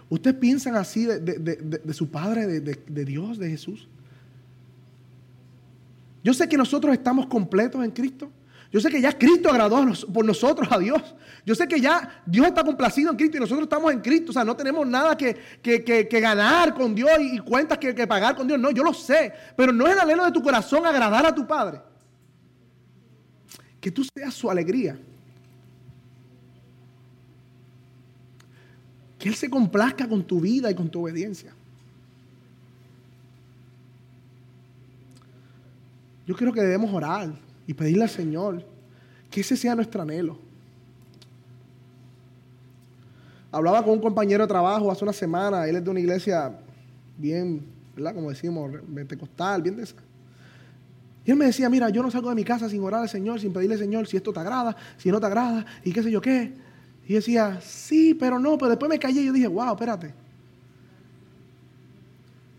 ¿Ustedes 0.09 0.37
piensan 0.37 0.77
así 0.77 1.05
de, 1.05 1.93
su 1.93 2.09
Padre, 2.09 2.47
de 2.61 3.05
Dios, 3.05 3.39
de 3.39 3.51
Jesús? 3.51 3.87
Yo 6.25 6.33
sé 6.33 6.49
que 6.49 6.57
nosotros 6.57 6.93
estamos 6.93 7.27
completos 7.27 7.85
en 7.85 7.91
Cristo. 7.91 8.31
Yo 8.77 8.81
sé 8.83 8.91
que 8.91 9.01
ya 9.01 9.17
Cristo 9.17 9.49
agradó 9.49 9.83
por 10.13 10.23
nosotros 10.23 10.69
a 10.71 10.79
Dios. 10.79 11.01
Yo 11.47 11.55
sé 11.55 11.67
que 11.67 11.81
ya 11.81 12.23
Dios 12.27 12.47
está 12.47 12.63
complacido 12.63 13.11
en 13.11 13.17
Cristo 13.17 13.39
y 13.39 13.41
nosotros 13.41 13.63
estamos 13.63 13.91
en 13.91 14.03
Cristo. 14.03 14.33
O 14.33 14.35
sea, 14.35 14.45
no 14.45 14.55
tenemos 14.55 14.87
nada 14.87 15.17
que, 15.17 16.09
ganar 16.21 16.75
con 16.75 16.95
Dios 16.95 17.11
y, 17.19 17.39
cuentas 17.39 17.79
que, 17.79 17.95
que, 17.95 18.07
pagar 18.07 18.37
con 18.37 18.47
Dios. 18.47 18.61
No, 18.61 18.71
yo 18.71 18.85
lo 18.85 18.93
sé. 18.93 19.33
Pero 19.57 19.73
no 19.73 19.87
es 19.87 19.95
el 19.95 20.01
anhelo 20.01 20.27
de 20.27 20.31
tu 20.31 20.43
corazón 20.43 20.85
agradar 20.85 21.25
a 21.25 21.35
tu 21.35 21.47
Padre. 21.47 21.81
Que 23.81 23.91
tú 23.91 24.03
seas 24.15 24.35
su 24.35 24.51
alegría. 24.51 24.99
Que 29.19 29.31
Él 29.31 29.37
se 29.37 29.49
complazca 29.49 30.07
con 30.07 30.23
tu 30.23 30.39
vida 30.39 30.71
y 30.71 30.75
con 30.75 30.91
tu 30.91 31.03
obediencia. 31.03 31.55
Yo 36.27 36.37
creo 36.37 36.53
que 36.53 36.61
debemos 36.61 36.93
orar 36.93 37.47
y 37.67 37.75
pedirle 37.75 38.05
al 38.05 38.11
Señor 38.11 38.65
que 39.31 39.41
ese 39.41 39.57
sea 39.57 39.75
nuestro 39.75 40.03
anhelo. 40.03 40.39
Hablaba 43.51 43.83
con 43.83 43.95
un 43.95 44.01
compañero 44.01 44.45
de 44.45 44.49
trabajo 44.49 44.91
hace 44.91 45.05
una 45.05 45.13
semana, 45.13 45.67
él 45.67 45.77
es 45.77 45.85
de 45.85 45.91
una 45.91 46.01
iglesia 46.01 46.59
bien, 47.17 47.65
¿verdad? 47.95 48.15
Como 48.15 48.29
decimos, 48.29 48.71
pentecostal, 48.95 49.63
bien 49.63 49.77
de 49.77 49.85
esa. 49.85 49.95
Y 51.25 51.31
él 51.31 51.37
me 51.37 51.47
decía, 51.47 51.69
mira, 51.69 51.89
yo 51.89 52.03
no 52.03 52.11
salgo 52.11 52.29
de 52.29 52.37
mi 52.37 52.45
casa 52.45 52.69
sin 52.69 52.83
orar 52.83 53.03
al 53.03 53.09
Señor, 53.09 53.41
sin 53.41 53.53
pedirle 53.53 53.75
al 53.75 53.81
Señor 53.81 54.07
si 54.07 54.17
esto 54.17 54.33
te 54.33 54.41
agrada, 54.41 54.77
si 54.97 55.11
no 55.11 55.19
te 55.19 55.27
agrada, 55.27 55.67
y 55.83 55.93
qué 55.93 56.03
sé 56.03 56.11
yo 56.11 56.21
qué. 56.21 56.53
Y 57.09 57.15
decía, 57.15 57.61
sí, 57.61 58.15
pero 58.15 58.39
no, 58.39 58.59
pero 58.59 58.71
después 58.71 58.89
me 58.89 58.99
callé 58.99 59.23
y 59.23 59.27
yo 59.27 59.33
dije, 59.33 59.49
wow, 59.49 59.73
espérate. 59.73 60.15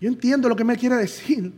Yo 0.02 0.10
entiendo 0.10 0.50
lo 0.50 0.56
que 0.56 0.64
me 0.64 0.76
quiere 0.78 0.96
decir, 0.96 1.54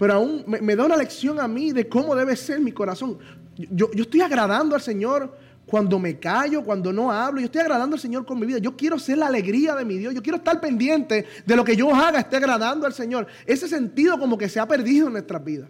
pero 0.00 0.14
aún 0.14 0.44
me, 0.46 0.74
da 0.74 0.86
una 0.86 0.96
lección 0.96 1.38
a 1.40 1.46
mí 1.46 1.72
de 1.72 1.86
cómo 1.86 2.16
debe 2.16 2.34
ser 2.34 2.58
mi 2.58 2.72
corazón. 2.72 3.18
Yo, 3.54 3.90
yo 3.92 4.04
estoy 4.04 4.22
agradando 4.22 4.74
al 4.74 4.80
Señor 4.80 5.36
cuando 5.66 5.98
me 5.98 6.18
callo, 6.18 6.64
cuando 6.64 6.90
no 6.90 7.12
hablo. 7.12 7.38
Yo 7.38 7.44
estoy 7.44 7.60
agradando 7.60 7.96
al 7.96 8.00
Señor 8.00 8.24
con 8.24 8.40
mi 8.40 8.46
vida. 8.46 8.56
Yo 8.56 8.74
quiero 8.74 8.98
ser 8.98 9.18
la 9.18 9.26
alegría 9.26 9.74
de 9.74 9.84
mi 9.84 9.98
Dios. 9.98 10.14
Yo 10.14 10.22
quiero 10.22 10.38
estar 10.38 10.58
pendiente 10.58 11.26
de 11.44 11.54
lo 11.54 11.62
que 11.62 11.76
yo 11.76 11.94
haga, 11.94 12.20
esté 12.20 12.38
agradando 12.38 12.86
al 12.86 12.94
Señor. 12.94 13.26
Ese 13.44 13.68
sentido 13.68 14.18
como 14.18 14.38
que 14.38 14.48
se 14.48 14.58
ha 14.58 14.66
perdido 14.66 15.08
en 15.08 15.12
nuestras 15.12 15.44
vidas. 15.44 15.68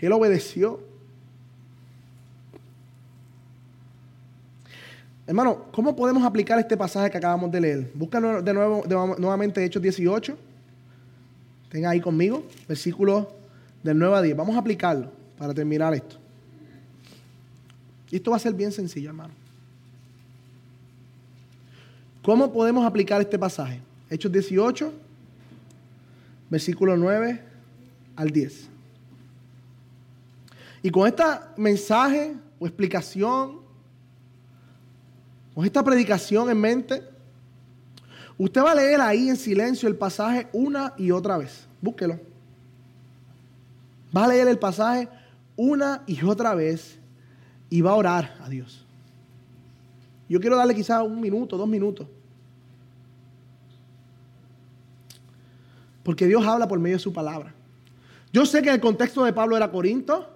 Él 0.00 0.10
obedeció. 0.10 0.91
Hermano, 5.26 5.66
¿cómo 5.70 5.94
podemos 5.94 6.24
aplicar 6.24 6.58
este 6.58 6.76
pasaje 6.76 7.10
que 7.10 7.18
acabamos 7.18 7.50
de 7.52 7.60
leer? 7.60 7.90
Busca 7.94 8.20
de 8.20 8.52
nuevo, 8.52 8.84
nuevamente 9.18 9.64
Hechos 9.64 9.80
18. 9.80 10.36
Tenga 11.68 11.90
ahí 11.90 12.00
conmigo, 12.00 12.44
versículo 12.68 13.32
del 13.82 13.98
9 13.98 14.16
a 14.16 14.22
10. 14.22 14.36
Vamos 14.36 14.56
a 14.56 14.58
aplicarlo 14.58 15.10
para 15.38 15.54
terminar 15.54 15.94
esto. 15.94 16.16
Y 18.10 18.16
esto 18.16 18.32
va 18.32 18.36
a 18.36 18.40
ser 18.40 18.52
bien 18.52 18.72
sencillo, 18.72 19.08
hermano. 19.08 19.32
¿Cómo 22.22 22.52
podemos 22.52 22.84
aplicar 22.84 23.20
este 23.20 23.38
pasaje? 23.38 23.80
Hechos 24.10 24.30
18, 24.30 24.92
versículo 26.50 26.96
9 26.96 27.40
al 28.16 28.30
10. 28.30 28.68
Y 30.82 30.90
con 30.90 31.06
este 31.06 31.22
mensaje 31.56 32.34
o 32.58 32.66
explicación 32.66 33.61
con 35.54 35.66
esta 35.66 35.84
predicación 35.84 36.50
en 36.50 36.60
mente, 36.60 37.02
usted 38.38 38.62
va 38.62 38.72
a 38.72 38.74
leer 38.74 39.00
ahí 39.00 39.28
en 39.28 39.36
silencio 39.36 39.88
el 39.88 39.96
pasaje 39.96 40.48
una 40.52 40.94
y 40.96 41.10
otra 41.10 41.36
vez. 41.36 41.66
Búsquelo. 41.80 42.18
Va 44.16 44.24
a 44.24 44.28
leer 44.28 44.48
el 44.48 44.58
pasaje 44.58 45.08
una 45.56 46.02
y 46.06 46.22
otra 46.24 46.54
vez 46.54 46.98
y 47.68 47.80
va 47.80 47.90
a 47.90 47.94
orar 47.94 48.36
a 48.40 48.48
Dios. 48.48 48.84
Yo 50.28 50.40
quiero 50.40 50.56
darle 50.56 50.74
quizás 50.74 51.02
un 51.02 51.20
minuto, 51.20 51.56
dos 51.58 51.68
minutos. 51.68 52.06
Porque 56.02 56.26
Dios 56.26 56.44
habla 56.46 56.66
por 56.66 56.78
medio 56.78 56.96
de 56.96 57.02
su 57.02 57.12
palabra. 57.12 57.54
Yo 58.32 58.46
sé 58.46 58.62
que 58.62 58.70
el 58.70 58.80
contexto 58.80 59.24
de 59.24 59.32
Pablo 59.32 59.56
era 59.56 59.70
Corinto. 59.70 60.28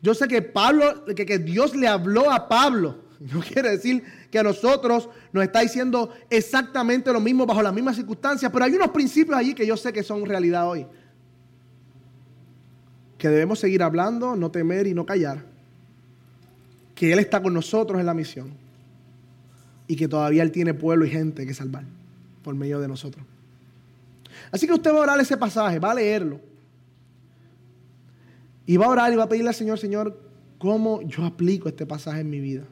Yo 0.00 0.14
sé 0.14 0.28
que 0.28 0.40
Pablo, 0.40 1.04
que, 1.04 1.26
que 1.26 1.38
Dios 1.38 1.74
le 1.74 1.88
habló 1.88 2.30
a 2.30 2.48
Pablo 2.48 3.03
no 3.32 3.40
quiere 3.40 3.70
decir 3.70 4.04
que 4.30 4.38
a 4.38 4.42
nosotros 4.42 5.08
nos 5.32 5.44
está 5.44 5.60
diciendo 5.60 6.10
exactamente 6.28 7.12
lo 7.12 7.20
mismo 7.20 7.46
bajo 7.46 7.62
las 7.62 7.72
mismas 7.72 7.96
circunstancias, 7.96 8.50
pero 8.52 8.64
hay 8.66 8.74
unos 8.74 8.90
principios 8.90 9.36
allí 9.36 9.54
que 9.54 9.66
yo 9.66 9.76
sé 9.76 9.92
que 9.92 10.02
son 10.02 10.26
realidad 10.26 10.68
hoy. 10.68 10.86
Que 13.16 13.28
debemos 13.28 13.58
seguir 13.58 13.82
hablando, 13.82 14.36
no 14.36 14.50
temer 14.50 14.86
y 14.86 14.92
no 14.92 15.06
callar. 15.06 15.42
Que 16.94 17.12
Él 17.12 17.18
está 17.18 17.42
con 17.42 17.54
nosotros 17.54 17.98
en 17.98 18.06
la 18.06 18.12
misión. 18.12 18.52
Y 19.86 19.96
que 19.96 20.06
todavía 20.06 20.42
Él 20.42 20.52
tiene 20.52 20.74
pueblo 20.74 21.06
y 21.06 21.10
gente 21.10 21.46
que 21.46 21.54
salvar 21.54 21.84
por 22.42 22.54
medio 22.54 22.78
de 22.78 22.88
nosotros. 22.88 23.24
Así 24.50 24.66
que 24.66 24.74
usted 24.74 24.92
va 24.92 24.98
a 24.98 25.02
orar 25.02 25.20
ese 25.20 25.38
pasaje, 25.38 25.78
va 25.78 25.92
a 25.92 25.94
leerlo. 25.94 26.40
Y 28.66 28.76
va 28.76 28.84
a 28.86 28.90
orar 28.90 29.12
y 29.12 29.16
va 29.16 29.24
a 29.24 29.28
pedirle 29.28 29.48
al 29.48 29.54
Señor, 29.54 29.78
Señor, 29.78 30.20
cómo 30.58 31.00
yo 31.02 31.24
aplico 31.24 31.70
este 31.70 31.86
pasaje 31.86 32.20
en 32.20 32.28
mi 32.28 32.40
vida. 32.40 32.64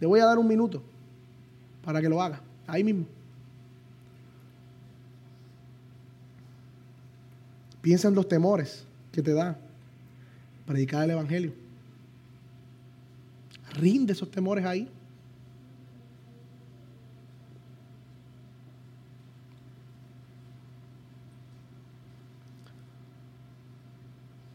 Le 0.00 0.06
voy 0.06 0.20
a 0.20 0.26
dar 0.26 0.38
un 0.38 0.48
minuto 0.48 0.82
para 1.84 2.00
que 2.00 2.08
lo 2.08 2.20
haga, 2.20 2.40
ahí 2.66 2.82
mismo. 2.82 3.06
Piensa 7.80 8.08
en 8.08 8.14
los 8.14 8.26
temores 8.26 8.84
que 9.12 9.22
te 9.22 9.34
da 9.34 9.58
predicar 10.66 11.04
el 11.04 11.10
Evangelio. 11.10 11.52
Rinde 13.74 14.12
esos 14.12 14.30
temores 14.30 14.64
ahí. 14.64 14.88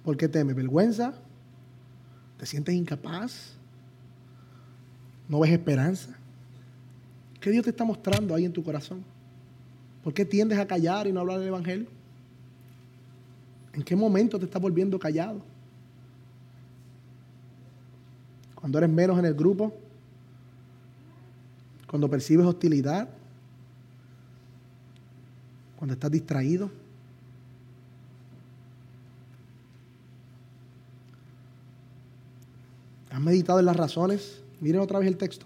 ¿Por 0.04 0.18
qué 0.18 0.28
temes? 0.28 0.56
¿Vergüenza? 0.56 1.14
¿Te 2.40 2.48
sientes 2.48 2.74
incapaz? 2.74 3.59
¿No 5.30 5.40
ves 5.40 5.52
esperanza? 5.52 6.10
¿Qué 7.40 7.52
Dios 7.52 7.64
te 7.64 7.70
está 7.70 7.86
mostrando 7.86 8.34
ahí 8.34 8.46
en 8.46 8.52
tu 8.52 8.64
corazón? 8.64 9.06
¿Por 10.04 10.14
qué 10.14 10.26
tiendes 10.26 10.58
a 10.58 10.66
callar 10.66 11.06
y 11.06 11.14
no 11.14 11.20
hablar 11.20 11.38
del 11.38 11.50
Evangelio? 11.50 11.88
¿En 13.74 13.84
qué 13.84 13.96
momento 13.96 14.40
te 14.40 14.46
estás 14.46 14.62
volviendo 14.62 14.98
callado? 14.98 15.40
Cuando 18.56 18.80
eres 18.80 18.90
menos 18.90 19.20
en 19.20 19.26
el 19.26 19.36
grupo, 19.36 19.72
cuando 21.88 22.10
percibes 22.10 22.46
hostilidad, 22.46 23.08
cuando 25.78 25.94
estás 25.94 26.12
distraído. 26.12 26.72
¿Has 33.12 33.22
meditado 33.22 33.60
en 33.60 33.66
las 33.66 33.76
razones 33.76 34.42
Miren 34.60 34.82
otra 34.82 35.00
vez 35.00 35.08
el 35.08 35.18
texto. 35.18 35.46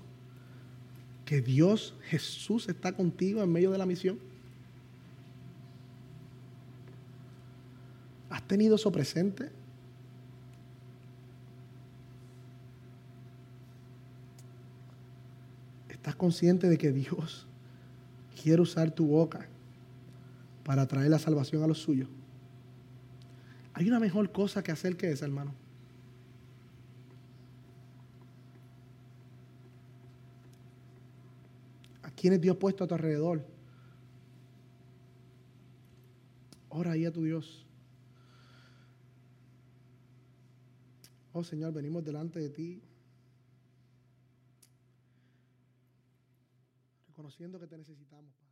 Que 1.25 1.41
Dios, 1.41 1.95
Jesús 2.03 2.67
está 2.67 2.91
contigo 2.91 3.41
en 3.41 3.51
medio 3.51 3.71
de 3.71 3.77
la 3.77 3.85
misión. 3.85 4.19
¿Has 8.29 8.43
¿Has 8.43 8.47
tenido 8.47 8.75
eso 8.75 8.91
presente? 8.91 9.49
¿Estás 15.87 16.15
consciente 16.15 16.67
de 16.67 16.77
que 16.77 16.91
Dios 16.91 17.47
quiere 18.41 18.61
usar 18.61 18.91
tu 18.91 19.07
boca 19.07 19.47
para 20.65 20.85
traer 20.85 21.09
la 21.09 21.19
salvación 21.19 21.63
a 21.63 21.67
los 21.67 21.77
suyos? 21.77 22.09
Hay 23.73 23.87
una 23.87 24.01
mejor 24.01 24.33
cosa 24.33 24.61
que 24.61 24.73
hacer 24.73 24.97
que 24.97 25.09
esa, 25.09 25.23
hermano. 25.23 25.62
Quién 32.23 32.35
es 32.35 32.39
Dios 32.39 32.55
puesto 32.55 32.85
a 32.85 32.87
tu 32.87 32.93
alrededor? 32.93 33.45
Ora 36.69 36.93
ahí 36.93 37.03
a 37.05 37.11
tu 37.11 37.21
Dios. 37.21 37.65
Oh 41.33 41.43
Señor, 41.43 41.73
venimos 41.73 42.01
delante 42.05 42.39
de 42.39 42.49
ti. 42.49 42.81
Reconociendo 47.09 47.59
que 47.59 47.67
te 47.67 47.77
necesitamos. 47.77 48.42